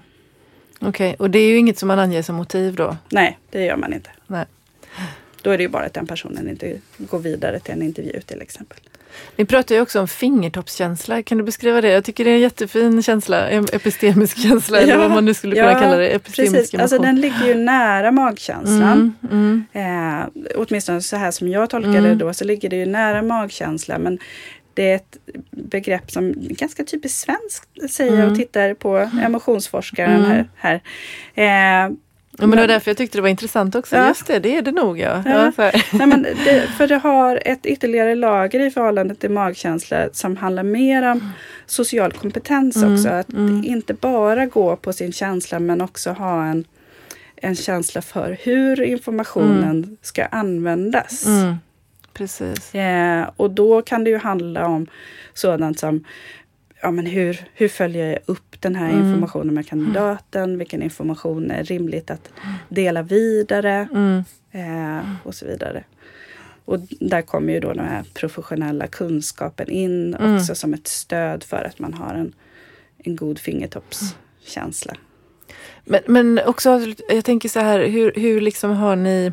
Okej, 0.81 0.89
okay. 0.89 1.14
och 1.18 1.31
det 1.31 1.39
är 1.39 1.49
ju 1.49 1.57
inget 1.57 1.79
som 1.79 1.89
man 1.89 1.99
anger 1.99 2.22
som 2.22 2.37
motiv 2.37 2.74
då? 2.74 2.97
Nej, 3.09 3.39
det 3.51 3.64
gör 3.64 3.76
man 3.76 3.93
inte. 3.93 4.11
Nej. 4.26 4.45
Då 5.43 5.51
är 5.51 5.59
det 5.59 5.62
ju 5.62 5.68
bara 5.68 5.85
att 5.85 5.95
den 5.95 6.07
personen 6.07 6.49
inte 6.49 6.81
går 6.99 7.18
vidare 7.18 7.61
till 7.61 7.72
en 7.72 7.83
intervju 7.83 8.20
till 8.20 8.43
exempel. 8.43 8.79
Ni 9.36 9.44
pratar 9.44 9.74
ju 9.74 9.80
också 9.80 10.00
om 10.00 10.09
fingertoppskänsla. 10.09 11.22
Kan 11.22 11.38
du 11.38 11.44
beskriva 11.44 11.80
det? 11.80 11.88
Jag 11.88 12.04
tycker 12.04 12.24
det 12.24 12.30
är 12.30 12.34
en 12.34 12.40
jättefin 12.40 13.02
känsla, 13.02 13.48
en 13.48 13.66
epistemisk 13.72 14.38
känsla 14.38 14.76
ja, 14.76 14.82
eller 14.82 14.96
vad 14.96 15.11
man 15.11 15.24
nu 15.24 15.34
skulle 15.34 15.54
kunna 15.54 15.72
ja, 15.72 15.80
kalla 15.80 15.96
det. 15.96 16.09
Epistemisk 16.09 16.54
precis. 16.54 16.80
Alltså, 16.80 16.98
den 16.98 17.20
ligger 17.20 17.46
ju 17.46 17.54
nära 17.54 18.11
magkänslan. 18.11 19.14
Mm, 19.30 19.66
mm. 19.72 20.22
Eh, 20.22 20.54
åtminstone 20.56 21.00
så 21.00 21.16
här 21.16 21.30
som 21.30 21.48
jag 21.48 21.70
tolkar 21.70 21.90
mm. 21.90 22.04
det 22.04 22.14
då 22.14 22.34
så 22.34 22.44
ligger 22.44 22.68
det 22.68 22.76
ju 22.76 22.86
nära 22.86 23.22
magkänsla. 23.22 23.98
Men 23.98 24.18
det 24.74 24.90
är 24.90 24.96
ett 24.96 25.16
begrepp 25.50 26.11
som 26.11 26.34
ganska 26.36 26.84
typiskt 26.84 27.18
svenskt 27.18 27.90
säger 27.90 28.12
jag 28.12 28.20
och 28.20 28.26
mm. 28.26 28.38
tittar 28.38 28.74
på 28.74 29.11
emotionsforskaren 29.22 30.24
mm. 30.24 30.46
här. 30.56 30.80
här. 31.34 31.86
Eh, 31.86 31.92
Ja, 32.41 32.47
men 32.47 32.57
det 32.57 32.62
var 32.62 32.68
därför 32.68 32.91
jag 32.91 32.97
tyckte 32.97 33.18
det 33.18 33.22
var 33.22 33.28
intressant 33.28 33.74
också. 33.74 33.97
Ja. 33.97 34.09
Just 34.09 34.26
det, 34.26 34.39
det 34.39 34.57
är 34.57 34.62
det 34.62 34.72
nog 34.72 34.99
ja. 34.99 35.22
ja. 35.26 35.53
ja 35.57 35.70
Nej, 35.93 36.07
men 36.07 36.22
det, 36.22 36.68
för 36.76 36.86
det 36.86 36.97
har 36.97 37.43
ett 37.45 37.66
ytterligare 37.66 38.14
lager 38.14 38.61
i 38.61 38.70
förhållande 38.70 39.14
till 39.14 39.30
magkänsla 39.30 40.09
som 40.12 40.36
handlar 40.36 40.62
mer 40.62 41.11
om 41.11 41.32
social 41.66 42.12
kompetens 42.12 42.76
mm. 42.76 42.95
också. 42.95 43.09
Att 43.09 43.32
mm. 43.32 43.64
inte 43.64 43.95
bara 43.95 44.47
gå 44.47 44.76
på 44.76 44.93
sin 44.93 45.12
känsla 45.12 45.59
men 45.59 45.80
också 45.80 46.11
ha 46.11 46.45
en, 46.45 46.64
en 47.36 47.57
känsla 47.57 48.03
för 48.03 48.39
hur 48.43 48.82
informationen 48.82 49.84
mm. 49.84 49.97
ska 50.03 50.24
användas. 50.24 51.26
Mm. 51.26 51.55
Precis. 52.12 52.74
Eh, 52.74 53.30
och 53.36 53.51
då 53.51 53.82
kan 53.82 54.05
det 54.05 54.11
ju 54.11 54.18
handla 54.18 54.66
om 54.66 54.86
sådant 55.34 55.78
som 55.78 56.05
ja, 56.83 56.91
men 56.91 57.07
hur, 57.07 57.49
hur 57.55 57.68
följer 57.68 58.07
jag 58.07 58.18
upp 58.26 58.61
den 58.61 58.74
här 58.74 58.91
mm. 58.91 59.05
informationen 59.05 59.55
med 59.55 59.68
kandidaten? 59.68 60.59
Vilken 60.59 60.83
information 60.83 61.51
är 61.51 61.64
rimligt 61.64 62.11
att 62.11 62.31
dela 62.68 63.03
vidare? 63.03 63.89
Mm. 63.93 64.24
Eh, 64.53 65.05
och 65.22 65.35
så 65.35 65.47
vidare. 65.47 65.85
Och 66.64 66.79
där 67.01 67.22
kommer 67.22 67.53
ju 67.53 67.61
då 67.61 67.72
den 67.72 67.89
här 67.89 68.05
professionella 68.14 68.87
kunskapen 68.87 69.70
in 69.70 70.14
mm. 70.14 70.37
också 70.37 70.55
som 70.55 70.74
ett 70.74 70.89
stöd 70.89 71.45
för 71.45 71.64
att 71.64 71.79
man 71.79 71.95
har 71.95 72.14
en, 72.14 72.33
en 72.99 73.16
god 73.16 73.39
fingertoppskänsla. 73.39 74.95
Men, 75.85 76.01
men 76.07 76.41
också, 76.47 76.81
jag 77.09 77.24
tänker 77.24 77.49
så 77.49 77.61
här, 77.61 77.87
hur, 77.87 78.12
hur 78.16 78.41
liksom 78.41 78.70
har 78.70 78.97
ni 78.97 79.33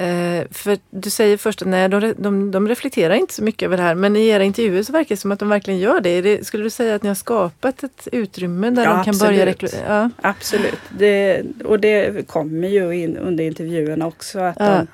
Eh, 0.00 0.44
för 0.50 0.78
du 0.90 1.10
säger 1.10 1.36
först 1.36 1.62
att 1.62 1.68
nej, 1.68 1.88
de, 1.88 2.14
de, 2.18 2.50
de, 2.50 2.68
reflekterar 2.68 3.14
inte 3.14 3.34
så 3.34 3.42
mycket 3.42 3.66
över 3.66 3.76
det 3.76 3.82
här 3.82 3.94
men 3.94 4.16
i 4.16 4.26
era 4.26 4.44
intervjuer 4.44 4.82
så 4.82 4.92
verkar 4.92 5.14
det 5.14 5.20
som 5.20 5.32
att 5.32 5.38
de 5.38 5.48
verkligen 5.48 5.80
gör 5.80 6.00
det. 6.00 6.20
det 6.20 6.46
skulle 6.46 6.64
du 6.64 6.70
säga 6.70 6.94
att 6.94 7.02
ni 7.02 7.08
har 7.08 7.14
skapat 7.14 7.82
ett 7.82 8.08
utrymme 8.12 8.70
där 8.70 8.84
ja, 8.84 8.90
de 8.90 9.04
kan 9.04 9.14
absolut. 9.14 9.60
börja 9.60 9.82
ja. 9.86 10.10
Absolut, 10.20 10.80
det, 10.98 11.42
och 11.64 11.80
det 11.80 12.26
kommer 12.26 12.68
ju 12.68 12.92
in 12.92 13.16
under 13.16 13.44
intervjuerna 13.44 14.06
också. 14.06 14.38
att 14.38 14.56
ja. 14.58 14.66
de, 14.68 14.86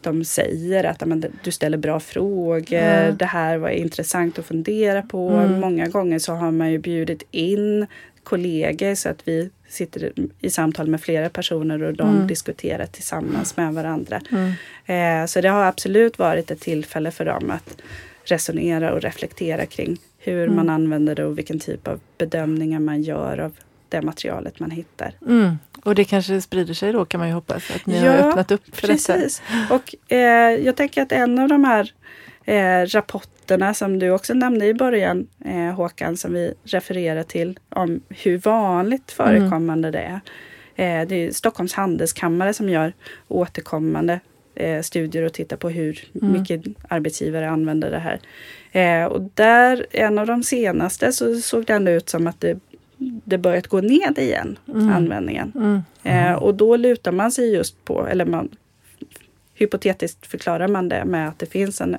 de 0.00 0.24
säger 0.24 0.84
att 0.84 1.06
men, 1.06 1.24
du 1.42 1.50
ställer 1.50 1.78
bra 1.78 2.00
frågor, 2.00 2.72
mm. 2.72 3.16
det 3.16 3.26
här 3.26 3.58
var 3.58 3.68
intressant 3.68 4.38
att 4.38 4.46
fundera 4.46 5.02
på. 5.02 5.30
Mm. 5.30 5.60
Många 5.60 5.88
gånger 5.88 6.18
så 6.18 6.32
har 6.32 6.50
man 6.50 6.72
ju 6.72 6.78
bjudit 6.78 7.22
in 7.30 7.86
kollegor 8.24 8.94
så 8.94 9.08
att 9.08 9.28
vi 9.28 9.50
sitter 9.68 10.12
i 10.40 10.50
samtal 10.50 10.86
med 10.86 11.00
flera 11.00 11.28
personer 11.28 11.82
och 11.82 11.94
de 11.94 12.08
mm. 12.08 12.26
diskuterar 12.26 12.86
tillsammans 12.86 13.56
med 13.56 13.74
varandra. 13.74 14.20
Mm. 14.30 14.52
Eh, 14.86 15.26
så 15.26 15.40
det 15.40 15.48
har 15.48 15.64
absolut 15.64 16.18
varit 16.18 16.50
ett 16.50 16.60
tillfälle 16.60 17.10
för 17.10 17.24
dem 17.24 17.50
att 17.50 17.82
resonera 18.24 18.92
och 18.92 19.02
reflektera 19.02 19.66
kring 19.66 19.98
hur 20.18 20.44
mm. 20.44 20.56
man 20.56 20.70
använder 20.70 21.14
det 21.14 21.24
och 21.24 21.38
vilken 21.38 21.60
typ 21.60 21.88
av 21.88 22.00
bedömningar 22.18 22.80
man 22.80 23.02
gör 23.02 23.38
av 23.38 23.52
det 23.88 24.02
materialet 24.02 24.60
man 24.60 24.70
hittar. 24.70 25.14
Mm. 25.26 25.58
Och 25.84 25.94
det 25.94 26.04
kanske 26.04 26.40
sprider 26.40 26.74
sig 26.74 26.92
då 26.92 27.04
kan 27.04 27.18
man 27.18 27.28
ju 27.28 27.34
hoppas 27.34 27.70
att 27.76 27.86
ni 27.86 28.04
ja, 28.04 28.10
har 28.10 28.18
öppnat 28.18 28.50
upp 28.50 28.76
för 28.76 28.86
precis. 28.86 29.42
detta. 29.46 29.74
Och 29.74 30.12
eh, 30.12 30.64
jag 30.64 30.76
tänker 30.76 31.02
att 31.02 31.12
en 31.12 31.38
av 31.38 31.48
de 31.48 31.64
här 31.64 31.92
eh, 32.44 32.86
rapporterna 32.86 33.31
som 33.74 33.98
du 33.98 34.10
också 34.10 34.34
nämnde 34.34 34.66
i 34.66 34.74
början 34.74 35.26
eh, 35.44 35.74
Håkan, 35.74 36.16
som 36.16 36.32
vi 36.32 36.54
refererar 36.64 37.22
till 37.22 37.58
om 37.68 38.00
hur 38.08 38.38
vanligt 38.38 39.12
förekommande 39.12 39.88
mm. 39.88 39.92
det 39.92 40.00
är. 40.00 40.20
Eh, 41.02 41.08
det 41.08 41.14
är 41.14 41.30
Stockholms 41.30 41.74
handelskammare 41.74 42.54
som 42.54 42.68
gör 42.68 42.92
återkommande 43.28 44.20
eh, 44.54 44.82
studier 44.82 45.22
och 45.22 45.32
tittar 45.32 45.56
på 45.56 45.68
hur 45.68 46.08
mm. 46.22 46.32
mycket 46.32 46.62
arbetsgivare 46.88 47.50
använder 47.50 47.90
det 47.90 47.98
här. 47.98 48.20
Eh, 48.72 49.06
och 49.06 49.30
där, 49.34 49.86
en 49.90 50.18
av 50.18 50.26
de 50.26 50.42
senaste, 50.42 51.12
så 51.12 51.40
såg 51.40 51.64
det 51.64 51.72
ändå 51.72 51.90
ut 51.90 52.08
som 52.08 52.26
att 52.26 52.40
det 52.40 52.60
det 53.24 53.38
börjat 53.38 53.66
gå 53.66 53.80
ned 53.80 54.18
igen, 54.18 54.58
mm. 54.68 54.88
användningen. 54.88 55.52
Mm. 55.54 55.82
Eh, 56.02 56.32
och 56.32 56.54
då 56.54 56.76
lutar 56.76 57.12
man 57.12 57.32
sig 57.32 57.54
just 57.54 57.84
på, 57.84 58.06
eller 58.06 58.24
man 58.24 58.48
hypotetiskt 59.54 60.26
förklarar 60.26 60.68
man 60.68 60.88
det 60.88 61.04
med 61.04 61.28
att 61.28 61.38
det 61.38 61.46
finns 61.46 61.80
en 61.80 61.96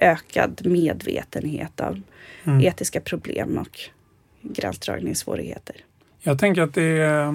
ökad 0.00 0.66
medvetenhet 0.66 1.80
av 1.80 2.00
mm. 2.44 2.60
etiska 2.60 3.00
problem 3.00 3.58
och 3.58 3.78
gränsdragningssvårigheter. 4.42 5.76
Jag 6.20 6.38
tänker 6.38 6.62
att 6.62 6.74
det 6.74 6.82
är 6.82 7.26
eh, 7.26 7.32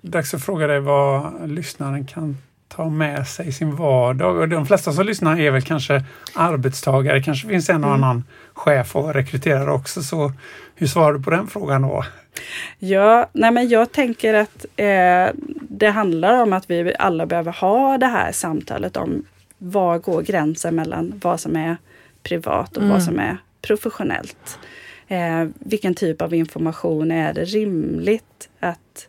dags 0.00 0.34
att 0.34 0.44
fråga 0.44 0.66
dig 0.66 0.80
vad 0.80 1.32
lyssnaren 1.50 2.06
kan 2.06 2.36
ta 2.68 2.88
med 2.88 3.28
sig 3.28 3.48
i 3.48 3.52
sin 3.52 3.76
vardag. 3.76 4.36
Och 4.36 4.48
de 4.48 4.66
flesta 4.66 4.92
som 4.92 5.06
lyssnar 5.06 5.40
är 5.40 5.50
väl 5.50 5.62
kanske 5.62 6.04
arbetstagare, 6.34 7.22
kanske 7.22 7.48
finns 7.48 7.70
en 7.70 7.84
och 7.84 7.90
mm. 7.90 8.02
annan 8.02 8.24
chef 8.52 8.96
och 8.96 9.14
rekryterare 9.14 9.70
också. 9.70 10.02
Så 10.02 10.32
hur 10.74 10.86
svarar 10.86 11.12
du 11.12 11.22
på 11.22 11.30
den 11.30 11.46
frågan 11.46 11.82
då? 11.82 12.04
Ja, 12.78 13.28
nej 13.32 13.50
men 13.50 13.68
jag 13.68 13.92
tänker 13.92 14.34
att 14.34 14.66
eh, 14.76 15.28
det 15.68 15.90
handlar 15.90 16.42
om 16.42 16.52
att 16.52 16.70
vi 16.70 16.94
alla 16.98 17.26
behöver 17.26 17.52
ha 17.52 17.98
det 17.98 18.06
här 18.06 18.32
samtalet 18.32 18.96
om 18.96 19.24
var 19.58 19.98
går 19.98 20.22
gränsen 20.22 20.74
mellan 20.74 21.20
vad 21.24 21.40
som 21.40 21.56
är 21.56 21.76
privat 22.28 22.76
och 22.76 22.82
mm. 22.82 22.92
vad 22.92 23.02
som 23.02 23.18
är 23.18 23.36
professionellt. 23.62 24.58
Eh, 25.08 25.44
vilken 25.54 25.94
typ 25.94 26.22
av 26.22 26.34
information 26.34 27.10
är 27.10 27.34
det 27.34 27.44
rimligt 27.44 28.48
att 28.60 29.08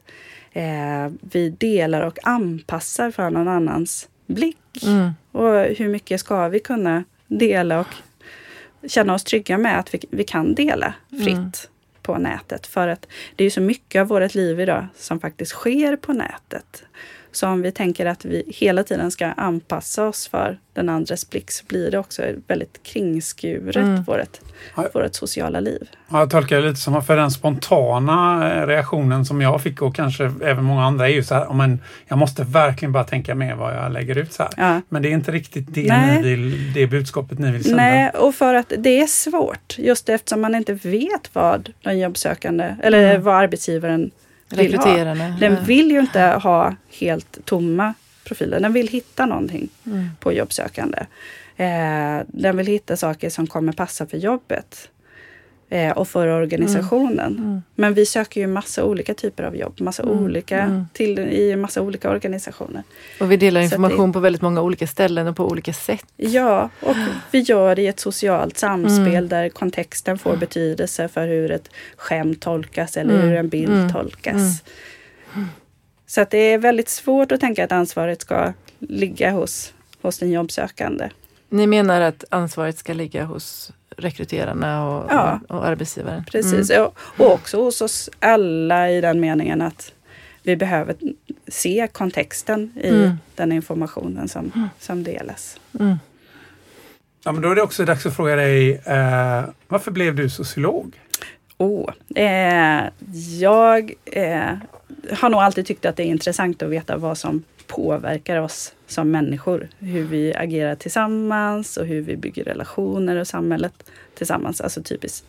eh, 0.51 1.11
vi 1.21 1.49
delar 1.49 2.01
och 2.01 2.19
anpassar 2.23 3.11
för 3.11 3.29
någon 3.29 3.47
annans 3.47 4.09
blick? 4.25 4.83
Mm. 4.83 5.11
Och 5.31 5.63
hur 5.77 5.89
mycket 5.89 6.19
ska 6.19 6.47
vi 6.47 6.59
kunna 6.59 7.03
dela 7.27 7.79
och 7.79 7.95
känna 8.87 9.13
oss 9.13 9.23
trygga 9.23 9.57
med 9.57 9.79
att 9.79 9.93
vi, 9.93 9.99
vi 10.09 10.23
kan 10.23 10.55
dela 10.55 10.93
fritt? 11.09 11.37
Mm 11.37 11.51
på 12.07 12.17
nätet. 12.17 12.67
För 12.67 12.87
att 12.87 13.07
det 13.35 13.45
är 13.45 13.49
så 13.49 13.61
mycket 13.61 14.01
av 14.01 14.07
vårt 14.07 14.35
liv 14.35 14.59
idag 14.59 14.87
som 14.95 15.19
faktiskt 15.19 15.51
sker 15.51 15.95
på 15.95 16.13
nätet. 16.13 16.83
Så 17.37 17.47
om 17.47 17.61
vi 17.61 17.71
tänker 17.71 18.05
att 18.05 18.25
vi 18.25 18.43
hela 18.47 18.83
tiden 18.83 19.11
ska 19.11 19.25
anpassa 19.25 20.07
oss 20.07 20.27
för 20.27 20.59
den 20.73 20.89
andres 20.89 21.29
blick 21.29 21.51
så 21.51 21.65
blir 21.65 21.91
det 21.91 21.97
också 21.97 22.23
väldigt 22.47 22.83
kringskuret, 22.83 23.75
mm. 23.75 24.03
vårt, 24.03 24.39
vårt 24.93 25.15
sociala 25.15 25.59
liv. 25.59 25.89
Ja, 26.09 26.19
jag 26.19 26.29
tolkar 26.29 26.61
det 26.61 26.67
lite 26.67 26.79
som 26.79 26.95
att 26.95 27.07
för 27.07 27.15
den 27.15 27.31
spontana 27.31 28.49
eh, 28.53 28.67
reaktionen 28.67 29.25
som 29.25 29.41
jag 29.41 29.61
fick 29.61 29.81
och 29.81 29.95
kanske 29.95 30.23
även 30.23 30.63
många 30.63 30.83
andra 30.83 31.09
är 31.09 31.13
ju 31.13 31.23
så 31.23 31.35
här, 31.35 31.53
men 31.53 31.79
jag 32.07 32.17
måste 32.19 32.43
verkligen 32.43 32.91
bara 32.91 33.03
tänka 33.03 33.35
med 33.35 33.57
vad 33.57 33.75
jag 33.75 33.91
lägger 33.91 34.17
ut 34.17 34.33
så 34.33 34.43
här. 34.43 34.51
Ja. 34.57 34.81
Men 34.89 35.01
det 35.01 35.09
är 35.09 35.13
inte 35.13 35.31
riktigt 35.31 35.65
det, 35.73 35.97
ni 35.97 36.21
vill, 36.21 36.73
det 36.73 36.87
budskapet 36.87 37.39
ni 37.39 37.51
vill 37.51 37.63
sända. 37.63 37.77
Nej, 37.77 38.09
och 38.09 38.35
för 38.35 38.53
att 38.53 38.73
det 38.77 39.01
är 39.01 39.07
svårt 39.07 39.75
just 39.77 40.09
eftersom 40.09 40.41
man 40.41 40.55
inte 40.55 40.73
vet 40.73 41.29
vad 41.33 41.73
den 41.83 41.99
jobbsökande 41.99 42.75
eller 42.83 43.09
mm. 43.09 43.23
vad 43.23 43.35
arbetsgivaren 43.35 44.11
vill 44.49 44.77
ha. 44.77 45.15
Den 45.39 45.65
vill 45.65 45.91
ju 45.91 45.99
inte 45.99 46.21
ha 46.21 46.75
helt 46.99 47.45
tomma 47.45 47.93
profiler. 48.23 48.59
Den 48.59 48.73
vill 48.73 48.87
hitta 48.87 49.25
någonting 49.25 49.69
mm. 49.85 50.09
på 50.19 50.33
jobbsökande. 50.33 50.99
Eh, 51.57 52.19
den 52.27 52.57
vill 52.57 52.67
hitta 52.67 52.97
saker 52.97 53.29
som 53.29 53.47
kommer 53.47 53.73
passa 53.73 54.07
för 54.07 54.17
jobbet 54.17 54.89
eh, 55.69 55.91
och 55.91 56.07
för 56.07 56.27
organisationen. 56.27 57.33
Mm. 57.37 57.43
Mm. 57.43 57.61
Men 57.75 57.93
vi 57.93 58.05
söker 58.05 58.41
ju 58.41 58.47
massa 58.47 58.83
olika 58.83 59.13
typer 59.13 59.43
av 59.43 59.55
jobb, 59.55 59.81
massa 59.81 60.03
mm. 60.03 60.19
olika, 60.23 60.59
mm. 60.59 60.85
till, 60.93 61.19
i 61.19 61.55
massa 61.55 61.81
olika 61.81 62.09
organisationer. 62.09 62.83
Och 63.19 63.31
vi 63.31 63.37
delar 63.37 63.61
information 63.61 64.09
det, 64.09 64.13
på 64.13 64.19
väldigt 64.19 64.41
många 64.41 64.61
olika 64.61 64.87
ställen 64.87 65.27
och 65.27 65.35
på 65.35 65.47
olika 65.47 65.73
sätt. 65.73 66.05
Ja, 66.15 66.69
och 66.81 66.95
vi 67.31 67.39
gör 67.39 67.75
det 67.75 67.81
i 67.81 67.87
ett 67.87 67.99
socialt 67.99 68.57
samspel 68.57 69.29
där 69.29 69.49
kontexten 69.49 70.17
får 70.17 70.35
betydelse 70.37 71.07
för 71.07 71.27
hur 71.27 71.51
ett 71.51 71.69
skämt 71.97 72.41
tolkas 72.41 72.97
eller 72.97 73.21
hur 73.21 73.33
en 73.33 73.49
bild 73.49 73.93
tolkas. 73.93 74.63
Så 76.07 76.21
att 76.21 76.29
det 76.29 76.37
är 76.37 76.57
väldigt 76.57 76.89
svårt 76.89 77.31
att 77.31 77.39
tänka 77.39 77.63
att 77.63 77.71
ansvaret 77.71 78.21
ska 78.21 78.53
ligga 78.79 79.31
hos, 79.31 79.73
hos 80.01 80.19
den 80.19 80.31
jobbsökande. 80.31 81.09
Ni 81.49 81.67
menar 81.67 82.01
att 82.01 82.23
ansvaret 82.29 82.77
ska 82.77 82.93
ligga 82.93 83.23
hos 83.23 83.71
rekryterarna 83.97 84.87
och, 84.87 85.11
ja, 85.11 85.39
och, 85.49 85.55
och 85.55 85.65
arbetsgivaren. 85.65 86.25
Precis, 86.25 86.69
mm. 86.69 86.89
och 87.17 87.33
också 87.33 87.63
hos 87.63 87.81
oss 87.81 88.09
alla 88.19 88.91
i 88.91 89.01
den 89.01 89.19
meningen 89.19 89.61
att 89.61 89.93
vi 90.43 90.55
behöver 90.55 90.95
se 91.47 91.87
kontexten 91.91 92.71
i 92.75 92.89
mm. 92.89 93.17
den 93.35 93.51
informationen 93.51 94.27
som, 94.27 94.51
mm. 94.55 94.67
som 94.79 95.03
delas. 95.03 95.59
Mm. 95.79 95.95
Ja, 97.23 97.31
men 97.31 97.41
då 97.41 97.51
är 97.51 97.55
det 97.55 97.61
också 97.61 97.85
dags 97.85 98.05
att 98.05 98.15
fråga 98.15 98.35
dig, 98.35 98.81
eh, 98.85 99.43
varför 99.67 99.91
blev 99.91 100.15
du 100.15 100.29
sociolog? 100.29 101.01
Oh, 101.57 101.91
eh, 102.15 102.83
jag 103.39 103.93
eh, 104.05 104.53
har 105.11 105.29
nog 105.29 105.41
alltid 105.41 105.65
tyckt 105.65 105.85
att 105.85 105.95
det 105.95 106.03
är 106.03 106.07
intressant 106.07 106.61
att 106.61 106.69
veta 106.69 106.97
vad 106.97 107.17
som 107.17 107.43
påverkar 107.67 108.41
oss 108.41 108.73
som 108.87 109.11
människor. 109.11 109.67
Hur 109.79 110.03
vi 110.03 110.33
agerar 110.35 110.75
tillsammans 110.75 111.77
och 111.77 111.85
hur 111.85 112.01
vi 112.01 112.17
bygger 112.17 112.43
relationer 112.43 113.15
och 113.15 113.27
samhället 113.27 113.91
tillsammans. 114.13 114.61
Alltså 114.61 114.83
typisk, 114.83 115.23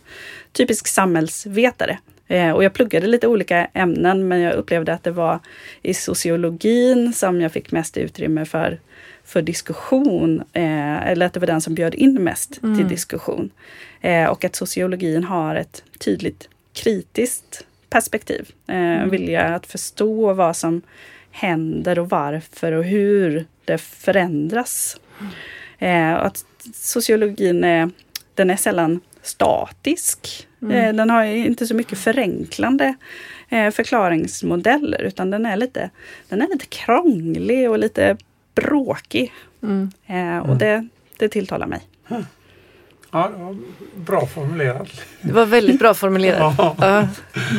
typisk 0.51 0.87
samhällsvetare. 0.87 1.99
Eh, 2.27 2.51
och 2.51 2.63
jag 2.63 2.73
pluggade 2.73 3.07
lite 3.07 3.27
olika 3.27 3.65
ämnen 3.65 4.27
men 4.27 4.41
jag 4.41 4.53
upplevde 4.53 4.93
att 4.93 5.03
det 5.03 5.11
var 5.11 5.39
i 5.81 5.93
sociologin 5.93 7.13
som 7.13 7.41
jag 7.41 7.51
fick 7.51 7.71
mest 7.71 7.97
utrymme 7.97 8.45
för, 8.45 8.79
för 9.23 9.41
diskussion. 9.41 10.43
Eh, 10.53 11.07
eller 11.07 11.25
att 11.25 11.33
det 11.33 11.39
var 11.39 11.47
den 11.47 11.61
som 11.61 11.75
bjöd 11.75 11.95
in 11.95 12.23
mest 12.23 12.63
mm. 12.63 12.77
till 12.77 12.87
diskussion. 12.87 13.49
Eh, 14.01 14.25
och 14.25 14.45
att 14.45 14.55
sociologin 14.55 15.23
har 15.23 15.55
ett 15.55 15.83
tydligt 15.97 16.49
kritiskt 16.73 17.65
perspektiv. 17.89 18.49
Eh, 18.67 18.75
mm. 18.75 19.09
Vilja 19.09 19.41
att 19.41 19.65
förstå 19.65 20.33
vad 20.33 20.55
som 20.55 20.81
händer 21.39 21.99
och 21.99 22.09
varför 22.09 22.71
och 22.71 22.83
hur 22.83 23.45
det 23.65 23.77
förändras. 23.77 24.99
Eh, 25.79 26.15
att 26.15 26.45
sociologin 26.73 27.63
är, 27.63 27.89
den 28.33 28.49
är 28.49 28.55
sällan 28.55 28.99
statisk. 29.21 30.47
Mm. 30.61 30.75
Eh, 30.75 30.93
den 30.93 31.09
har 31.09 31.23
inte 31.23 31.67
så 31.67 31.75
mycket 31.75 31.99
förenklande 31.99 32.95
eh, 33.49 33.71
förklaringsmodeller 33.71 35.01
utan 35.01 35.31
den 35.31 35.45
är 35.45 35.57
lite, 35.57 35.89
den 36.29 36.41
är 36.41 36.47
lite 36.47 36.65
krånglig 36.65 37.69
och 37.69 37.79
lite 37.79 38.17
bråkig. 38.55 39.33
Mm. 39.63 39.91
Eh, 40.07 40.39
och 40.39 40.45
mm. 40.45 40.57
det, 40.57 40.87
det 41.17 41.29
tilltalar 41.29 41.67
mig. 41.67 41.81
Ja, 43.11 43.31
bra 43.95 44.25
formulerat. 44.25 44.87
Det 45.21 45.31
var 45.31 45.45
väldigt 45.45 45.79
bra 45.79 45.93
formulerat. 45.93 46.55
Ja. 46.57 46.75
Ja, 46.79 47.07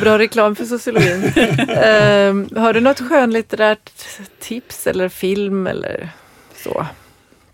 bra 0.01 0.19
reklam 0.19 0.55
för 0.55 0.65
sociologin. 0.65 1.23
uh, 1.23 2.61
har 2.61 2.73
du 2.73 2.79
något 2.79 2.99
skönlitterärt 2.99 3.91
tips 4.39 4.87
eller 4.87 5.09
film 5.09 5.67
eller 5.67 6.09
så? 6.55 6.85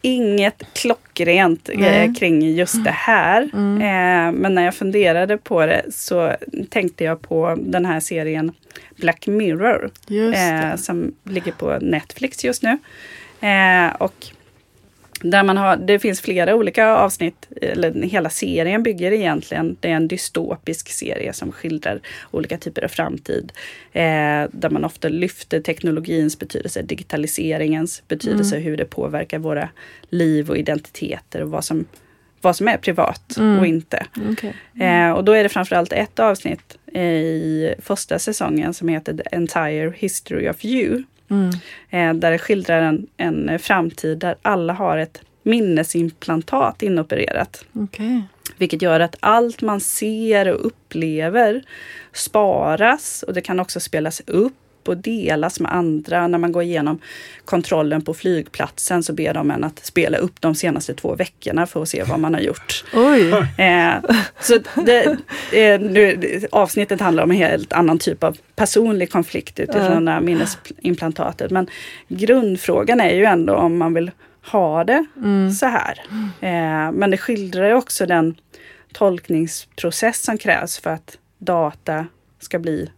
Inget 0.02 0.64
klockrent 0.74 1.70
eh, 1.70 2.14
kring 2.14 2.42
just 2.42 2.84
det 2.84 2.92
här. 2.92 3.50
Mm. 3.54 3.82
Eh, 3.82 4.40
men 4.42 4.56
när 4.56 4.66
jag 4.66 4.76
funderade 4.76 5.38
på 5.38 5.66
det 5.66 5.86
så 5.94 6.36
tänkte 6.70 7.04
jag 7.04 7.22
på 7.22 7.56
den 7.60 7.86
här 7.86 8.00
serien 8.00 8.52
Black 8.96 9.28
Mirror. 9.28 9.92
Eh, 10.34 10.76
som 10.76 11.14
ligger 11.24 11.52
på 11.52 11.78
Netflix 11.82 12.44
just 12.44 12.64
nu. 12.64 12.78
Eh, 13.48 13.96
och 14.00 14.28
där 15.22 15.44
man 15.44 15.58
har, 15.58 15.78
det 15.78 16.00
finns 16.00 16.22
flera 16.22 16.56
olika 16.56 16.88
avsnitt, 16.88 17.48
eller 17.62 18.04
hela 18.04 18.30
serien 18.30 18.84
bygger 18.84 19.12
egentligen, 19.12 19.78
det 19.80 19.88
är 19.88 19.94
en 19.94 20.08
dystopisk 20.08 20.90
serie 20.90 21.34
som 21.34 21.52
skildrar 21.52 22.00
olika 22.32 22.58
typer 22.58 22.84
av 22.84 22.88
framtid. 22.88 23.52
Eh, 23.94 24.02
där 24.52 24.70
man 24.70 24.86
ofta 24.86 25.10
lyfter 25.10 25.60
teknologins 25.60 26.40
betydelse, 26.40 26.82
digitaliseringens 26.82 28.04
betydelse, 28.08 28.56
mm. 28.56 28.68
hur 28.68 28.78
det 28.78 28.86
påverkar 28.86 29.40
våra 29.40 29.70
liv 30.10 30.50
och 30.50 30.58
identiteter 30.58 31.42
och 31.42 31.52
vad 31.52 31.66
som, 31.66 31.86
vad 32.42 32.56
som 32.56 32.68
är 32.68 32.78
privat 32.78 33.38
mm. 33.38 33.60
och 33.60 33.68
inte. 33.68 34.06
Okay. 34.32 34.52
Mm. 34.76 35.10
Eh, 35.10 35.18
och 35.18 35.24
då 35.24 35.32
är 35.32 35.44
det 35.44 35.50
framförallt 35.50 35.94
ett 35.94 36.20
avsnitt 36.20 36.78
i 36.94 37.74
första 37.80 38.20
säsongen 38.20 38.74
som 38.74 38.88
heter 38.88 39.14
The 39.14 39.36
Entire 39.36 39.94
History 39.98 40.50
of 40.50 40.66
You. 40.66 41.04
Mm. 41.30 41.50
Eh, 41.90 42.14
där 42.20 42.32
det 42.32 42.38
skildrar 42.38 42.82
en, 42.82 43.08
en 43.18 43.60
framtid 43.60 44.18
där 44.18 44.36
alla 44.42 44.74
har 44.74 44.98
ett 44.98 45.22
minnesimplantat 45.44 46.84
inopererat. 46.84 47.66
Okay. 47.74 48.22
Vilket 48.58 48.82
gör 48.82 49.00
att 49.00 49.16
allt 49.20 49.62
man 49.62 49.80
ser 49.80 50.48
och 50.48 50.66
upplever 50.66 51.64
sparas 52.14 53.24
och 53.24 53.34
det 53.34 53.42
kan 53.42 53.60
också 53.60 53.80
spelas 53.80 54.22
upp 54.26 54.54
och 54.88 54.98
delas 54.98 55.60
med 55.60 55.74
andra. 55.74 56.28
När 56.28 56.38
man 56.38 56.52
går 56.52 56.64
igenom 56.64 57.00
kontrollen 57.46 58.02
på 58.02 58.14
flygplatsen 58.14 59.04
så 59.04 59.14
ber 59.14 59.34
de 59.34 59.52
en 59.52 59.64
att 59.64 59.86
spela 59.86 60.18
upp 60.18 60.42
de 60.42 60.56
senaste 60.56 60.94
två 60.94 61.16
veckorna 61.16 61.68
för 61.68 61.82
att 61.82 61.90
se 61.90 62.04
vad 62.04 62.20
man 62.20 62.34
har 62.34 62.42
gjort. 62.42 62.86
Oj. 62.94 63.30
Eh, 63.58 63.94
så 64.40 64.60
det, 64.86 65.18
eh, 65.52 65.80
nu, 65.80 66.42
avsnittet 66.52 67.02
handlar 67.02 67.24
om 67.24 67.32
en 67.32 67.38
helt 67.38 67.74
annan 67.74 68.00
typ 68.00 68.24
av 68.24 68.38
personlig 68.56 69.12
konflikt 69.12 69.60
utifrån 69.60 70.06
det 70.06 70.12
här 70.12 70.22
minnesimplantatet. 70.22 71.52
Men 71.52 71.68
grundfrågan 72.08 73.00
är 73.00 73.16
ju 73.16 73.26
ändå 73.26 73.56
om 73.56 73.78
man 73.78 73.94
vill 73.94 74.12
ha 74.52 74.84
det 74.84 75.06
mm. 75.18 75.52
så 75.52 75.66
här. 75.66 76.00
Eh, 76.42 76.92
men 76.92 77.12
det 77.12 77.18
skildrar 77.18 77.72
också 77.72 78.06
den 78.06 78.36
tolkningsprocess 78.94 80.24
som 80.24 80.38
krävs 80.38 80.80
för 80.80 80.90
att 80.90 81.18
data 81.38 82.06
ska 82.40 82.60
bli 82.60 82.90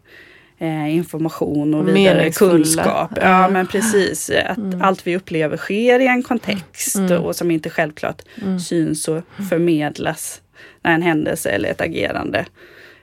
eh, 0.59 0.95
information 0.95 1.73
och 1.73 1.87
vidare 1.87 2.31
kunskap. 2.31 3.11
Ja, 3.15 3.21
ja, 3.21 3.49
men 3.49 3.67
precis. 3.67 4.31
Att 4.45 4.57
mm. 4.57 4.81
allt 4.81 5.07
vi 5.07 5.15
upplever 5.15 5.57
sker 5.57 5.99
i 5.99 6.07
en 6.07 6.23
kontext 6.23 6.95
mm. 6.95 7.21
och 7.21 7.35
som 7.35 7.51
inte 7.51 7.69
självklart 7.69 8.21
mm. 8.41 8.59
syns 8.59 9.07
och 9.07 9.23
förmedlas 9.49 10.41
när 10.81 10.93
en 10.93 11.01
händelse 11.01 11.49
eller 11.49 11.69
ett 11.69 11.81
agerande, 11.81 12.45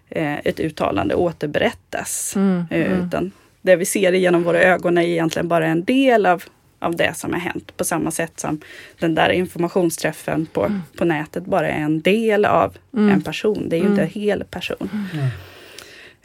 eh, 0.08 0.38
ett 0.44 0.60
uttalande 0.60 1.14
återberättas. 1.14 2.36
Mm. 2.36 2.64
Eh, 2.70 2.86
mm. 2.86 3.06
utan 3.06 3.32
det 3.62 3.76
vi 3.76 3.84
ser 3.84 4.12
genom 4.12 4.42
våra 4.42 4.60
ögon 4.60 4.98
är 4.98 5.02
egentligen 5.02 5.48
bara 5.48 5.66
en 5.66 5.84
del 5.84 6.26
av 6.26 6.44
av 6.78 6.96
det 6.96 7.16
som 7.16 7.32
har 7.32 7.40
hänt. 7.40 7.76
På 7.76 7.84
samma 7.84 8.10
sätt 8.10 8.40
som 8.40 8.60
den 8.98 9.14
där 9.14 9.30
informationsträffen 9.30 10.46
på, 10.46 10.64
mm. 10.64 10.82
på 10.96 11.04
nätet 11.04 11.44
bara 11.44 11.68
är 11.68 11.82
en 11.82 12.00
del 12.00 12.44
av 12.44 12.76
mm. 12.94 13.14
en 13.14 13.22
person. 13.22 13.68
Det 13.68 13.76
är 13.76 13.80
ju 13.80 13.86
mm. 13.86 13.92
inte 13.92 14.02
en 14.02 14.22
hel 14.22 14.44
person. 14.44 15.08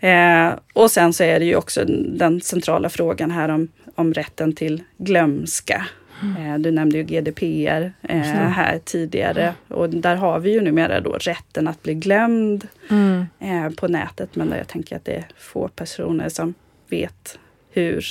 Eh, 0.02 0.54
och 0.74 0.92
sen 0.92 1.14
så 1.14 1.24
är 1.24 1.40
det 1.40 1.46
ju 1.46 1.56
också 1.56 1.86
den 2.08 2.42
centrala 2.42 2.90
frågan 2.90 3.32
här 3.32 3.50
om, 3.50 3.68
om 3.96 4.14
rätten 4.14 4.54
till 4.54 4.84
glömska. 4.98 5.86
Eh, 6.22 6.58
du 6.60 6.72
nämnde 6.72 6.98
ju 6.98 7.04
GDPR 7.04 7.94
eh, 8.02 8.20
här 8.20 8.80
tidigare 8.86 9.54
och 9.68 9.90
där 9.90 10.16
har 10.16 10.40
vi 10.40 10.52
ju 10.52 10.62
numera 10.62 11.02
då 11.02 11.12
rätten 11.12 11.68
att 11.68 11.84
bli 11.84 11.94
glömd 11.94 12.68
mm. 12.90 13.26
eh, 13.40 13.70
på 13.70 13.88
nätet. 13.88 14.36
Men 14.36 14.54
jag 14.58 14.68
tänker 14.68 14.96
att 14.96 15.06
det 15.06 15.16
är 15.16 15.26
få 15.38 15.68
personer 15.68 16.30
som 16.30 16.54
vet 16.90 17.40
hur, 17.72 18.06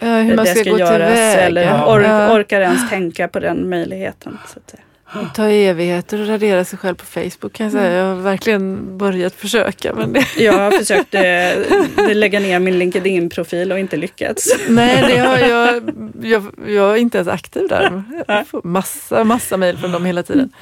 ja, 0.00 0.16
hur 0.16 0.36
det 0.36 0.46
ska, 0.46 0.60
ska 0.60 0.78
göras 0.78 1.36
eller 1.36 1.84
or 1.84 2.00
orkar 2.40 2.60
ens 2.60 2.90
tänka 2.90 3.28
på 3.28 3.40
den 3.40 3.68
möjligheten. 3.68 4.38
Så 4.46 4.58
att 4.58 4.70
säga. 4.70 4.82
Det 5.12 5.34
tar 5.34 5.48
evigheter 5.48 6.22
att 6.22 6.28
radera 6.28 6.64
sig 6.64 6.78
själv 6.78 6.94
på 6.94 7.04
Facebook 7.04 7.52
kan 7.52 7.64
jag 7.64 7.72
säga. 7.72 7.92
Jag 7.92 8.14
har 8.14 8.22
verkligen 8.22 8.98
börjat 8.98 9.34
försöka. 9.34 9.94
Men 9.94 10.12
det... 10.12 10.36
Jag 10.36 10.52
har 10.52 10.70
försökt 10.70 11.14
eh, 11.14 12.16
lägga 12.16 12.40
ner 12.40 12.58
min 12.58 12.78
LinkedIn-profil 12.78 13.72
och 13.72 13.78
inte 13.78 13.96
lyckats. 13.96 14.56
Nej, 14.68 15.04
det 15.08 15.18
har 15.18 15.38
jag, 15.38 15.90
jag, 16.22 16.44
jag 16.66 16.92
är 16.92 16.96
inte 16.96 17.18
ens 17.18 17.28
aktiv 17.28 17.68
där. 17.68 18.02
Jag 18.26 18.46
får 18.46 18.60
massa, 18.64 19.24
massa 19.24 19.56
mejl 19.56 19.78
från 19.78 19.92
dem 19.92 20.04
hela 20.04 20.22
tiden. 20.22 20.52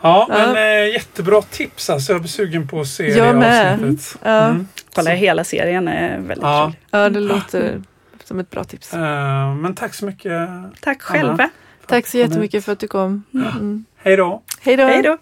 Ja, 0.00 0.26
men 0.28 0.56
äh, 0.56 0.92
jättebra 0.92 1.42
tips 1.42 1.90
alltså. 1.90 2.12
Jag 2.12 2.20
blir 2.20 2.30
sugen 2.30 2.68
på 2.68 2.80
att 2.80 2.88
se 2.88 3.08
jag 3.08 3.40
det 3.40 3.72
avsnittet. 3.72 4.16
Ja. 4.22 4.44
Mm. 4.44 4.68
Kolla 4.94 5.10
hela 5.10 5.44
serien 5.44 5.88
är 5.88 6.18
väldigt 6.18 6.42
ja. 6.42 6.72
kul. 6.72 6.86
Ja, 6.90 7.08
det 7.08 7.20
låter 7.20 7.82
som 8.24 8.40
ett 8.40 8.50
bra 8.50 8.64
tips. 8.64 8.94
Uh, 8.94 9.54
men 9.54 9.74
tack 9.74 9.94
så 9.94 10.06
mycket. 10.06 10.48
Tack 10.80 11.02
själva. 11.02 11.32
Anna. 11.32 11.50
Tack 11.92 12.06
så 12.06 12.18
jättemycket 12.18 12.64
för 12.64 12.72
att 12.72 12.78
du 12.78 12.88
kom. 12.88 13.22
Mm. 13.34 13.84
Hej 13.96 14.16
då! 14.16 14.42
Hej 14.60 14.76
då! 14.76 14.84
Hej 14.84 15.02
då! 15.02 15.18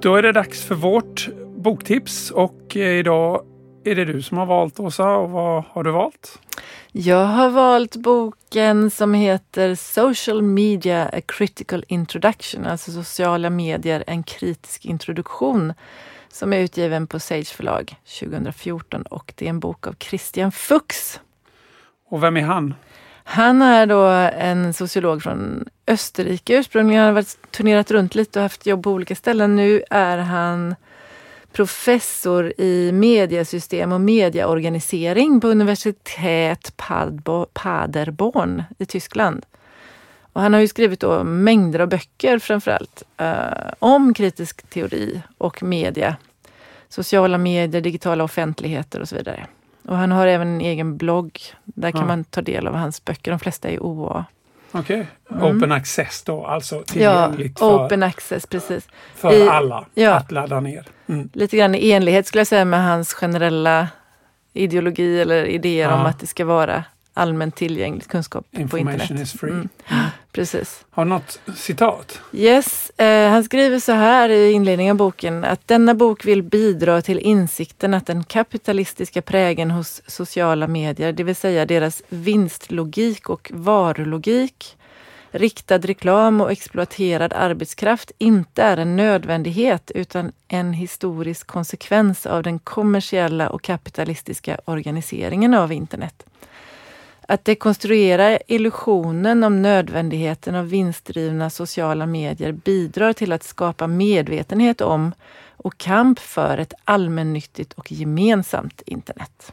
Då 0.00 0.16
är 0.16 0.22
det 0.22 0.32
dags 0.32 0.64
för 0.64 0.74
vårt 0.74 1.28
boktips 1.56 2.30
och 2.30 2.76
eh, 2.76 2.98
idag 2.98 3.44
är 3.84 3.94
det 3.94 4.04
du 4.04 4.22
som 4.22 4.38
har 4.38 4.46
valt 4.46 4.80
Åsa 4.80 5.16
och 5.16 5.30
vad 5.30 5.64
har 5.68 5.84
du 5.84 5.90
valt? 5.90 6.38
Jag 6.92 7.24
har 7.26 7.50
valt 7.50 7.96
boken 7.96 8.90
som 8.90 9.14
heter 9.14 9.74
Social 9.74 10.42
Media 10.42 11.10
A 11.12 11.20
Critical 11.26 11.84
Introduction, 11.88 12.66
alltså 12.66 12.90
sociala 12.90 13.50
medier 13.50 14.04
en 14.06 14.22
kritisk 14.22 14.84
introduktion 14.84 15.72
som 16.28 16.52
är 16.52 16.58
utgiven 16.58 17.06
på 17.06 17.20
Sage 17.20 17.54
förlag 17.54 17.94
2014 18.20 19.02
och 19.02 19.32
det 19.36 19.44
är 19.44 19.50
en 19.50 19.60
bok 19.60 19.86
av 19.86 19.94
Christian 19.98 20.52
Fuchs. 20.52 21.20
Och 22.08 22.22
vem 22.22 22.36
är 22.36 22.42
han? 22.42 22.74
Han 23.24 23.62
är 23.62 23.86
då 23.86 24.06
en 24.38 24.74
sociolog 24.74 25.22
från 25.22 25.68
Österrike 25.86 26.58
ursprungligen. 26.58 27.00
Han 27.00 27.08
har 27.08 27.14
varit, 27.14 27.50
turnerat 27.50 27.90
runt 27.90 28.14
lite 28.14 28.38
och 28.38 28.42
haft 28.42 28.66
jobb 28.66 28.82
på 28.82 28.90
olika 28.90 29.14
ställen. 29.14 29.56
Nu 29.56 29.82
är 29.90 30.18
han 30.18 30.74
professor 31.52 32.52
i 32.60 32.92
mediesystem 32.92 33.92
och 33.92 34.00
medieorganisering 34.00 35.40
på 35.40 35.48
universitet 35.48 36.76
Paderborn 37.52 38.62
i 38.78 38.86
Tyskland. 38.86 39.46
Och 40.32 40.40
han 40.40 40.52
har 40.52 40.60
ju 40.60 40.68
skrivit 40.68 41.00
då 41.00 41.24
mängder 41.24 41.80
av 41.80 41.88
böcker 41.88 42.38
framförallt 42.38 43.02
eh, 43.16 43.72
om 43.78 44.14
kritisk 44.14 44.70
teori 44.70 45.22
och 45.38 45.62
media. 45.62 46.16
Sociala 46.88 47.38
medier, 47.38 47.80
digitala 47.80 48.24
offentligheter 48.24 49.00
och 49.00 49.08
så 49.08 49.16
vidare. 49.16 49.46
Och 49.84 49.96
han 49.96 50.12
har 50.12 50.26
även 50.26 50.48
en 50.48 50.60
egen 50.60 50.96
blogg. 50.96 51.40
Där 51.64 51.90
kan 51.90 52.00
ja. 52.00 52.06
man 52.06 52.24
ta 52.24 52.42
del 52.42 52.66
av 52.66 52.74
hans 52.74 53.04
böcker. 53.04 53.30
De 53.30 53.40
flesta 53.40 53.68
är 53.68 53.82
OA. 53.82 54.24
Okej, 54.72 55.06
okay. 55.28 55.38
mm. 55.38 55.56
open 55.56 55.72
access 55.72 56.22
då, 56.22 56.46
alltså 56.46 56.82
tillgängligt 56.82 57.58
ja, 57.60 57.78
för, 57.78 57.86
open 57.86 58.02
access, 58.02 58.46
precis. 58.46 58.88
för 59.14 59.32
I, 59.32 59.48
alla 59.48 59.86
ja, 59.94 60.14
att 60.14 60.32
ladda 60.32 60.60
ner. 60.60 60.86
Mm. 61.06 61.28
Lite 61.32 61.56
grann 61.56 61.74
i 61.74 61.90
enlighet 61.90 62.26
skulle 62.26 62.40
jag 62.40 62.46
säga 62.46 62.64
med 62.64 62.84
hans 62.84 63.14
generella 63.14 63.88
ideologi 64.52 65.20
eller 65.20 65.44
idéer 65.44 65.88
ja. 65.88 65.94
om 65.94 66.06
att 66.06 66.20
det 66.20 66.26
ska 66.26 66.44
vara 66.44 66.84
allmänt 67.14 67.56
tillgängligt 67.56 68.08
kunskap 68.08 68.46
Information 68.50 68.68
på 68.70 68.78
internet. 68.78 69.10
Information 69.10 69.22
is 69.22 69.40
free. 69.40 69.50
Mm. 69.50 69.68
Precis. 70.34 70.84
Har 70.90 71.04
något 71.04 71.40
citat? 71.56 72.20
Yes, 72.32 72.90
eh, 72.96 73.30
han 73.30 73.44
skriver 73.44 73.78
så 73.78 73.92
här 73.92 74.28
i 74.28 74.52
inledningen 74.52 74.90
av 74.90 74.96
boken 74.96 75.44
att 75.44 75.68
denna 75.68 75.94
bok 75.94 76.24
vill 76.24 76.42
bidra 76.42 77.02
till 77.02 77.18
insikten 77.18 77.94
att 77.94 78.06
den 78.06 78.24
kapitalistiska 78.24 79.22
prägen 79.22 79.70
hos 79.70 80.02
sociala 80.06 80.66
medier, 80.66 81.12
det 81.12 81.22
vill 81.22 81.36
säga 81.36 81.66
deras 81.66 82.02
vinstlogik 82.08 83.28
och 83.28 83.50
varulogik, 83.54 84.76
riktad 85.30 85.78
reklam 85.78 86.40
och 86.40 86.52
exploaterad 86.52 87.32
arbetskraft 87.32 88.12
inte 88.18 88.62
är 88.62 88.76
en 88.76 88.96
nödvändighet 88.96 89.90
utan 89.94 90.32
en 90.48 90.72
historisk 90.72 91.46
konsekvens 91.46 92.26
av 92.26 92.42
den 92.42 92.58
kommersiella 92.58 93.50
och 93.50 93.62
kapitalistiska 93.62 94.58
organiseringen 94.64 95.54
av 95.54 95.72
internet. 95.72 96.26
Att 97.28 97.44
dekonstruera 97.44 98.38
illusionen 98.46 99.44
om 99.44 99.62
nödvändigheten 99.62 100.54
av 100.54 100.68
vinstdrivna 100.68 101.50
sociala 101.50 102.06
medier 102.06 102.52
bidrar 102.52 103.12
till 103.12 103.32
att 103.32 103.42
skapa 103.42 103.86
medvetenhet 103.86 104.80
om 104.80 105.12
och 105.56 105.78
kamp 105.78 106.18
för 106.18 106.58
ett 106.58 106.74
allmännyttigt 106.84 107.72
och 107.72 107.92
gemensamt 107.92 108.82
internet. 108.86 109.52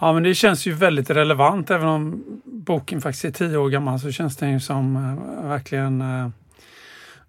Ja, 0.00 0.12
men 0.12 0.22
det 0.22 0.34
känns 0.34 0.66
ju 0.66 0.72
väldigt 0.72 1.10
relevant. 1.10 1.70
Även 1.70 1.88
om 1.88 2.24
boken 2.44 3.00
faktiskt 3.00 3.24
är 3.24 3.30
tio 3.30 3.56
år 3.56 3.68
gammal 3.68 4.00
så 4.00 4.12
känns 4.12 4.36
den 4.36 4.52
ju 4.52 4.60
som 4.60 4.96
äh, 4.96 5.48
verkligen 5.48 6.00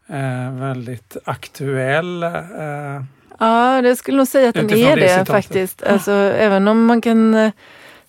äh, 0.08 0.52
väldigt 0.60 1.18
aktuell. 1.24 2.24
Äh, 2.24 2.32
ja, 3.40 3.82
det 3.82 3.96
skulle 3.96 4.18
nog 4.18 4.28
säga 4.28 4.50
att 4.50 4.56
den 4.56 4.74
är 4.74 4.96
det, 4.96 5.18
det 5.18 5.26
faktiskt. 5.26 5.84
Alltså, 5.84 6.12
även 6.12 6.68
om 6.68 6.86
man 6.86 7.02
kan 7.02 7.52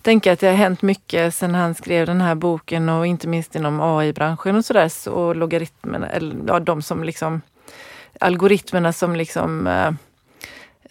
tänka 0.01 0.33
att 0.33 0.39
det 0.39 0.47
har 0.47 0.53
hänt 0.53 0.81
mycket 0.81 1.35
sedan 1.35 1.55
han 1.55 1.75
skrev 1.75 2.05
den 2.05 2.21
här 2.21 2.35
boken 2.35 2.89
och 2.89 3.07
inte 3.07 3.27
minst 3.27 3.55
inom 3.55 3.81
AI-branschen 3.81 4.55
och 4.55 4.65
sådär. 4.65 4.89
Så 4.89 5.33
logaritmerna, 5.33 6.09
eller 6.09 6.35
ja, 6.47 6.59
de 6.59 6.81
som 6.81 7.03
liksom 7.03 7.41
algoritmerna 8.19 8.93
som 8.93 9.15
liksom 9.15 9.67
eh, 9.67 9.91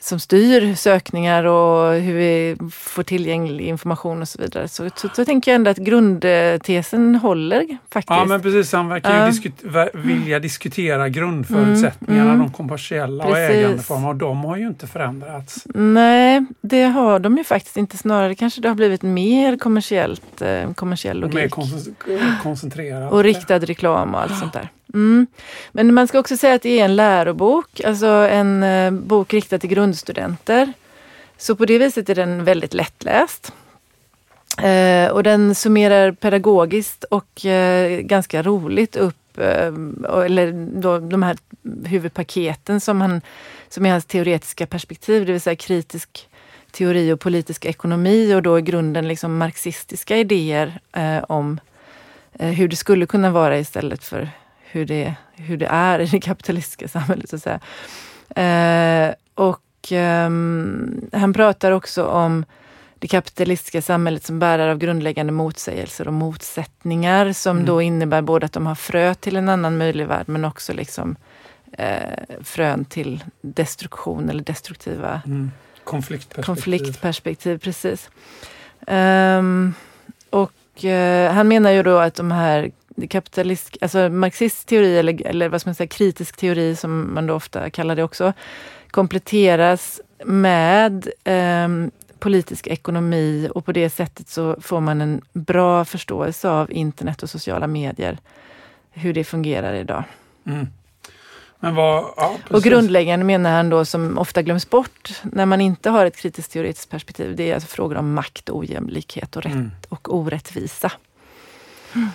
som 0.03 0.21
styr 0.21 0.75
sökningar 0.75 1.45
och 1.45 1.95
hur 1.95 2.15
vi 2.15 2.57
får 2.73 3.03
tillgänglig 3.03 3.67
information 3.67 4.21
och 4.21 4.29
så 4.29 4.43
vidare. 4.43 4.69
Så, 4.69 4.91
så, 4.97 5.09
så 5.09 5.25
tänker 5.25 5.51
jag 5.51 5.57
ändå 5.57 5.71
att 5.71 5.77
grundtesen 5.77 7.15
håller 7.15 7.79
faktiskt. 7.91 8.19
Ja 8.19 8.25
men 8.25 8.43
precis, 8.43 8.73
han 8.73 8.89
verkar 8.89 9.21
ja. 9.21 9.27
diskut 9.27 9.65
vilja 9.93 10.39
diskutera 10.39 11.09
grundförutsättningarna, 11.09 12.31
mm, 12.31 12.35
mm. 12.35 12.47
de 12.47 12.53
kommersiella 12.53 13.25
precis. 13.25 13.49
och 13.49 13.55
ägandeformer 13.55 14.09
och 14.09 14.17
de 14.17 14.45
har 14.45 14.57
ju 14.57 14.67
inte 14.67 14.87
förändrats. 14.87 15.67
Nej, 15.75 16.47
det 16.61 16.83
har 16.83 17.19
de 17.19 17.39
ju 17.39 17.45
faktiskt 17.45 17.77
inte. 17.77 17.97
Snarare 17.97 18.35
kanske 18.35 18.61
det 18.61 18.69
har 18.69 18.75
blivit 18.75 19.03
mer 19.03 19.57
kommersiellt, 19.57 20.43
eh, 20.43 20.73
kommersiell 20.73 21.21
logik. 21.21 21.59
Och 21.59 21.69
mer 22.09 22.43
koncentrerat. 22.43 23.13
Och 23.13 23.23
riktad 23.23 23.59
reklam 23.59 24.15
och 24.15 24.21
allt 24.21 24.39
sånt 24.39 24.53
där. 24.53 24.69
Mm. 24.95 25.27
Men 25.73 25.95
man 25.95 26.09
ska 26.09 26.19
också 26.19 26.37
säga 26.37 26.55
att 26.55 26.63
det 26.63 26.81
är 26.81 26.85
en 26.85 26.97
lärobok, 26.97 27.81
alltså 27.81 28.07
en 28.07 28.63
eh, 28.63 28.91
bok 28.91 29.35
riktad 29.35 29.59
till 29.59 29.71
grundstudenter. 29.71 30.73
Så 31.39 31.57
på 31.57 31.65
det 31.65 31.79
viset 31.79 32.09
är 32.09 32.15
den 32.15 32.45
väldigt 32.45 32.75
lättläst. 32.75 33.53
Eh, 34.63 35.11
och 35.11 35.23
den 35.23 35.55
summerar 35.55 36.13
pedagogiskt 36.13 37.05
och 37.05 37.47
eh, 37.47 38.01
ganska 38.01 38.43
roligt 38.43 38.97
upp 38.97 39.39
eh, 39.39 39.73
eller 40.25 40.53
då, 40.81 40.99
de 40.99 41.23
här 41.23 41.37
huvudpaketen 41.85 42.81
som, 42.81 43.01
han, 43.01 43.21
som 43.69 43.87
är 43.87 43.91
hans 43.91 44.05
teoretiska 44.05 44.67
perspektiv, 44.67 45.27
det 45.27 45.33
vill 45.33 45.41
säga 45.41 45.57
kritisk 45.57 46.29
teori 46.71 47.13
och 47.13 47.21
politisk 47.21 47.65
ekonomi 47.65 48.35
och 48.35 48.43
då 48.43 48.59
i 48.59 48.63
grunden 48.63 49.09
liksom 49.09 49.39
marxistiska 49.39 50.17
idéer 50.17 50.81
eh, 50.93 51.25
om 51.29 51.61
eh, 52.33 52.49
hur 52.49 52.69
det 52.69 52.77
skulle 52.77 53.07
kunna 53.07 53.31
vara 53.31 53.59
istället 53.59 54.05
för 54.05 54.29
hur 54.71 54.85
det, 54.85 55.15
hur 55.37 55.57
det 55.57 55.67
är 55.67 55.99
i 55.99 56.07
det 56.07 56.21
kapitalistiska 56.21 56.89
samhället. 56.89 57.31
Så 57.31 57.37
att 57.37 57.43
säga. 57.43 57.61
Eh, 58.37 59.15
och 59.35 59.93
eh, 59.93 60.31
han 61.13 61.33
pratar 61.35 61.73
också 61.73 62.05
om 62.05 62.45
det 62.99 63.09
kapitalistiska 63.09 63.83
samhället 63.83 64.25
som 64.25 64.39
bärare 64.39 64.71
av 64.71 64.79
grundläggande 64.79 65.33
motsägelser 65.33 66.09
och 66.09 66.15
motsättningar 66.15 67.33
som 67.33 67.57
mm. 67.57 67.67
då 67.67 67.83
innebär 67.83 68.23
både 68.23 68.47
att 68.47 68.53
de 68.53 68.67
har 68.67 68.75
frö 68.75 69.15
till 69.15 69.37
en 69.37 69.49
annan 69.49 69.79
möjlig 69.79 70.07
värld 70.07 70.29
men 70.29 70.45
också 70.45 70.73
liksom 70.73 71.17
eh, 71.73 72.43
frön 72.43 72.85
till 72.85 73.25
destruktion 73.41 74.31
eller 74.31 74.43
destruktiva 74.43 75.23
mm. 75.27 75.51
konfliktperspektiv. 75.85 76.55
konfliktperspektiv. 76.55 77.59
Precis. 77.59 78.11
Um, 78.87 79.75
och 80.31 80.85
uh, 80.85 81.31
han 81.31 81.49
menar 81.49 81.71
ju 81.71 81.83
då 81.83 81.99
att 81.99 82.15
de 82.15 82.31
här 82.31 82.71
kapitalist, 83.09 83.77
alltså 83.81 84.09
marxistisk 84.09 84.67
teori 84.67 84.99
eller, 84.99 85.27
eller 85.27 85.49
vad 85.49 85.61
ska 85.61 85.69
man 85.69 85.75
säga, 85.75 85.87
kritisk 85.87 86.37
teori 86.37 86.77
som 86.77 87.15
man 87.15 87.27
då 87.27 87.35
ofta 87.35 87.71
kallar 87.71 87.97
det 87.97 88.03
också, 88.03 88.33
kompletteras 88.91 90.01
med 90.25 91.11
eh, 91.25 91.69
politisk 92.19 92.67
ekonomi 92.67 93.49
och 93.55 93.65
på 93.65 93.73
det 93.73 93.91
sättet 93.91 94.29
så 94.29 94.57
får 94.61 94.81
man 94.81 95.01
en 95.01 95.21
bra 95.33 95.85
förståelse 95.85 96.49
av 96.49 96.73
internet 96.73 97.23
och 97.23 97.31
sociala 97.31 97.67
medier, 97.67 98.19
hur 98.91 99.15
det 99.15 99.25
fungerar 99.25 99.75
idag. 99.75 100.05
Mm. 100.47 100.67
Vad, 101.61 102.05
ja, 102.17 102.37
och 102.51 102.63
grundläggande 102.63 103.27
menar 103.27 103.51
han 103.51 103.71
då, 103.71 103.85
som 103.85 104.19
ofta 104.19 104.43
glöms 104.43 104.71
bort 104.71 105.23
när 105.23 105.47
man 105.47 105.61
inte 105.61 105.91
har 105.91 106.07
ett 106.07 106.17
kritiskt 106.17 106.53
teoretiskt 106.53 106.91
perspektiv, 106.91 107.37
det 107.37 107.51
är 107.51 107.55
alltså 107.55 107.69
frågor 107.69 107.97
om 107.97 108.15
makt, 108.15 108.51
ojämlikhet 108.51 109.37
och 109.37 109.43
rätt 109.43 109.53
mm. 109.53 109.71
och 109.89 110.15
orättvisa. 110.15 110.93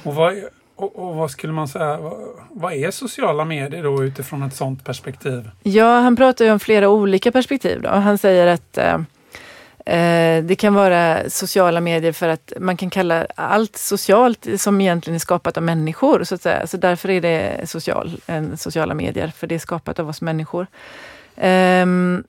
Och 0.03 0.15
vad, 0.15 0.33
och, 0.75 0.99
och, 0.99 1.15
vad 1.15 1.31
skulle 1.31 1.53
man 1.53 1.67
säga, 1.67 1.99
vad, 2.51 2.73
är 2.73 2.91
sociala 2.91 3.45
medier 3.45 3.83
då 3.83 4.03
utifrån 4.03 4.43
ett 4.43 4.55
sådant 4.55 4.85
perspektiv? 4.85 5.49
Ja, 5.63 5.99
han 5.99 6.15
pratar 6.15 6.45
ju 6.45 6.51
om 6.51 6.59
flera 6.59 6.89
olika 6.89 7.31
perspektiv. 7.31 7.81
Då. 7.81 7.89
Han 7.89 8.17
säger 8.17 8.47
att 8.47 8.77
eh, 8.77 8.95
eh, 9.95 10.43
det 10.43 10.55
kan 10.55 10.73
vara 10.73 11.29
sociala 11.29 11.81
medier 11.81 12.11
för 12.11 12.29
att 12.29 12.53
man 12.59 12.77
kan 12.77 12.89
kalla 12.89 13.27
allt 13.35 13.77
socialt 13.77 14.47
som 14.57 14.81
egentligen 14.81 15.15
är 15.15 15.19
skapat 15.19 15.57
av 15.57 15.63
människor. 15.63 16.23
Så, 16.23 16.35
att 16.35 16.41
säga. 16.41 16.67
så 16.67 16.77
därför 16.77 17.09
är 17.09 17.21
det 17.21 17.69
social, 17.69 18.21
en 18.25 18.57
sociala 18.57 18.93
medier, 18.93 19.27
för 19.27 19.47
det 19.47 19.55
är 19.55 19.59
skapat 19.59 19.99
av 19.99 20.09
oss 20.09 20.21
människor. 20.21 20.67
Um, 21.35 22.23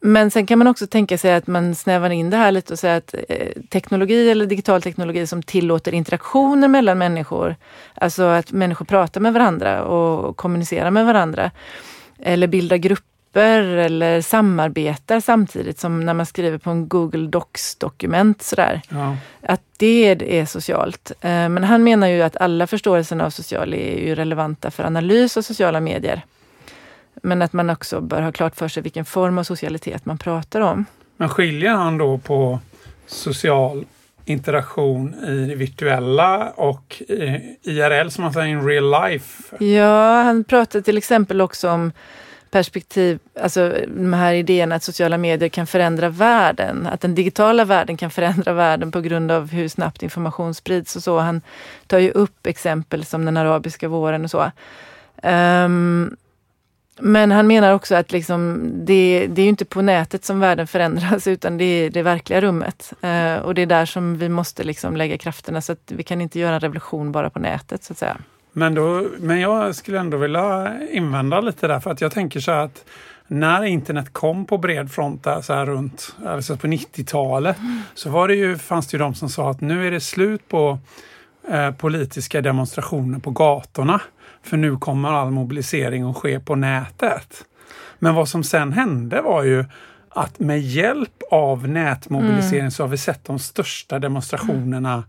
men 0.00 0.30
sen 0.30 0.46
kan 0.46 0.58
man 0.58 0.66
också 0.66 0.86
tänka 0.86 1.18
sig 1.18 1.34
att 1.34 1.46
man 1.46 1.74
snävar 1.74 2.10
in 2.10 2.30
det 2.30 2.36
här 2.36 2.52
lite 2.52 2.72
och 2.72 2.78
säger 2.78 2.96
att 2.98 3.14
eh, 3.28 3.62
teknologi 3.68 4.30
eller 4.30 4.46
digital 4.46 4.82
teknologi 4.82 5.26
som 5.26 5.42
tillåter 5.42 5.94
interaktioner 5.94 6.68
mellan 6.68 6.98
människor, 6.98 7.56
alltså 7.94 8.22
att 8.22 8.52
människor 8.52 8.84
pratar 8.84 9.20
med 9.20 9.32
varandra 9.32 9.84
och 9.84 10.36
kommunicerar 10.36 10.90
med 10.90 11.06
varandra, 11.06 11.50
eller 12.18 12.46
bildar 12.46 12.76
grupper 12.76 13.62
eller 13.62 14.20
samarbetar 14.20 15.20
samtidigt 15.20 15.78
som 15.78 16.06
när 16.06 16.14
man 16.14 16.26
skriver 16.26 16.58
på 16.58 16.70
en 16.70 16.88
Google 16.88 17.28
Docs-dokument 17.28 18.42
sådär. 18.42 18.80
Ja. 18.88 19.16
Att 19.42 19.62
det 19.76 20.38
är 20.38 20.46
socialt. 20.46 21.12
Eh, 21.20 21.48
men 21.48 21.64
han 21.64 21.84
menar 21.84 22.06
ju 22.06 22.22
att 22.22 22.36
alla 22.36 22.66
förståelsen 22.66 23.20
av 23.20 23.30
social 23.30 23.74
är 23.74 24.06
ju 24.06 24.14
relevanta 24.14 24.70
för 24.70 24.84
analys 24.84 25.36
av 25.36 25.42
sociala 25.42 25.80
medier. 25.80 26.22
Men 27.22 27.42
att 27.42 27.52
man 27.52 27.70
också 27.70 28.00
bör 28.00 28.22
ha 28.22 28.32
klart 28.32 28.56
för 28.56 28.68
sig 28.68 28.82
vilken 28.82 29.04
form 29.04 29.38
av 29.38 29.42
socialitet 29.42 30.06
man 30.06 30.18
pratar 30.18 30.60
om. 30.60 30.84
Men 31.16 31.28
skiljer 31.28 31.70
han 31.70 31.98
då 31.98 32.18
på 32.18 32.60
social 33.06 33.84
interaktion 34.24 35.14
i 35.14 35.46
det 35.46 35.54
virtuella 35.54 36.50
och 36.50 37.02
IRL 37.62 38.08
som 38.08 38.24
man 38.24 38.32
säger, 38.32 38.46
in 38.46 38.66
real 38.66 38.90
life? 39.02 39.64
Ja, 39.64 40.22
han 40.22 40.44
pratar 40.44 40.80
till 40.80 40.98
exempel 40.98 41.40
också 41.40 41.70
om 41.70 41.92
perspektiv, 42.50 43.18
alltså 43.40 43.74
de 43.86 44.12
här 44.12 44.34
idéerna 44.34 44.74
att 44.74 44.82
sociala 44.82 45.18
medier 45.18 45.48
kan 45.48 45.66
förändra 45.66 46.08
världen. 46.08 46.86
Att 46.86 47.00
den 47.00 47.14
digitala 47.14 47.64
världen 47.64 47.96
kan 47.96 48.10
förändra 48.10 48.52
världen 48.52 48.90
på 48.90 49.00
grund 49.00 49.30
av 49.30 49.50
hur 49.50 49.68
snabbt 49.68 50.02
information 50.02 50.54
sprids 50.54 50.96
och 50.96 51.02
så. 51.02 51.18
Han 51.18 51.40
tar 51.86 51.98
ju 51.98 52.10
upp 52.10 52.46
exempel 52.46 53.04
som 53.04 53.24
den 53.24 53.36
arabiska 53.36 53.88
våren 53.88 54.24
och 54.24 54.30
så. 54.30 54.50
Um, 55.22 56.16
men 57.00 57.30
han 57.30 57.46
menar 57.46 57.74
också 57.74 57.94
att 57.94 58.12
liksom 58.12 58.70
det, 58.84 59.26
det, 59.26 59.42
är 59.42 59.48
inte 59.48 59.64
på 59.64 59.82
nätet 59.82 60.24
som 60.24 60.40
världen 60.40 60.66
förändras 60.66 61.26
utan 61.26 61.58
det 61.58 61.64
är 61.64 61.90
det 61.90 62.02
verkliga 62.02 62.40
rummet. 62.40 62.92
Eh, 63.00 63.36
och 63.36 63.54
det 63.54 63.62
är 63.62 63.66
där 63.66 63.86
som 63.86 64.18
vi 64.18 64.28
måste 64.28 64.64
liksom 64.64 64.96
lägga 64.96 65.18
krafterna 65.18 65.60
så 65.60 65.72
att 65.72 65.92
vi 65.92 66.02
kan 66.02 66.20
inte 66.20 66.38
göra 66.38 66.54
en 66.54 66.60
revolution 66.60 67.12
bara 67.12 67.30
på 67.30 67.38
nätet 67.38 67.84
så 67.84 67.92
att 67.92 67.98
säga. 67.98 68.16
Men, 68.52 68.74
då, 68.74 69.06
men 69.18 69.40
jag 69.40 69.74
skulle 69.74 70.00
ändå 70.00 70.16
vilja 70.16 70.76
invända 70.90 71.40
lite 71.40 71.68
där 71.68 71.80
för 71.80 71.90
att 71.90 72.00
jag 72.00 72.12
tänker 72.12 72.40
så 72.40 72.52
här 72.52 72.64
att 72.64 72.84
när 73.26 73.64
internet 73.64 74.12
kom 74.12 74.44
på 74.44 74.58
bred 74.58 74.90
front 74.90 75.24
där 75.24 75.40
så 75.40 75.54
här 75.54 75.66
runt 75.66 76.16
alltså 76.26 76.56
på 76.56 76.66
90-talet 76.66 77.58
mm. 77.58 77.82
så 77.94 78.10
var 78.10 78.28
det 78.28 78.34
ju, 78.34 78.58
fanns 78.58 78.86
det 78.86 78.94
ju 78.94 78.98
de 78.98 79.14
som 79.14 79.28
sa 79.28 79.50
att 79.50 79.60
nu 79.60 79.86
är 79.86 79.90
det 79.90 80.00
slut 80.00 80.48
på 80.48 80.78
eh, 81.50 81.70
politiska 81.70 82.40
demonstrationer 82.40 83.18
på 83.18 83.30
gatorna. 83.30 84.00
För 84.42 84.56
nu 84.56 84.76
kommer 84.76 85.08
all 85.08 85.30
mobilisering 85.30 86.10
att 86.10 86.16
ske 86.16 86.40
på 86.40 86.54
nätet. 86.54 87.44
Men 87.98 88.14
vad 88.14 88.28
som 88.28 88.44
sen 88.44 88.72
hände 88.72 89.20
var 89.20 89.42
ju 89.42 89.64
att 90.08 90.38
med 90.38 90.60
hjälp 90.60 91.22
av 91.30 91.68
nätmobilisering 91.68 92.60
mm. 92.60 92.70
så 92.70 92.82
har 92.82 92.88
vi 92.88 92.96
sett 92.96 93.24
de 93.24 93.38
största 93.38 93.98
demonstrationerna 93.98 94.92
mm. 94.92 95.04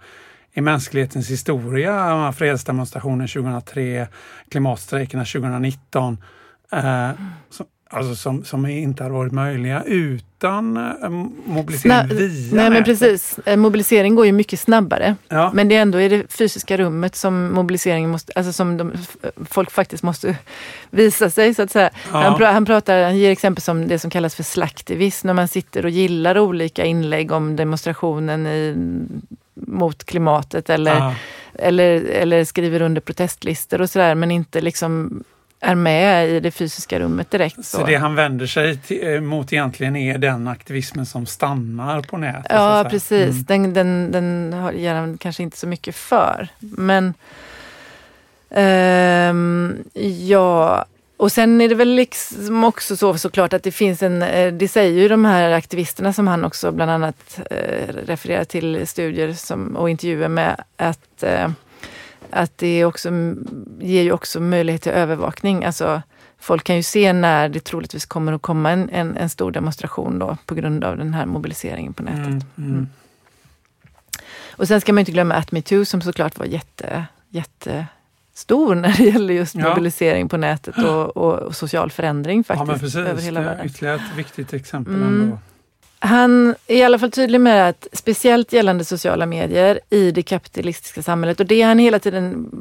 i 0.54 0.62
mänsklighetens 0.62 1.30
historia. 1.30 2.32
Fredsdemonstrationen 2.32 3.28
2003, 3.28 4.08
klimatstrejkerna 4.50 5.26
2019. 5.26 6.18
Eh, 6.72 7.12
så, 7.50 7.66
Alltså 7.92 8.16
som, 8.16 8.44
som 8.44 8.66
inte 8.66 9.04
hade 9.04 9.16
varit 9.16 9.32
möjliga 9.32 9.84
utan 9.84 10.78
eh, 10.78 11.10
mobilisering 11.46 12.08
Snab 12.08 12.12
via 12.12 12.56
Nej 12.56 12.70
men 12.70 12.84
precis, 12.84 13.40
eh, 13.46 13.58
mobilisering 13.58 14.16
går 14.16 14.26
ju 14.26 14.32
mycket 14.32 14.60
snabbare. 14.60 15.16
Ja. 15.28 15.52
Men 15.54 15.68
det 15.68 15.76
är 15.76 15.82
ändå 15.82 16.02
i 16.02 16.08
det 16.10 16.32
fysiska 16.32 16.78
rummet 16.78 17.16
som 17.16 17.54
mobiliseringen 17.54 18.10
måste, 18.10 18.34
alltså 18.36 18.54
som 18.54 18.78
de, 18.78 18.94
folk 19.50 19.72
faktiskt 19.72 20.04
måste 20.04 20.38
visa 20.90 21.30
sig 21.30 21.54
så 21.54 21.62
att 21.62 21.72
säga. 21.72 21.90
Ja. 22.12 22.20
Han, 22.20 22.42
han, 22.42 22.66
pratar, 22.66 23.04
han 23.04 23.18
ger 23.18 23.32
exempel 23.32 23.62
som 23.62 23.88
det 23.88 24.00
som 24.00 24.12
kallas 24.12 24.36
för 24.36 24.44
slaktivism, 24.44 25.28
när 25.28 25.34
man 25.34 25.48
sitter 25.48 25.86
och 25.86 25.92
gillar 25.92 26.38
olika 26.38 26.86
inlägg 26.86 27.32
om 27.32 27.56
demonstrationen 27.56 28.48
i, 28.48 28.76
mot 29.54 30.04
klimatet 30.04 30.70
eller, 30.70 31.16
eller, 31.54 32.04
eller 32.04 32.46
skriver 32.46 32.82
under 32.82 33.02
protestlistor 33.02 33.82
och 33.82 33.90
sådär 33.90 34.16
men 34.16 34.32
inte 34.32 34.62
liksom 34.62 35.24
är 35.60 35.76
med 35.76 36.30
i 36.30 36.40
det 36.40 36.52
fysiska 36.52 37.00
rummet 37.00 37.32
direkt. 37.32 37.56
Så, 37.56 37.78
så 37.78 37.86
det 37.86 37.96
han 37.96 38.16
vänder 38.16 38.46
sig 38.46 38.78
till, 38.78 39.14
eh, 39.14 39.22
mot 39.22 39.54
egentligen 39.54 39.96
är 39.96 40.18
den 40.18 40.48
aktivismen 40.48 41.06
som 41.06 41.26
stannar 41.26 42.02
på 42.02 42.18
nätet? 42.18 42.46
Ja, 42.50 42.88
precis. 42.90 43.50
Mm. 43.50 43.74
Den, 43.74 43.74
den, 43.74 44.12
den 44.12 44.70
ger 44.78 44.96
han 44.96 45.18
kanske 45.18 45.44
inte 45.44 45.58
så 45.58 45.68
mycket 45.68 45.96
för. 45.96 46.48
Men 46.60 47.14
um, 48.50 49.84
ja, 50.28 50.86
och 51.20 51.32
sen 51.32 51.62
är 51.62 51.70
det 51.70 51.76
väl 51.76 51.96
liksom 51.96 52.64
också 52.64 52.98
så 52.98 53.18
såklart 53.18 53.54
att 53.54 53.64
det 53.64 53.72
finns 53.72 54.04
en, 54.04 54.22
eh, 54.22 54.54
det 54.54 54.68
säger 54.68 55.02
ju 55.02 55.08
de 55.08 55.26
här 55.26 55.52
aktivisterna 55.52 56.14
som 56.14 56.28
han 56.28 56.46
också 56.46 56.72
bland 56.72 56.92
annat 56.92 57.40
eh, 57.52 57.94
refererar 58.06 58.44
till 58.44 58.88
studier 58.88 59.34
som, 59.34 59.76
och 59.76 59.90
intervjuer 59.90 60.28
med 60.28 60.64
att 60.78 61.24
eh, 61.24 61.50
att 62.32 62.58
det 62.58 62.86
också, 62.86 63.10
ger 63.80 64.04
ju 64.04 64.12
också 64.12 64.40
möjlighet 64.40 64.82
till 64.82 64.92
övervakning. 64.92 65.66
Alltså, 65.66 66.02
folk 66.40 66.64
kan 66.64 66.76
ju 66.76 66.84
se 66.84 67.14
när 67.14 67.50
det 67.50 67.60
troligtvis 67.60 68.06
kommer 68.06 68.34
att 68.34 68.42
komma 68.42 68.72
en, 68.72 68.90
en, 68.90 69.18
en 69.18 69.30
stor 69.30 69.52
demonstration 69.52 70.20
då, 70.20 70.38
på 70.46 70.56
grund 70.56 70.84
av 70.84 70.98
den 70.98 71.14
här 71.14 71.26
mobiliseringen 71.26 71.94
på 71.94 72.04
nätet. 72.04 72.28
Mm, 72.28 72.42
mm. 72.58 72.72
Mm. 72.72 72.88
Och 74.50 74.68
sen 74.68 74.82
ska 74.82 74.94
man 74.94 75.00
inte 75.00 75.12
glömma 75.12 75.36
att 75.36 75.52
metoo 75.52 75.86
som 75.86 76.02
såklart 76.02 76.40
var 76.40 76.46
jätte, 76.46 77.06
jätte 77.30 77.88
stor 78.34 78.76
när 78.76 78.98
det 78.98 79.04
gäller 79.04 79.34
just 79.34 79.56
ja. 79.56 79.70
mobilisering 79.70 80.30
på 80.30 80.38
nätet 80.38 80.78
och, 80.86 81.18
och, 81.18 81.40
och, 81.40 81.56
social 81.56 81.92
förändring 81.92 82.44
faktiskt. 82.44 82.68
Ja, 82.68 82.72
men 82.72 82.80
precis. 82.80 82.96
Över 82.96 83.22
hela 83.22 83.42
det 83.42 83.50
är 83.50 83.66
ytterligare 83.66 83.96
ett 83.96 84.18
viktigt 84.18 84.54
exempel 84.54 84.96
mm. 84.96 85.22
ändå. 85.22 85.40
Han 86.02 86.56
är 86.68 86.76
i 86.76 86.84
alla 86.84 87.00
fall 87.00 87.12
tydlig 87.12 87.42
med 87.42 87.70
att 87.70 87.88
speciellt 87.94 88.54
gällande 88.54 88.86
sociala 88.86 89.26
medier 89.26 89.80
i 89.90 90.12
det 90.12 90.24
kapitalistiska 90.24 91.02
samhället 91.02 91.40
och 91.40 91.46
det 91.46 91.62
han 91.62 91.80
hela 91.80 92.00
tiden 92.00 92.52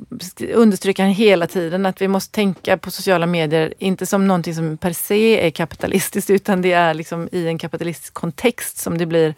understryker 0.55 1.03
han 1.03 1.13
hela 1.13 1.47
tiden 1.47 1.87
att 1.87 2.03
vi 2.03 2.09
måste 2.09 2.35
tänka 2.35 2.77
på 2.77 2.91
sociala 2.91 3.27
medier 3.27 3.75
inte 3.79 4.07
som 4.07 4.27
någonting 4.27 4.55
som 4.55 4.77
per 4.77 4.93
se 4.93 5.47
är 5.47 5.51
kapitalistiskt 5.51 6.31
utan 6.31 6.63
det 6.63 6.73
är 6.73 6.95
liksom 6.95 7.29
i 7.33 7.47
en 7.47 7.59
kapitalistisk 7.59 8.15
kontext 8.15 8.79
som 8.79 8.99
det 8.99 9.07
blir 9.07 9.35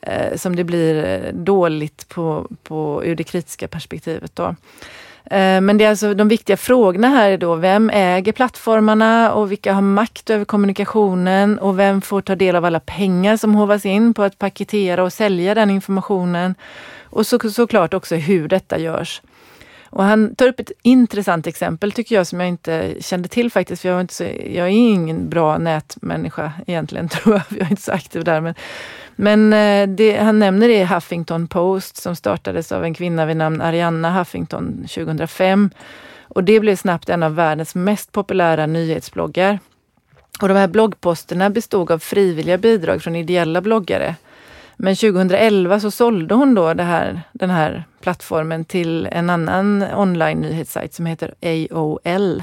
eh, 0.00 0.36
som 0.36 0.56
det 0.56 0.64
blir 0.64 1.04
eh, 1.04 1.32
dåligt 1.32 2.08
på, 2.08 2.48
på, 2.62 3.02
ur 3.04 3.16
det 3.16 3.24
kritiska 3.24 3.68
perspektivet. 3.68 4.36
Då. 4.36 4.56
Eh, 5.24 5.60
men 5.60 5.78
det 5.78 5.84
är 5.84 5.90
alltså 5.90 6.14
de 6.14 6.28
viktiga 6.28 6.56
frågorna 6.56 7.08
här 7.08 7.30
är 7.30 7.38
då, 7.38 7.54
vem 7.54 7.90
äger 7.90 8.32
plattformarna 8.32 9.32
och 9.32 9.52
vilka 9.52 9.72
har 9.72 9.82
makt 9.82 10.30
över 10.30 10.44
kommunikationen 10.44 11.58
och 11.58 11.78
vem 11.78 12.00
får 12.00 12.20
ta 12.20 12.36
del 12.36 12.56
av 12.56 12.64
alla 12.64 12.80
pengar 12.80 13.36
som 13.36 13.54
hovas 13.54 13.86
in 13.86 14.14
på 14.14 14.22
att 14.22 14.38
paketera 14.38 15.02
och 15.02 15.12
sälja 15.12 15.54
den 15.54 15.70
informationen. 15.70 16.54
Och 17.04 17.26
så, 17.26 17.38
såklart 17.50 17.94
också 17.94 18.14
hur 18.14 18.48
detta 18.48 18.78
görs. 18.78 19.22
Och 19.92 20.04
han 20.04 20.34
tar 20.34 20.48
upp 20.48 20.60
ett 20.60 20.72
intressant 20.82 21.46
exempel 21.46 21.92
tycker 21.92 22.14
jag 22.14 22.26
som 22.26 22.40
jag 22.40 22.48
inte 22.48 22.94
kände 23.00 23.28
till 23.28 23.50
faktiskt. 23.50 23.82
För 23.82 23.88
jag, 23.88 23.94
var 23.94 24.00
inte 24.00 24.14
så, 24.14 24.24
jag 24.24 24.66
är 24.66 24.70
ingen 24.70 25.28
bra 25.28 25.58
nätmänniska 25.58 26.52
egentligen 26.66 27.08
tror 27.08 27.34
jag. 27.34 27.58
Jag 27.58 27.66
är 27.66 27.70
inte 27.70 27.82
så 27.82 27.92
aktiv 27.92 28.24
där. 28.24 28.40
Men, 28.40 28.54
men 29.16 29.52
eh, 29.52 29.88
det, 29.88 30.16
han 30.16 30.38
nämner 30.38 30.68
det 30.68 30.80
i 30.80 30.84
Huffington 30.84 31.48
Post 31.48 31.96
som 31.96 32.16
startades 32.16 32.72
av 32.72 32.84
en 32.84 32.94
kvinna 32.94 33.26
vid 33.26 33.36
namn 33.36 33.60
Arianna 33.60 34.18
Huffington 34.18 34.86
2005. 34.94 35.70
Och 36.22 36.44
det 36.44 36.60
blev 36.60 36.76
snabbt 36.76 37.08
en 37.08 37.22
av 37.22 37.34
världens 37.34 37.74
mest 37.74 38.12
populära 38.12 38.66
nyhetsbloggar. 38.66 39.58
Och 40.40 40.48
de 40.48 40.56
här 40.56 40.68
bloggposterna 40.68 41.50
bestod 41.50 41.90
av 41.90 41.98
frivilliga 41.98 42.58
bidrag 42.58 43.02
från 43.02 43.16
ideella 43.16 43.60
bloggare. 43.60 44.14
Men 44.76 44.96
2011 44.96 45.80
så 45.80 45.90
sålde 45.90 46.34
hon 46.34 46.54
då 46.54 46.68
här, 46.68 47.22
den 47.32 47.50
här 47.50 47.84
plattformen 48.00 48.64
till 48.64 49.06
en 49.06 49.30
annan 49.30 49.84
online 49.94 50.40
nyhetssajt 50.40 50.94
som 50.94 51.06
heter 51.06 51.34
AOL 51.42 52.42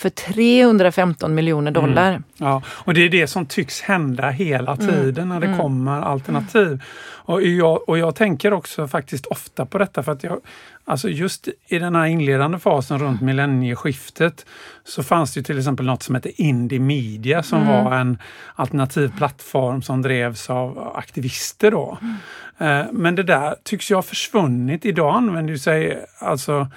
för 0.00 0.10
315 0.10 1.34
miljoner 1.34 1.70
dollar. 1.70 2.08
Mm. 2.10 2.22
Ja, 2.36 2.62
och 2.66 2.94
det 2.94 3.00
är 3.00 3.08
det 3.08 3.26
som 3.26 3.46
tycks 3.46 3.80
hända 3.80 4.30
hela 4.30 4.74
mm. 4.74 4.86
tiden 4.86 5.24
mm. 5.24 5.28
när 5.28 5.40
det 5.40 5.46
mm. 5.46 5.58
kommer 5.58 6.00
alternativ. 6.00 6.82
Och 7.30 7.42
jag, 7.42 7.88
och 7.88 7.98
jag 7.98 8.14
tänker 8.14 8.52
också 8.52 8.88
faktiskt 8.88 9.26
ofta 9.26 9.66
på 9.66 9.78
detta 9.78 10.02
för 10.02 10.12
att 10.12 10.24
jag, 10.24 10.40
alltså 10.84 11.08
just 11.08 11.48
i 11.66 11.78
den 11.78 11.94
här 11.94 12.06
inledande 12.06 12.58
fasen 12.58 12.98
runt 12.98 13.20
millennieskiftet 13.20 14.46
så 14.84 15.02
fanns 15.02 15.34
det 15.34 15.42
till 15.42 15.58
exempel 15.58 15.86
något 15.86 16.02
som 16.02 16.14
hette 16.14 16.42
Indie 16.42 16.80
Media 16.80 17.42
som 17.42 17.62
mm. 17.62 17.84
var 17.84 17.96
en 17.96 18.18
alternativ 18.54 19.12
plattform 19.16 19.82
som 19.82 20.02
drevs 20.02 20.50
av 20.50 20.92
aktivister 20.96 21.70
då. 21.70 21.98
Mm. 22.02 22.16
Eh, 22.60 22.86
men 22.92 23.14
det 23.14 23.22
där 23.22 23.54
tycks 23.62 23.90
ju 23.90 23.94
ha 23.94 24.02
försvunnit. 24.02 24.84
Idag 24.84 25.14
använder 25.14 25.56
sig 25.56 26.04
alltså 26.18 26.68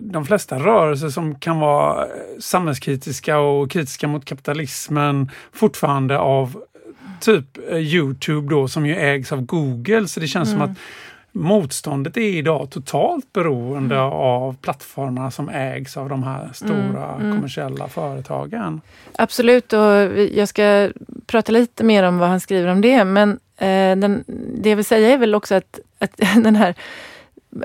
de 0.00 0.24
flesta 0.24 0.58
rörelser 0.58 1.08
som 1.08 1.34
kan 1.34 1.60
vara 1.60 2.06
samhällskritiska 2.38 3.38
och 3.38 3.70
kritiska 3.70 4.08
mot 4.08 4.24
kapitalismen 4.24 5.30
fortfarande 5.52 6.18
av 6.18 6.62
typ 7.20 7.58
eh, 7.70 7.78
Youtube 7.78 8.50
då 8.50 8.68
som 8.68 8.86
ju 8.86 8.96
ägs 8.96 9.32
av 9.32 9.40
Google. 9.42 10.08
Så 10.08 10.20
det 10.20 10.26
känns 10.26 10.48
mm. 10.48 10.60
som 10.60 10.70
att 10.70 10.78
motståndet 11.32 12.16
är 12.16 12.20
idag 12.20 12.70
totalt 12.70 13.32
beroende 13.32 13.94
mm. 13.94 14.06
av 14.12 14.56
plattformarna 14.56 15.30
som 15.30 15.48
ägs 15.48 15.96
av 15.96 16.08
de 16.08 16.22
här 16.22 16.50
stora 16.52 17.14
mm. 17.14 17.20
mm. 17.20 17.36
kommersiella 17.36 17.88
företagen. 17.88 18.80
Absolut 19.18 19.72
och 19.72 19.94
jag 20.32 20.48
ska 20.48 20.90
prata 21.26 21.52
lite 21.52 21.84
mer 21.84 22.02
om 22.02 22.18
vad 22.18 22.28
han 22.28 22.40
skriver 22.40 22.68
om 22.68 22.80
det 22.80 23.04
men 23.04 23.30
eh, 23.56 23.96
den, 23.96 24.24
det 24.62 24.68
jag 24.68 24.76
vill 24.76 24.84
säga 24.84 25.10
är 25.10 25.18
väl 25.18 25.34
också 25.34 25.54
att, 25.54 25.78
att 25.98 26.16
den 26.16 26.56
här 26.56 26.74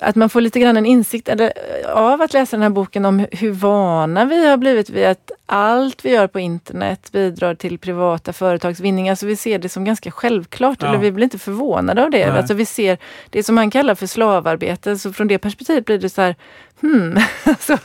att 0.01 0.15
man 0.15 0.29
får 0.29 0.41
lite 0.41 0.59
grann 0.59 0.77
en 0.77 0.85
insikt 0.85 1.29
eller, 1.29 1.53
av 1.87 2.21
att 2.21 2.33
läsa 2.33 2.55
den 2.55 2.63
här 2.63 2.69
boken 2.69 3.05
om 3.05 3.25
hur 3.31 3.51
vana 3.51 4.25
vi 4.25 4.49
har 4.49 4.57
blivit 4.57 4.89
vid 4.89 5.05
att 5.05 5.31
allt 5.45 6.05
vi 6.05 6.11
gör 6.11 6.27
på 6.27 6.39
internet 6.39 7.11
bidrar 7.11 7.55
till 7.55 7.79
privata 7.79 8.33
företags 8.33 8.79
vinning. 8.79 9.09
Alltså 9.09 9.25
vi 9.25 9.35
ser 9.35 9.59
det 9.59 9.69
som 9.69 9.85
ganska 9.85 10.11
självklart, 10.11 10.77
ja. 10.81 10.87
eller 10.87 10.97
vi 10.97 11.11
blir 11.11 11.23
inte 11.23 11.39
förvånade 11.39 12.03
av 12.03 12.11
det. 12.11 12.23
Alltså 12.23 12.53
vi 12.53 12.65
ser 12.65 12.97
det 13.29 13.43
som 13.43 13.55
man 13.55 13.71
kallar 13.71 13.95
för 13.95 14.07
slavarbete, 14.07 14.97
så 14.97 15.13
från 15.13 15.27
det 15.27 15.37
perspektivet 15.37 15.85
blir 15.85 15.99
det 15.99 16.09
så 16.09 16.21
här, 16.21 16.35
hmm. 16.81 17.17
alltså, 17.43 17.77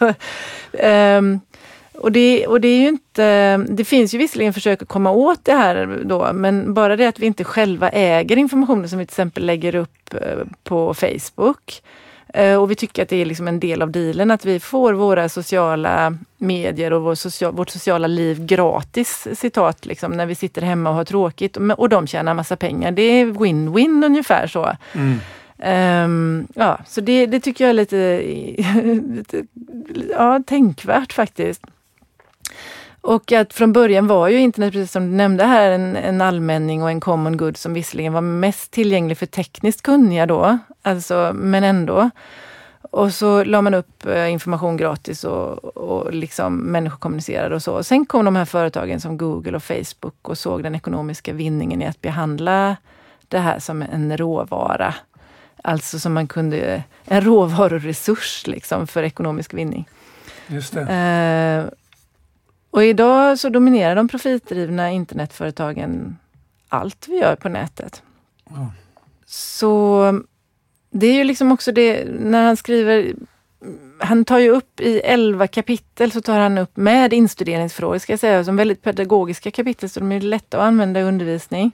um, 1.18 1.40
och 2.00 2.12
det, 2.12 2.46
och 2.46 2.60
det 2.60 2.68
är 2.68 2.80
ju 2.80 2.88
inte, 2.88 3.56
det 3.56 3.84
finns 3.84 4.14
ju 4.14 4.18
visserligen 4.18 4.52
försök 4.52 4.82
att 4.82 4.88
komma 4.88 5.10
åt 5.10 5.44
det 5.44 5.52
här 5.52 6.00
då, 6.04 6.32
men 6.32 6.74
bara 6.74 6.96
det 6.96 7.06
att 7.06 7.18
vi 7.18 7.26
inte 7.26 7.44
själva 7.44 7.88
äger 7.88 8.36
informationen 8.36 8.88
som 8.88 8.98
vi 8.98 9.06
till 9.06 9.12
exempel 9.12 9.46
lägger 9.46 9.74
upp 9.74 10.14
eh, 10.14 10.38
på 10.64 10.94
Facebook. 10.94 11.82
Eh, 12.34 12.56
och 12.56 12.70
vi 12.70 12.74
tycker 12.74 13.02
att 13.02 13.08
det 13.08 13.16
är 13.16 13.24
liksom 13.24 13.48
en 13.48 13.60
del 13.60 13.82
av 13.82 13.90
dealen 13.90 14.30
att 14.30 14.44
vi 14.44 14.60
får 14.60 14.92
våra 14.92 15.28
sociala 15.28 16.14
medier 16.38 16.92
och 16.92 17.02
vår 17.02 17.14
social, 17.14 17.52
vårt 17.52 17.70
sociala 17.70 18.06
liv 18.06 18.46
gratis, 18.46 19.28
citat, 19.34 19.86
liksom, 19.86 20.12
när 20.12 20.26
vi 20.26 20.34
sitter 20.34 20.62
hemma 20.62 20.90
och 20.90 20.96
har 20.96 21.04
tråkigt. 21.04 21.56
Och 21.56 21.88
de 21.88 22.06
tjänar 22.06 22.34
massa 22.34 22.56
pengar. 22.56 22.90
Det 22.90 23.02
är 23.02 23.26
win-win 23.26 24.06
ungefär 24.06 24.46
så. 24.46 24.76
Mm. 24.92 25.18
Um, 26.04 26.46
ja, 26.54 26.78
så 26.86 27.00
det, 27.00 27.26
det, 27.26 27.40
tycker 27.40 27.64
jag 27.64 27.68
är 27.70 27.74
lite, 27.74 28.22
lite 29.16 29.44
ja, 30.10 30.42
tänkvärt 30.46 31.12
faktiskt. 31.12 31.62
Och 33.10 33.32
att 33.32 33.52
från 33.52 33.72
början 33.72 34.06
var 34.06 34.28
ju 34.28 34.38
internet, 34.38 34.72
precis 34.72 34.92
som 34.92 35.10
du 35.10 35.16
nämnde 35.16 35.44
här, 35.44 35.70
en, 35.70 35.96
en 35.96 36.20
allmänning 36.20 36.82
och 36.82 36.90
en 36.90 37.00
common 37.00 37.36
good 37.36 37.56
som 37.56 37.74
visserligen 37.74 38.12
var 38.12 38.20
mest 38.20 38.70
tillgänglig 38.70 39.18
för 39.18 39.26
tekniskt 39.26 39.82
kunniga 39.82 40.26
då, 40.26 40.58
alltså, 40.82 41.32
men 41.34 41.64
ändå. 41.64 42.10
Och 42.80 43.12
så 43.14 43.44
la 43.44 43.62
man 43.62 43.74
upp 43.74 44.06
eh, 44.06 44.32
information 44.32 44.76
gratis 44.76 45.24
och, 45.24 45.64
och 45.76 46.14
liksom 46.14 46.56
människor 46.56 46.96
kommunicerade 46.96 47.54
och 47.54 47.62
så. 47.62 47.82
Sen 47.82 48.06
kom 48.06 48.24
de 48.24 48.36
här 48.36 48.44
företagen 48.44 49.00
som 49.00 49.18
Google 49.18 49.56
och 49.56 49.62
Facebook 49.62 50.28
och 50.28 50.38
såg 50.38 50.62
den 50.62 50.74
ekonomiska 50.74 51.32
vinningen 51.32 51.82
i 51.82 51.86
att 51.86 52.00
behandla 52.00 52.76
det 53.28 53.38
här 53.38 53.58
som 53.58 53.82
en 53.82 54.16
råvara. 54.16 54.94
Alltså 55.64 55.98
som 55.98 56.12
man 56.12 56.26
kunde, 56.26 56.82
en 57.04 57.20
råvaruresurs 57.20 58.46
liksom 58.46 58.86
för 58.86 59.02
ekonomisk 59.02 59.54
vinning. 59.54 59.88
Just 60.46 60.74
det. 60.74 61.70
Och 62.70 62.84
idag 62.84 63.38
så 63.38 63.48
dominerar 63.48 63.96
de 63.96 64.08
profitdrivna 64.08 64.90
internetföretagen 64.90 66.16
allt 66.68 67.08
vi 67.08 67.18
gör 67.18 67.36
på 67.36 67.48
nätet. 67.48 68.02
Ja. 68.48 68.72
Så 69.26 70.20
det 70.90 71.06
är 71.06 71.14
ju 71.14 71.24
liksom 71.24 71.52
också 71.52 71.72
det, 71.72 72.04
när 72.04 72.44
han 72.44 72.56
skriver 72.56 73.14
han 73.98 74.24
tar 74.24 74.38
ju 74.38 74.50
upp 74.50 74.80
i 74.80 75.00
elva 75.00 75.46
kapitel 75.46 76.12
så 76.12 76.20
tar 76.20 76.38
han 76.38 76.58
upp 76.58 76.76
med 76.76 77.12
instuderingsfrågor, 77.12 77.98
ska 77.98 78.12
jag 78.12 78.20
säga, 78.20 78.44
som 78.44 78.56
väldigt 78.56 78.82
pedagogiska 78.82 79.50
kapitel 79.50 79.90
så 79.90 80.00
de 80.00 80.12
är 80.12 80.20
lätta 80.20 80.58
att 80.58 80.64
använda 80.64 81.00
i 81.00 81.02
undervisning. 81.02 81.72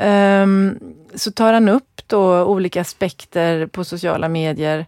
Um, 0.00 0.78
så 1.14 1.30
tar 1.30 1.52
han 1.52 1.68
upp 1.68 2.02
då 2.06 2.44
olika 2.44 2.80
aspekter 2.80 3.66
på 3.66 3.84
sociala 3.84 4.28
medier. 4.28 4.86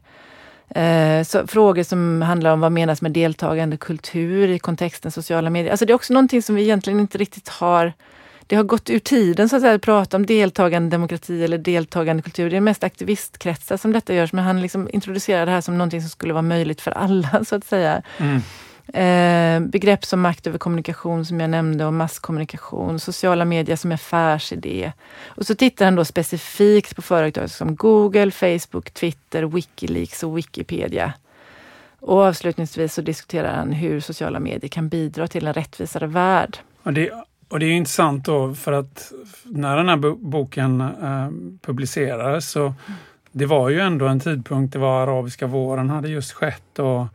Eh, 0.71 1.23
så 1.25 1.47
frågor 1.47 1.83
som 1.83 2.23
handlar 2.23 2.53
om 2.53 2.61
vad 2.61 2.73
menas 2.73 3.03
med 3.03 3.13
deltagande 3.13 3.77
kultur 3.77 4.49
i 4.49 4.59
kontexten 4.59 5.11
sociala 5.11 5.51
medier. 5.51 5.71
Alltså 5.71 5.87
det 5.87 5.93
är 5.93 5.95
också 5.95 6.13
någonting 6.13 6.43
som 6.43 6.55
vi 6.55 6.63
egentligen 6.63 7.01
inte 7.01 7.19
riktigt 7.19 7.49
har 7.49 7.93
det 8.49 8.57
har 8.57 8.65
gått 8.65 8.91
ur 8.91 8.99
tiden 8.99 9.49
så 9.49 9.57
att 9.57 9.63
säga, 9.63 9.75
att 9.75 9.83
prata 9.83 10.17
om 10.17 10.27
deltagande 10.27 10.91
demokrati 10.91 11.45
eller 11.45 11.59
deltagande 11.59 12.23
kultur. 12.23 12.51
Det 12.51 12.57
är 12.57 12.61
mest 12.61 12.85
aktivistkretsar 12.85 13.77
som 13.77 13.93
detta 13.93 14.15
görs, 14.15 14.33
men 14.33 14.45
han 14.45 14.63
liksom 14.63 14.89
introducerar 14.93 15.47
det 15.47 15.53
här 15.53 15.61
som 15.61 15.79
någonting 15.79 16.01
som 16.01 16.11
skulle 16.11 16.33
vara 16.33 16.43
möjligt 16.43 16.81
för 16.81 16.91
alla, 16.91 17.45
så 17.49 17.57
att 17.57 17.65
säga. 17.65 18.03
Mm. 18.19 18.43
Eh, 18.93 19.61
begrepp 19.61 20.05
som 20.05 20.21
makt 20.21 20.47
över 20.47 20.59
kommunikation 20.59 21.25
som 21.25 21.41
jag 21.41 21.51
nämnde 21.51 21.85
och 21.85 21.93
masskommunikation, 21.93 23.01
sociala 23.01 23.45
medier 23.45 23.77
som 23.77 23.93
affärsidé. 23.93 24.93
Och 25.27 25.47
så 25.47 25.55
tittar 25.55 25.85
han 25.85 25.95
då 25.95 26.05
specifikt 26.05 26.97
på 26.97 27.03
företag 27.03 27.51
som 27.51 27.77
Google, 27.77 28.31
Facebook, 28.31 28.91
Twitter, 28.91 29.43
Wikileaks 29.43 30.23
och 30.23 30.39
Wikipedia. 30.39 31.13
Och 32.01 32.19
avslutningsvis 32.19 32.95
så 32.95 33.03
diskuterar 33.03 33.57
han 33.57 33.73
hur 33.73 34.01
sociala 34.01 34.41
medier 34.41 34.69
kan 34.69 34.89
bidra 34.89 35.29
till 35.29 35.47
en 35.47 35.55
rättvisare 35.55 36.07
värld. 36.07 36.59
Och 36.83 36.93
det, 36.93 37.11
och 37.49 37.61
det 37.61 37.67
är 37.67 37.73
intressant 37.73 38.25
då 38.25 38.55
för 38.55 38.73
att 38.73 39.13
när 39.45 39.77
den 39.77 39.89
här 39.89 39.97
boken 40.17 40.81
eh, 40.81 41.29
publicerades 41.63 42.51
så 42.51 42.75
det 43.33 43.47
var 43.47 43.69
ju 43.69 43.81
ändå 43.81 44.07
en 44.07 44.21
tidpunkt, 44.21 44.73
det 44.73 44.79
var 44.79 45.03
arabiska 45.03 45.47
våren 45.47 45.91
hade 45.91 46.09
just 46.09 46.33
skett 46.33 46.79
och 46.79 47.07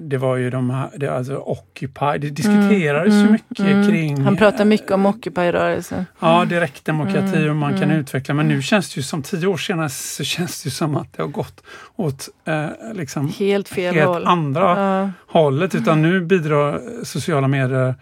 det 0.00 0.18
var 0.18 0.36
ju 0.36 0.50
de 0.50 0.70
här, 0.70 0.90
det, 0.96 1.08
alltså 1.08 1.36
Occupy, 1.36 2.18
det 2.18 2.30
diskuterades 2.30 3.12
mm, 3.14 3.26
ju 3.26 3.32
mycket 3.32 3.58
mm, 3.58 3.88
kring... 3.88 4.20
Han 4.20 4.36
pratar 4.36 4.64
mycket 4.64 4.90
om 4.90 5.06
Occupy-rörelsen. 5.06 6.06
Ja, 6.20 6.44
direktdemokrati 6.44 7.36
mm, 7.36 7.50
och 7.50 7.56
man 7.56 7.72
kan 7.72 7.82
mm. 7.82 7.96
utveckla 7.96 8.34
men 8.34 8.48
nu 8.48 8.62
känns 8.62 8.94
det 8.94 8.98
ju 8.98 9.02
som 9.02 9.22
tio 9.22 9.46
år 9.46 9.56
senare 9.56 9.88
så 9.88 10.24
känns 10.24 10.62
det 10.62 10.66
ju 10.66 10.70
som 10.70 10.96
att 10.96 11.12
det 11.16 11.22
har 11.22 11.28
gått 11.28 11.62
åt 11.96 12.28
eh, 12.44 12.66
liksom 12.94 13.32
helt 13.38 13.68
fel 13.68 13.94
helt 13.94 14.06
håll. 14.06 14.26
andra 14.26 14.60
ja. 14.60 15.10
hållet 15.26 15.74
utan 15.74 16.02
nu 16.02 16.20
bidrar 16.20 16.80
sociala 17.04 17.48
medier 17.48 17.94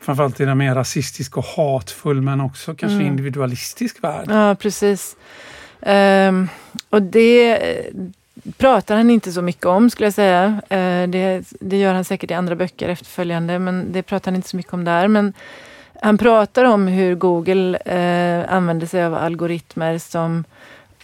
framförallt 0.00 0.40
i 0.40 0.44
en 0.44 0.58
mer 0.58 0.74
rasistisk 0.74 1.36
och 1.36 1.44
hatfull 1.44 2.20
men 2.20 2.40
också 2.40 2.74
kanske 2.74 2.96
mm. 2.96 3.06
individualistisk 3.06 4.04
värld. 4.04 4.26
Ja, 4.28 4.54
precis. 4.54 5.16
Um, 5.80 6.48
och 6.90 7.02
det 7.02 7.58
pratar 8.56 8.96
han 8.96 9.10
inte 9.10 9.32
så 9.32 9.42
mycket 9.42 9.66
om 9.66 9.90
skulle 9.90 10.06
jag 10.06 10.14
säga. 10.14 10.60
Eh, 10.68 11.08
det, 11.08 11.42
det, 11.60 11.76
gör 11.76 11.94
han 11.94 12.04
säkert 12.04 12.30
i 12.30 12.34
andra 12.34 12.56
böcker 12.56 12.88
efterföljande 12.88 13.58
men 13.58 13.92
det 13.92 14.02
pratar 14.02 14.30
han 14.30 14.36
inte 14.36 14.48
så 14.48 14.56
mycket 14.56 14.72
om 14.72 14.84
där. 14.84 15.08
Men 15.08 15.32
han 16.02 16.18
pratar 16.18 16.64
om 16.64 16.86
hur 16.86 17.14
Google 17.14 17.78
eh, 17.78 18.54
använder 18.54 18.86
sig 18.86 19.04
av 19.04 19.14
algoritmer 19.14 19.98
som 19.98 20.44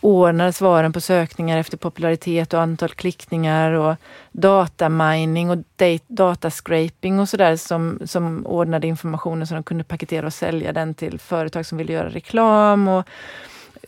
ordnar 0.01 0.53
svaren 0.53 0.93
på 0.93 1.01
sökningar 1.01 1.59
efter 1.59 1.77
popularitet 1.77 2.55
och 2.55 2.61
antal 2.61 2.89
klickningar 2.89 3.73
och 3.73 3.97
datamining 4.33 5.51
och 5.51 5.59
datascraping 6.07 7.21
och 7.21 7.29
sådär 7.29 7.57
som, 7.57 7.99
som 8.05 8.47
ordnade 8.47 8.87
informationen 8.87 9.47
så 9.47 9.55
de 9.55 9.63
kunde 9.63 9.85
paketera 9.85 10.27
och 10.27 10.35
sälja 10.35 10.73
den 10.73 10.95
till 10.95 11.19
företag 11.19 11.67
som 11.67 11.79
ville 11.79 11.93
göra 11.93 12.09
reklam. 12.09 12.89
Och 12.89 13.09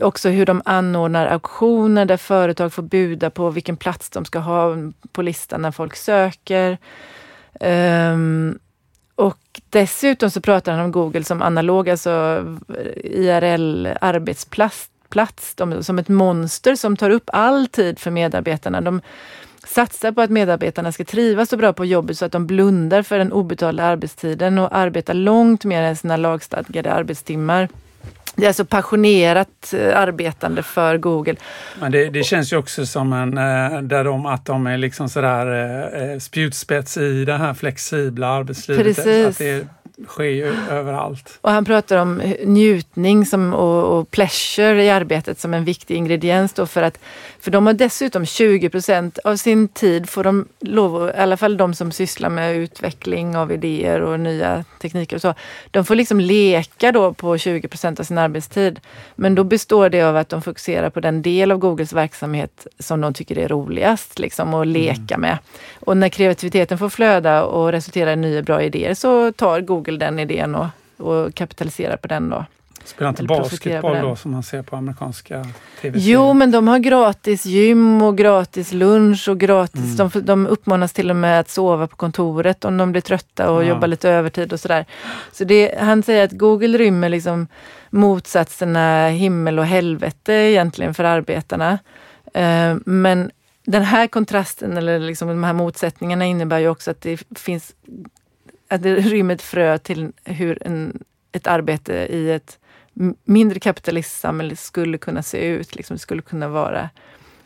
också 0.00 0.28
hur 0.28 0.46
de 0.46 0.62
anordnar 0.64 1.26
auktioner 1.26 2.04
där 2.04 2.16
företag 2.16 2.72
får 2.72 2.82
buda 2.82 3.30
på 3.30 3.50
vilken 3.50 3.76
plats 3.76 4.10
de 4.10 4.24
ska 4.24 4.38
ha 4.38 4.76
på 5.12 5.22
listan 5.22 5.62
när 5.62 5.70
folk 5.70 5.96
söker. 5.96 6.78
Um, 7.60 8.58
och 9.14 9.60
dessutom 9.70 10.30
så 10.30 10.40
pratar 10.40 10.72
han 10.72 10.84
om 10.84 10.92
Google 10.92 11.24
som 11.24 11.42
analog, 11.42 11.88
alltså 11.88 12.44
IRL 13.04 13.86
arbetsplats 14.00 14.88
plats. 15.12 15.54
De, 15.54 15.84
som 15.84 15.98
ett 15.98 16.08
monster 16.08 16.74
som 16.74 16.96
tar 16.96 17.10
upp 17.10 17.30
all 17.32 17.66
tid 17.66 17.98
för 17.98 18.10
medarbetarna. 18.10 18.80
De 18.80 19.00
satsar 19.66 20.12
på 20.12 20.20
att 20.20 20.30
medarbetarna 20.30 20.92
ska 20.92 21.04
trivas 21.04 21.48
så 21.48 21.56
bra 21.56 21.72
på 21.72 21.84
jobbet 21.84 22.18
så 22.18 22.24
att 22.24 22.32
de 22.32 22.46
blundar 22.46 23.02
för 23.02 23.18
den 23.18 23.32
obetalda 23.32 23.84
arbetstiden 23.84 24.58
och 24.58 24.76
arbetar 24.76 25.14
långt 25.14 25.64
mer 25.64 25.82
än 25.82 25.96
sina 25.96 26.16
lagstadgade 26.16 26.92
arbetstimmar. 26.92 27.68
Det 28.36 28.44
är 28.44 28.48
alltså 28.48 28.64
passionerat 28.64 29.74
eh, 29.74 29.98
arbetande 29.98 30.62
för 30.62 30.98
Google. 30.98 31.36
Men 31.80 31.92
det, 31.92 32.10
det 32.10 32.22
känns 32.22 32.52
ju 32.52 32.56
också 32.56 32.86
som 32.86 33.12
en, 33.12 33.38
eh, 33.38 33.82
där 33.82 34.04
de, 34.04 34.26
att 34.26 34.46
de 34.46 34.66
är 34.66 34.78
liksom 34.78 35.08
sådär 35.08 36.12
eh, 36.12 36.18
spjutspets 36.18 36.96
i 36.96 37.24
det 37.24 37.36
här 37.36 37.54
flexibla 37.54 38.26
arbetslivet. 38.26 38.84
Precis. 38.84 39.26
Att 39.26 39.38
det 39.38 39.66
sker 40.06 40.24
ju 40.24 40.44
överallt. 40.70 41.38
Och 41.40 41.50
han 41.50 41.64
pratar 41.64 41.96
om 41.96 42.22
njutning 42.44 43.26
som, 43.26 43.54
och, 43.54 43.98
och 43.98 44.10
pleasure 44.10 44.84
i 44.84 44.90
arbetet 44.90 45.40
som 45.40 45.54
en 45.54 45.64
viktig 45.64 45.96
ingrediens 45.96 46.52
då 46.52 46.66
för 46.66 46.82
att 46.82 46.98
för 47.40 47.50
de 47.50 47.66
har 47.66 47.74
dessutom 47.74 48.26
20 48.26 48.70
procent 48.70 49.18
av 49.18 49.36
sin 49.36 49.68
tid 49.68 50.08
får 50.08 50.24
de 50.24 50.48
lov, 50.60 51.08
i 51.08 51.18
alla 51.18 51.36
fall 51.36 51.56
de 51.56 51.74
som 51.74 51.92
sysslar 51.92 52.28
med 52.28 52.56
utveckling 52.56 53.36
av 53.36 53.52
idéer 53.52 54.00
och 54.00 54.20
nya 54.20 54.64
tekniker 54.80 55.16
och 55.16 55.22
så. 55.22 55.34
De 55.70 55.84
får 55.84 55.94
liksom 55.94 56.20
leka 56.20 56.92
då 56.92 57.12
på 57.12 57.38
20 57.38 57.68
procent 57.68 58.00
av 58.00 58.04
sin 58.04 58.18
arbetstid. 58.18 58.80
Men 59.14 59.34
då 59.34 59.44
består 59.44 59.88
det 59.88 60.02
av 60.02 60.16
att 60.16 60.28
de 60.28 60.42
fokuserar 60.42 60.90
på 60.90 61.00
den 61.00 61.22
del 61.22 61.52
av 61.52 61.58
Googles 61.58 61.92
verksamhet 61.92 62.66
som 62.78 63.00
de 63.00 63.14
tycker 63.14 63.38
är 63.38 63.48
roligast 63.48 64.18
liksom 64.18 64.54
att 64.54 64.66
leka 64.66 65.14
mm. 65.14 65.20
med. 65.20 65.38
Och 65.80 65.96
när 65.96 66.08
kreativiteten 66.08 66.78
får 66.78 66.88
flöda 66.88 67.44
och 67.44 67.72
resultera 67.72 68.12
i 68.12 68.16
nya 68.16 68.42
bra 68.42 68.62
idéer 68.62 68.94
så 68.94 69.32
tar 69.32 69.60
Google 69.60 69.81
den 69.90 70.18
idén 70.18 70.54
och, 70.54 70.66
och 70.96 71.34
kapitaliserar 71.34 71.96
på 71.96 72.08
den 72.08 72.30
då. 72.30 72.44
Spelar 72.84 73.08
inte 73.08 73.22
basketboll 73.22 73.98
då 74.00 74.16
som 74.16 74.30
man 74.30 74.42
ser 74.42 74.62
på 74.62 74.76
amerikanska 74.76 75.46
tv-serier? 75.80 76.14
Jo, 76.14 76.32
men 76.32 76.50
de 76.50 76.68
har 76.68 76.78
gratis 76.78 77.46
gym 77.46 78.02
och 78.02 78.18
gratis 78.18 78.72
lunch 78.72 79.28
och 79.28 79.38
gratis. 79.38 80.00
Mm. 80.00 80.10
De, 80.12 80.24
de 80.24 80.46
uppmanas 80.46 80.92
till 80.92 81.10
och 81.10 81.16
med 81.16 81.40
att 81.40 81.50
sova 81.50 81.86
på 81.86 81.96
kontoret 81.96 82.64
om 82.64 82.76
de 82.76 82.92
blir 82.92 83.02
trötta 83.02 83.50
och 83.50 83.64
ja. 83.64 83.68
jobba 83.68 83.86
lite 83.86 84.10
övertid 84.10 84.52
och 84.52 84.60
sådär. 84.60 84.86
Så 85.32 85.44
det, 85.44 85.78
han 85.80 86.02
säger 86.02 86.24
att 86.24 86.32
Google 86.32 86.78
rymmer 86.78 87.08
liksom 87.08 87.46
motsatserna 87.90 89.08
himmel 89.08 89.58
och 89.58 89.66
helvete 89.66 90.32
egentligen 90.32 90.94
för 90.94 91.04
arbetarna. 91.04 91.78
Uh, 92.36 92.76
men 92.84 93.30
den 93.64 93.82
här 93.82 94.06
kontrasten 94.06 94.76
eller 94.76 94.98
liksom 94.98 95.28
de 95.28 95.44
här 95.44 95.52
motsättningarna 95.52 96.24
innebär 96.24 96.58
ju 96.58 96.68
också 96.68 96.90
att 96.90 97.00
det 97.00 97.24
finns 97.38 97.72
att 98.74 98.82
det 98.82 98.96
rymmer 98.96 99.34
ett 99.34 99.42
frö 99.42 99.78
till 99.78 100.12
hur 100.24 100.66
en, 100.66 101.04
ett 101.32 101.46
arbete 101.46 101.92
i 101.94 102.30
ett 102.30 102.58
mindre 103.24 103.60
kapitalistsamhälle 103.60 104.56
skulle 104.56 104.98
kunna 104.98 105.22
se 105.22 105.46
ut. 105.46 105.76
Liksom, 105.76 105.94
det 105.94 106.00
skulle 106.00 106.22
kunna 106.22 106.48
vara 106.48 106.90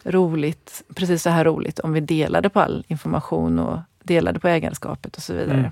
roligt, 0.04 0.82
precis 0.94 1.22
så 1.22 1.30
här 1.30 1.44
roligt 1.44 1.78
om 1.78 1.92
vi 1.92 2.00
delade 2.00 2.48
på 2.48 2.60
all 2.60 2.84
information 2.88 3.58
och 3.58 3.78
delade 4.02 4.40
på 4.40 4.48
ägarskapet 4.48 5.16
och 5.16 5.22
så 5.22 5.32
vidare. 5.32 5.58
Mm. 5.58 5.70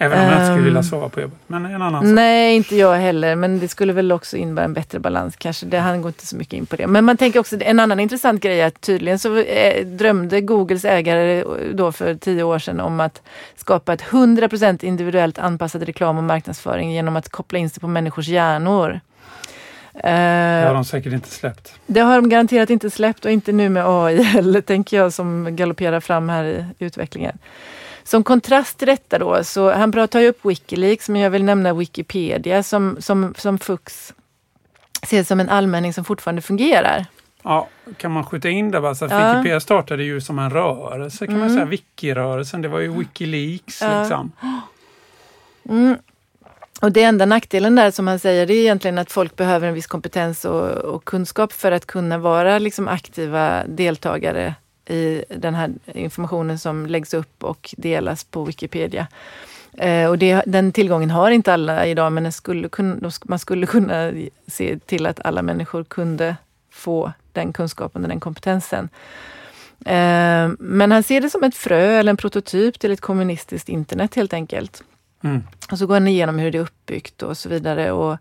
Även 0.00 0.18
om 0.18 0.24
jag 0.24 0.34
inte 0.34 0.46
skulle 0.46 0.64
vilja 0.64 0.78
ehm, 0.78 0.84
sova 0.84 1.08
på 1.08 1.20
jobbet. 1.20 1.38
Men 1.46 1.66
en 1.66 1.82
annan 1.82 2.02
sak. 2.02 2.14
Nej, 2.14 2.56
inte 2.56 2.76
jag 2.76 2.96
heller. 2.96 3.34
Men 3.34 3.58
det 3.58 3.68
skulle 3.68 3.92
väl 3.92 4.12
också 4.12 4.36
innebära 4.36 4.64
en 4.64 4.72
bättre 4.72 4.98
balans 4.98 5.36
kanske. 5.36 5.66
Det, 5.66 5.78
han 5.78 6.02
går 6.02 6.08
inte 6.08 6.26
så 6.26 6.36
mycket 6.36 6.54
in 6.54 6.66
på 6.66 6.76
det. 6.76 6.86
Men 6.86 7.04
man 7.04 7.16
tänker 7.16 7.40
också, 7.40 7.56
en 7.60 7.80
annan 7.80 8.00
intressant 8.00 8.42
grej 8.42 8.60
är 8.60 8.66
att 8.66 8.80
tydligen 8.80 9.18
så 9.18 9.36
eh, 9.36 9.86
drömde 9.86 10.40
Googles 10.40 10.84
ägare 10.84 11.44
då 11.72 11.92
för 11.92 12.14
tio 12.14 12.42
år 12.42 12.58
sedan 12.58 12.80
om 12.80 13.00
att 13.00 13.22
skapa 13.56 13.92
ett 13.92 14.02
100% 14.02 14.84
individuellt 14.84 15.38
anpassad 15.38 15.82
reklam 15.82 16.18
och 16.18 16.24
marknadsföring 16.24 16.92
genom 16.92 17.16
att 17.16 17.28
koppla 17.28 17.58
in 17.58 17.70
sig 17.70 17.80
på 17.80 17.88
människors 17.88 18.28
hjärnor. 18.28 19.00
Det 20.02 20.64
har 20.66 20.74
de 20.74 20.84
säkert 20.84 21.12
inte 21.12 21.28
släppt. 21.28 21.74
Det 21.86 22.00
har 22.00 22.16
de 22.16 22.28
garanterat 22.28 22.70
inte 22.70 22.90
släppt 22.90 23.24
och 23.24 23.30
inte 23.30 23.52
nu 23.52 23.68
med 23.68 23.84
AI 23.86 24.22
heller, 24.22 24.60
tänker 24.72 24.96
jag, 24.96 25.12
som 25.12 25.56
galopperar 25.56 26.00
fram 26.00 26.28
här 26.28 26.44
i 26.44 26.64
utvecklingen. 26.78 27.38
Som 28.08 28.24
kontrast 28.24 28.78
till 28.78 28.86
detta 28.86 29.18
då, 29.18 29.44
så 29.44 29.72
han 29.72 29.92
pratar 29.92 30.20
ju 30.20 30.28
upp 30.28 30.44
Wikileaks, 30.44 31.08
men 31.08 31.20
jag 31.20 31.30
vill 31.30 31.44
nämna 31.44 31.74
Wikipedia 31.74 32.62
som, 32.62 32.96
som, 33.00 33.34
som 33.38 33.58
Fux 33.58 34.14
ser 35.06 35.24
som 35.24 35.40
en 35.40 35.48
allmänning 35.48 35.92
som 35.92 36.04
fortfarande 36.04 36.42
fungerar. 36.42 37.06
Ja, 37.42 37.68
kan 37.96 38.10
man 38.10 38.24
skjuta 38.24 38.48
in 38.48 38.70
det? 38.70 38.78
Alltså, 38.78 39.06
ja. 39.10 39.32
Wikipedia 39.32 39.60
startade 39.60 40.04
ju 40.04 40.20
som 40.20 40.38
en 40.38 40.50
rörelse 40.50 41.26
kan 41.26 41.34
mm. 41.34 41.46
man 41.46 41.56
säga, 41.56 41.64
Wiki-rörelsen. 41.64 42.62
Det 42.62 42.68
var 42.68 42.78
ju 42.78 42.98
Wikileaks. 42.98 43.82
Ja. 43.82 44.00
Liksom. 44.00 44.32
Mm. 45.68 45.96
Och 46.80 46.92
det 46.92 47.02
enda 47.02 47.26
nackdelen 47.26 47.74
där 47.74 47.90
som 47.90 48.06
han 48.06 48.18
säger 48.18 48.46
det 48.46 48.54
är 48.54 48.60
egentligen 48.60 48.98
att 48.98 49.12
folk 49.12 49.36
behöver 49.36 49.68
en 49.68 49.74
viss 49.74 49.86
kompetens 49.86 50.44
och, 50.44 50.70
och 50.70 51.04
kunskap 51.04 51.52
för 51.52 51.72
att 51.72 51.86
kunna 51.86 52.18
vara 52.18 52.58
liksom 52.58 52.88
aktiva 52.88 53.64
deltagare 53.66 54.54
i 54.88 55.24
den 55.28 55.54
här 55.54 55.72
informationen 55.94 56.58
som 56.58 56.86
läggs 56.86 57.14
upp 57.14 57.44
och 57.44 57.74
delas 57.76 58.24
på 58.24 58.44
Wikipedia. 58.44 59.06
Eh, 59.72 60.08
och 60.08 60.18
det, 60.18 60.42
den 60.46 60.72
tillgången 60.72 61.10
har 61.10 61.30
inte 61.30 61.52
alla 61.52 61.86
idag 61.86 62.12
men 62.12 62.32
skulle 62.32 62.68
kunna, 62.68 63.10
man 63.24 63.38
skulle 63.38 63.66
kunna 63.66 64.12
se 64.46 64.78
till 64.78 65.06
att 65.06 65.20
alla 65.24 65.42
människor 65.42 65.84
kunde 65.84 66.36
få 66.70 67.12
den 67.32 67.52
kunskapen 67.52 68.02
och 68.02 68.08
den 68.08 68.20
kompetensen. 68.20 68.88
Eh, 69.84 70.48
men 70.58 70.92
han 70.92 71.02
ser 71.02 71.20
det 71.20 71.30
som 71.30 71.44
ett 71.44 71.56
frö 71.56 71.98
eller 71.98 72.10
en 72.10 72.16
prototyp 72.16 72.78
till 72.78 72.90
ett 72.90 73.00
kommunistiskt 73.00 73.68
internet 73.68 74.14
helt 74.14 74.32
enkelt. 74.32 74.82
Mm. 75.24 75.42
Och 75.70 75.78
så 75.78 75.86
går 75.86 75.94
han 75.94 76.08
igenom 76.08 76.38
hur 76.38 76.50
det 76.50 76.58
är 76.58 76.62
uppbyggt 76.62 77.22
och 77.22 77.36
så 77.36 77.48
vidare. 77.48 77.92
Och 77.92 78.18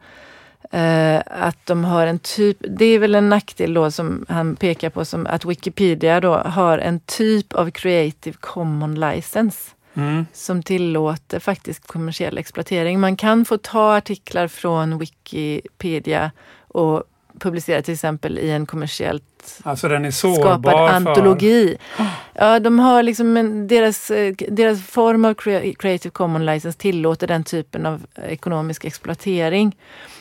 eh, 0.72 1.22
att 1.26 1.66
de 1.66 1.84
har 1.84 2.08
en 2.08 2.20
typ, 2.20 2.58
det 2.60 2.86
är 2.86 3.00
väl 3.00 3.16
en 3.16 3.30
nackdel 3.30 3.74
då 3.74 3.92
som 3.92 4.26
han 4.30 4.56
pekar 4.56 4.90
på 4.90 5.06
som 5.06 5.28
att 5.28 5.46
Wikipedia 5.46 6.22
då 6.22 6.34
har 6.34 6.78
en 6.78 7.00
typ 7.00 7.54
av 7.54 7.72
Creative 7.72 8.38
Common 8.40 9.00
License. 9.00 9.72
Mm. 9.94 10.26
Som 10.34 10.64
tillåter 10.64 11.40
faktiskt 11.40 11.88
kommersiell 11.88 12.38
exploatering. 12.38 13.00
Man 13.00 13.16
kan 13.16 13.46
få 13.46 13.58
ta 13.58 13.98
artiklar 13.98 14.48
från 14.48 14.98
Wikipedia 14.98 16.32
och 16.68 17.04
publicera 17.40 17.82
till 17.82 17.94
exempel 17.94 18.40
i 18.40 18.52
en 18.52 18.66
kommersiellt 18.66 19.62
alltså 19.64 19.88
skapad 20.12 20.76
antologi. 20.76 21.78
För... 21.96 22.06
Ja, 22.34 22.60
de 22.60 22.80
har 22.80 23.04
liksom 23.04 23.38
en, 23.38 23.68
deras, 23.68 24.12
deras 24.50 24.86
form 24.86 25.26
av 25.26 25.34
Creative 25.74 26.10
Commons 26.10 26.46
License 26.46 26.80
tillåter 26.80 27.28
den 27.28 27.44
typen 27.44 27.86
av 27.86 28.06
ekonomisk 28.16 28.86
exploatering. 28.86 29.76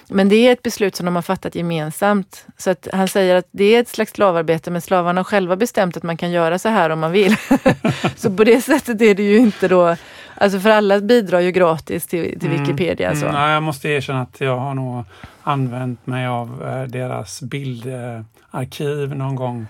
Men 0.08 0.28
det 0.28 0.36
är 0.36 0.52
ett 0.52 0.62
beslut 0.62 0.96
som 0.96 1.06
de 1.06 1.14
har 1.14 1.22
fattat 1.22 1.54
gemensamt. 1.54 2.46
Så 2.56 2.70
att 2.70 2.88
han 2.92 3.08
säger 3.08 3.34
att 3.34 3.48
det 3.50 3.64
är 3.64 3.80
ett 3.80 3.88
slags 3.88 4.12
slavarbete 4.12 4.70
men 4.70 4.82
slavarna 4.82 5.18
har 5.18 5.24
själva 5.24 5.56
bestämt 5.56 5.96
att 5.96 6.02
man 6.02 6.16
kan 6.16 6.30
göra 6.30 6.58
så 6.58 6.68
här 6.68 6.90
om 6.90 7.00
man 7.00 7.12
vill. 7.12 7.36
så 8.16 8.36
på 8.36 8.44
det 8.44 8.60
sättet 8.60 9.02
är 9.02 9.14
det 9.14 9.22
ju 9.22 9.38
inte 9.38 9.68
då 9.68 9.96
Alltså 10.38 10.60
för 10.60 10.70
alla 10.70 11.00
bidrar 11.00 11.40
ju 11.40 11.50
gratis 11.50 12.06
till, 12.06 12.40
till 12.40 12.50
mm. 12.50 12.62
Wikipedia. 12.62 13.14
Så. 13.14 13.26
Mm, 13.26 13.50
jag 13.50 13.62
måste 13.62 13.88
erkänna 13.88 14.22
att 14.22 14.40
jag 14.40 14.58
har 14.58 14.74
nog 14.74 15.04
använt 15.42 16.06
mig 16.06 16.26
av 16.26 16.68
eh, 16.68 16.82
deras 16.82 17.42
bildarkiv 17.42 19.16
någon 19.16 19.34
gång 19.34 19.66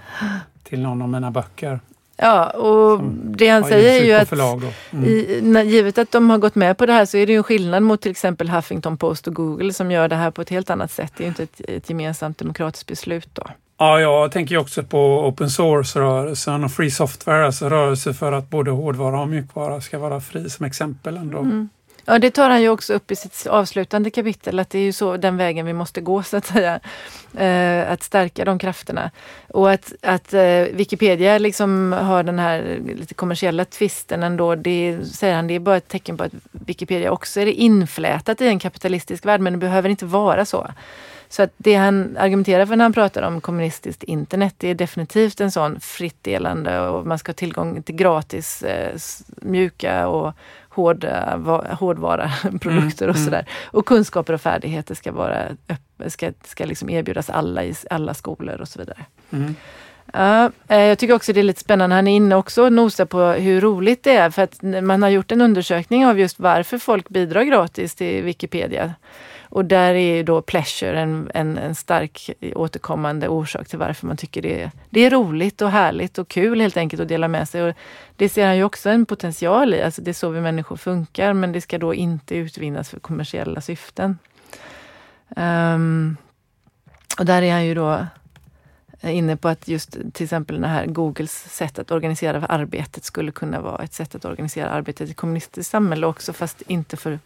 till 0.63 0.81
någon 0.81 1.03
av 1.03 1.09
mina 1.09 1.31
böcker. 1.31 1.81
Ja, 2.17 2.51
och 2.51 3.03
det 3.25 3.49
han 3.49 3.65
säger 3.65 4.01
är 4.01 4.05
ju 4.05 4.13
att 4.13 4.33
mm. 4.33 5.05
i, 5.05 5.41
när, 5.43 5.63
givet 5.63 5.99
att 5.99 6.13
de 6.13 6.31
har 6.31 6.39
gått 6.39 6.55
med 6.55 6.79
på 6.79 6.87
det 6.87 6.93
här 6.93 7.07
så 7.07 7.17
är 7.17 7.27
det 7.27 7.33
ju 7.33 7.37
en 7.37 7.43
skillnad 7.43 7.83
mot 7.83 8.01
till 8.01 8.11
exempel 8.11 8.49
Huffington 8.49 8.97
Post 8.97 9.27
och 9.27 9.35
Google 9.35 9.73
som 9.73 9.91
gör 9.91 10.09
det 10.09 10.17
här 10.17 10.31
på 10.31 10.43
ett 10.43 10.51
helt 10.51 10.71
annat 10.71 10.91
sätt. 10.91 11.13
Det 11.17 11.23
är 11.23 11.25
ju 11.25 11.29
inte 11.29 11.43
ett, 11.43 11.61
ett 11.69 11.91
gemensamt 11.91 12.39
demokratiskt 12.39 12.87
beslut 12.87 13.29
då. 13.33 13.43
Ja, 13.79 14.01
jag 14.01 14.33
tänker 14.33 14.57
också 14.57 14.83
på 14.83 15.27
open 15.27 15.51
source-rörelsen 15.51 16.65
och 16.65 16.73
free 16.73 16.91
software, 16.91 17.47
alltså 17.47 17.69
rörelse 17.69 18.15
för 18.15 18.33
att 18.33 18.51
både 18.51 18.71
hårdvara 18.71 19.21
och 19.21 19.29
mjukvara 19.29 19.81
ska 19.81 19.99
vara 19.99 20.21
fri 20.21 20.51
som 20.51 20.67
exempel. 20.67 21.17
Ändå. 21.17 21.39
Mm. 21.39 21.69
Ja, 22.09 22.19
det 22.19 22.31
tar 22.31 22.51
han 22.51 22.63
ju 22.63 22.69
också 22.69 22.95
upp 22.95 23.11
i 23.11 23.17
sitt 23.17 23.47
avslutande 23.47 24.11
kapitel, 24.11 24.59
att 24.59 24.71
det 24.71 24.79
är 24.79 24.83
ju 24.83 24.93
så 24.93 25.17
den 25.17 25.37
vägen 25.37 25.67
vi 25.67 25.73
måste 25.73 26.01
gå 26.01 26.23
så 26.23 26.37
att 26.37 26.47
säga. 26.47 26.81
Eh, 27.39 27.93
att 27.93 28.03
stärka 28.03 28.45
de 28.45 28.59
krafterna. 28.59 29.11
Och 29.49 29.71
att, 29.71 29.93
att 30.03 30.35
eh, 30.35 30.63
Wikipedia 30.73 31.39
liksom 31.39 31.93
har 31.93 32.23
den 32.23 32.39
här 32.39 32.79
lite 32.97 33.15
kommersiella 33.15 33.65
tvisten 33.65 34.23
ändå, 34.23 34.55
det 34.55 34.99
säger 35.05 35.35
han, 35.35 35.47
det 35.47 35.55
är 35.55 35.61
bara 35.61 35.77
ett 35.77 35.89
tecken 35.89 36.17
på 36.17 36.25
att 36.25 36.33
Wikipedia 36.53 37.11
också 37.11 37.41
är 37.41 37.47
inflätat 37.47 38.41
i 38.41 38.49
en 38.49 38.59
kapitalistisk 38.59 39.27
värld, 39.27 39.41
men 39.41 39.53
det 39.53 39.59
behöver 39.59 39.89
inte 39.89 40.07
vara 40.07 40.45
så. 40.45 40.67
Så 41.29 41.43
att 41.43 41.51
det 41.57 41.75
han 41.75 42.17
argumenterar 42.21 42.67
för 42.67 42.77
när 42.77 42.85
han 42.85 42.93
pratar 42.93 43.23
om 43.23 43.41
kommunistiskt 43.41 44.03
internet, 44.03 44.55
det 44.59 44.69
är 44.69 44.75
definitivt 44.75 45.41
en 45.41 45.51
sån 45.51 45.81
fritt 45.81 46.23
delande 46.23 46.81
och 46.81 47.07
man 47.07 47.19
ska 47.19 47.31
ha 47.31 47.35
tillgång 47.35 47.83
till 47.83 47.95
gratis 47.95 48.63
eh, 48.63 48.97
mjuka 49.43 50.09
och 50.09 50.35
hårda, 50.77 51.37
hårdvara 51.81 52.31
produkter 52.61 53.05
mm, 53.05 53.11
och 53.11 53.17
sådär. 53.17 53.39
Mm. 53.39 53.51
Och 53.65 53.87
kunskaper 53.87 54.33
och 54.33 54.41
färdigheter 54.41 54.95
ska, 54.95 55.13
vara 55.13 55.43
ska, 56.07 56.33
ska 56.45 56.65
liksom 56.65 56.91
erbjudas 56.91 57.31
alla 57.31 57.65
i 57.65 57.75
alla 57.91 58.15
skolor 58.15 58.61
och 58.61 58.69
så 58.69 58.79
vidare. 58.79 59.05
Mm. 59.31 59.55
Ja, 60.13 60.51
eh, 60.69 60.81
jag 60.81 60.99
tycker 60.99 61.15
också 61.15 61.33
det 61.33 61.41
är 61.41 61.45
lite 61.45 61.61
spännande. 61.61 61.97
Han 61.97 62.09
är 62.09 62.17
inne 62.17 62.37
också 62.37 62.63
och 62.63 62.73
nosar 62.73 63.05
på 63.05 63.23
hur 63.23 63.61
roligt 63.61 64.05
det 64.05 64.17
är 64.17 64.31
för 64.31 64.43
att 64.43 64.63
man 64.63 65.03
har 65.03 65.09
gjort 65.09 65.33
en 65.33 65.41
undersökning 65.41 66.07
av 66.07 66.19
just 66.19 66.39
varför 66.39 66.79
folk 66.79 67.09
bidrar 67.09 67.43
gratis 67.43 67.95
till 67.95 68.23
Wikipedia. 68.23 68.95
Och 69.57 69.65
där 69.65 69.95
är 69.95 70.25
då 70.25 70.43
pleasure 70.43 71.01
en, 71.01 71.31
en, 71.35 71.59
en, 71.59 71.75
stark 71.75 72.31
återkommande 72.55 73.29
orsak 73.29 73.69
till 73.69 73.79
varför 73.79 74.07
man 74.07 74.17
tycker 74.17 74.43
det 74.43 74.63
är, 74.63 74.71
det 74.91 75.01
är 75.01 75.11
roligt 75.11 75.63
och 75.63 75.71
härligt 75.71 76.19
och 76.19 76.29
kul 76.29 76.61
helt 76.61 76.77
enkelt 76.77 77.03
att 77.03 77.09
dela 77.09 77.29
med 77.29 77.49
sig. 77.49 77.63
Och 77.63 77.75
det 78.17 78.29
ser 78.29 78.47
han 78.47 78.57
ju 78.57 78.65
också 78.65 78.91
en 78.91 79.07
potential 79.07 79.75
i, 79.75 79.83
alltså 79.83 80.03
det 80.03 80.11
är 80.11 80.13
så 80.13 80.29
vi 80.29 80.41
människor 80.41 80.77
funkar 80.77 81.33
men 81.33 81.53
det 81.53 81.61
ska 81.61 81.79
då 81.79 81.95
inte 81.95 82.35
utvinnas 82.37 82.91
för 82.91 83.01
kommersiella 83.01 83.61
syften. 83.61 84.19
Um, 85.37 86.17
och 87.19 87.27
där 87.27 87.43
är 87.43 87.53
han 87.53 87.67
ju 87.67 87.75
då 87.75 88.07
inne 89.03 89.37
på 89.37 89.49
att 89.49 89.69
just 89.69 89.91
till 90.13 90.25
exempel 90.25 90.61
det 90.61 90.69
här 90.69 90.87
Googles 90.87 91.55
sätt 91.57 91.79
att 91.79 91.91
organisera 91.91 92.47
arbetet 92.47 93.05
skulle 93.05 93.33
kunna 93.33 93.61
vara 93.61 93.85
ett 93.85 93.95
sätt 93.95 94.15
att 94.15 94.25
organisera 94.25 94.71
arbetet 94.71 95.11
i 95.11 95.15
kommunistiskt 95.15 95.71
samhälle 95.71 96.07
också 96.07 96.33
fast 96.33 96.63
inte 96.67 96.97
för 96.97 97.19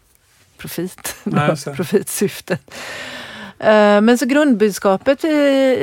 profit, 0.61 1.15
Nej, 1.23 1.55
profitsyfte. 1.75 2.57
Eh, 3.61 4.01
men 4.01 4.17
så 4.17 4.25
grundbudskapet 4.25 5.23
i, 5.23 5.27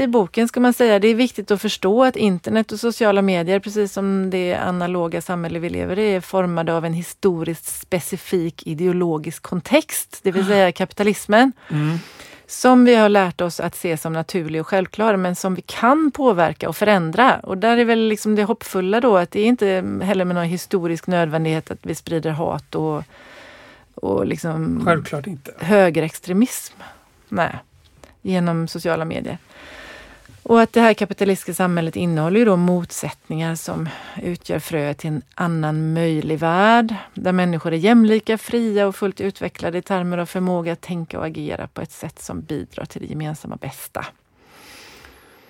i, 0.02 0.06
boken 0.08 0.48
ska 0.48 0.60
man 0.60 0.72
säga, 0.72 0.98
det 0.98 1.08
är 1.08 1.14
viktigt 1.14 1.50
att 1.50 1.62
förstå 1.62 2.04
att 2.04 2.16
internet 2.16 2.72
och 2.72 2.80
sociala 2.80 3.22
medier, 3.22 3.60
precis 3.60 3.92
som 3.92 4.30
det 4.30 4.54
analoga 4.54 5.22
samhälle 5.22 5.58
vi 5.58 5.70
lever 5.70 5.98
i, 5.98 6.14
är 6.14 6.20
formade 6.20 6.74
av 6.74 6.84
en 6.84 6.92
historiskt 6.92 7.80
specifik 7.80 8.66
ideologisk 8.66 9.42
kontext, 9.42 10.20
det 10.22 10.30
vill 10.30 10.46
säga 10.46 10.72
kapitalismen. 10.72 11.52
Mm. 11.70 11.98
Som 12.46 12.84
vi 12.84 12.94
har 12.94 13.08
lärt 13.08 13.40
oss 13.40 13.60
att 13.60 13.76
se 13.76 13.96
som 13.96 14.12
naturlig 14.12 14.60
och 14.60 14.66
självklar, 14.66 15.16
men 15.16 15.36
som 15.36 15.54
vi 15.54 15.62
kan 15.62 16.10
påverka 16.10 16.68
och 16.68 16.76
förändra. 16.76 17.40
Och 17.42 17.58
där 17.58 17.76
är 17.76 17.84
väl 17.84 18.08
liksom 18.08 18.34
det 18.34 18.44
hoppfulla 18.44 19.00
då 19.00 19.16
att 19.16 19.30
det 19.30 19.40
är 19.40 19.46
inte 19.46 19.66
heller 20.02 20.24
med 20.24 20.36
någon 20.36 20.44
historisk 20.44 21.06
nödvändighet 21.06 21.70
att 21.70 21.78
vi 21.82 21.94
sprider 21.94 22.30
hat 22.30 22.74
och 22.74 23.02
och 24.02 24.26
liksom 24.26 24.82
Självklart 24.84 25.26
inte. 25.26 25.52
högerextremism. 25.58 26.74
Nej, 27.28 27.58
genom 28.22 28.68
sociala 28.68 29.04
medier. 29.04 29.38
Och 30.42 30.60
att 30.60 30.72
det 30.72 30.80
här 30.80 30.94
kapitalistiska 30.94 31.54
samhället 31.54 31.96
innehåller 31.96 32.38
ju 32.38 32.44
då 32.44 32.56
motsättningar 32.56 33.54
som 33.54 33.88
utgör 34.22 34.58
frö 34.58 34.94
till 34.94 35.10
en 35.10 35.22
annan 35.34 35.92
möjlig 35.92 36.38
värld. 36.38 36.94
Där 37.14 37.32
människor 37.32 37.72
är 37.72 37.76
jämlika, 37.76 38.38
fria 38.38 38.86
och 38.86 38.96
fullt 38.96 39.20
utvecklade 39.20 39.78
i 39.78 39.82
termer 39.82 40.18
av 40.18 40.26
förmåga 40.26 40.72
att 40.72 40.80
tänka 40.80 41.18
och 41.18 41.26
agera 41.26 41.66
på 41.66 41.80
ett 41.80 41.92
sätt 41.92 42.22
som 42.22 42.40
bidrar 42.40 42.84
till 42.84 43.00
det 43.00 43.06
gemensamma 43.06 43.56
bästa. 43.56 44.06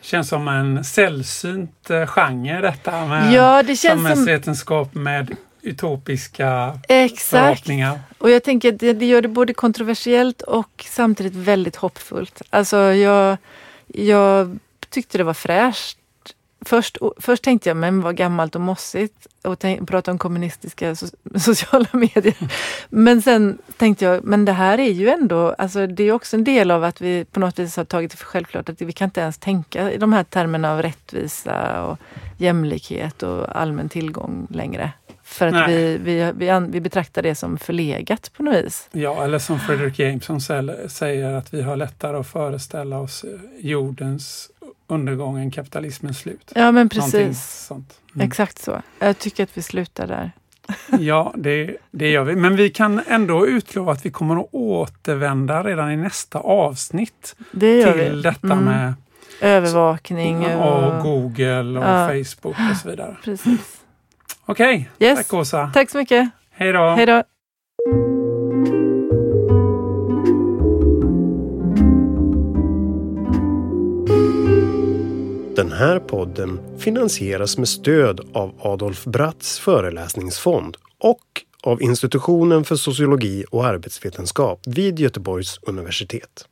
Känns 0.00 0.28
som 0.28 0.48
en 0.48 0.84
sällsynt 0.84 1.90
eh, 1.90 2.06
genre 2.06 2.60
detta 2.60 3.06
med 3.06 3.32
ja, 3.32 3.62
det 3.62 3.76
känns 3.76 4.02
samhällsvetenskap 4.02 4.92
som... 4.92 5.02
med 5.02 5.36
utopiska 5.68 6.78
Exakt. 6.88 7.30
förhoppningar. 7.30 8.00
Och 8.18 8.30
jag 8.30 8.42
tänker 8.42 8.72
att 8.72 8.80
det, 8.80 8.92
det 8.92 9.06
gör 9.06 9.22
det 9.22 9.28
både 9.28 9.54
kontroversiellt 9.54 10.42
och 10.42 10.84
samtidigt 10.88 11.34
väldigt 11.34 11.76
hoppfullt. 11.76 12.42
Alltså 12.50 12.76
jag, 12.76 13.36
jag 13.86 14.58
tyckte 14.88 15.18
det 15.18 15.24
var 15.24 15.34
fräscht. 15.34 15.98
Först, 16.60 16.98
först 17.16 17.42
tänkte 17.42 17.70
jag, 17.70 17.76
men 17.76 18.00
vad 18.00 18.16
gammalt 18.16 18.54
och 18.54 18.60
mossigt 18.60 19.26
och 19.44 19.64
prata 19.86 20.10
om 20.10 20.18
kommunistiska 20.18 20.96
so 20.96 21.06
sociala 21.38 21.88
medier. 21.92 22.36
Men 22.88 23.22
sen 23.22 23.58
tänkte 23.76 24.04
jag, 24.04 24.24
men 24.24 24.44
det 24.44 24.52
här 24.52 24.78
är 24.80 24.92
ju 24.92 25.08
ändå, 25.08 25.54
alltså 25.58 25.86
det 25.86 26.02
är 26.02 26.12
också 26.12 26.36
en 26.36 26.44
del 26.44 26.70
av 26.70 26.84
att 26.84 27.00
vi 27.00 27.24
på 27.24 27.40
något 27.40 27.58
vis 27.58 27.76
har 27.76 27.84
tagit 27.84 28.10
det 28.10 28.16
för 28.16 28.24
självklart 28.24 28.68
att 28.68 28.82
vi 28.82 28.92
kan 28.92 29.04
inte 29.04 29.20
ens 29.20 29.38
tänka 29.38 29.92
i 29.92 29.98
de 29.98 30.12
här 30.12 30.24
termerna 30.24 30.72
av 30.72 30.82
rättvisa 30.82 31.84
och 31.84 31.98
jämlikhet 32.38 33.22
och 33.22 33.60
allmän 33.60 33.88
tillgång 33.88 34.46
längre. 34.50 34.92
För 35.28 35.46
att 35.46 35.70
vi, 35.70 35.98
vi, 35.98 36.32
vi, 36.36 36.66
vi, 36.68 36.80
betraktar 36.80 37.22
det 37.22 37.34
som 37.34 37.58
förlegat 37.58 38.32
på 38.36 38.42
något 38.42 38.64
vis. 38.64 38.88
Ja, 38.92 39.24
eller 39.24 39.38
som 39.38 39.60
Fredrik 39.60 39.98
Jameson 39.98 40.40
säger 40.88 41.32
att 41.32 41.54
vi 41.54 41.62
har 41.62 41.76
lättare 41.76 42.16
att 42.16 42.26
föreställa 42.26 42.98
oss 42.98 43.24
jordens 43.58 44.50
undergång 44.86 45.38
än 45.38 45.50
kapitalismens 45.50 46.18
slut. 46.18 46.52
Ja, 46.54 46.72
men 46.72 46.88
precis. 46.88 47.70
Mm. 47.70 48.26
Exakt 48.26 48.58
så. 48.58 48.82
Jag 48.98 49.18
tycker 49.18 49.42
att 49.42 49.56
vi 49.56 49.62
slutar 49.62 50.06
där. 50.06 50.32
ja, 50.98 51.34
det, 51.36 51.76
det 51.90 52.10
gör 52.10 52.24
vi. 52.24 52.36
Men 52.36 52.56
vi 52.56 52.70
kan 52.70 53.00
ändå 53.06 53.46
utlova 53.46 53.92
att 53.92 54.06
vi 54.06 54.10
kommer 54.10 54.36
att 54.36 54.48
återvända 54.52 55.62
redan 55.62 55.90
i 55.90 55.96
nästa 55.96 56.38
avsnitt 56.38 57.36
det 57.52 57.84
till 57.84 58.10
vi. 58.14 58.22
detta 58.22 58.52
mm. 58.52 58.64
med 58.64 58.94
Övervakning. 59.40 60.46
Och, 60.46 60.84
och 60.84 61.02
Google 61.02 61.78
och 61.78 61.84
ja. 61.84 62.08
Facebook 62.08 62.56
och 62.70 62.76
så 62.82 62.88
vidare. 62.90 63.16
Precis. 63.24 63.77
Okej, 64.50 64.90
okay. 64.96 65.08
yes. 65.08 65.18
tack 65.18 65.34
Åsa. 65.34 65.70
Tack 65.74 65.90
så 65.90 65.98
mycket. 65.98 66.30
Hej 66.50 66.72
då. 66.72 66.88
Hej 66.88 67.06
då. 67.06 67.22
Den 75.56 75.72
här 75.72 75.98
podden 75.98 76.60
finansieras 76.78 77.58
med 77.58 77.68
stöd 77.68 78.20
av 78.32 78.54
Adolf 78.58 79.04
Bratts 79.04 79.58
föreläsningsfond 79.58 80.76
och 80.98 81.24
av 81.62 81.82
Institutionen 81.82 82.64
för 82.64 82.76
sociologi 82.76 83.44
och 83.50 83.66
arbetsvetenskap 83.66 84.60
vid 84.66 84.98
Göteborgs 84.98 85.58
universitet. 85.62 86.48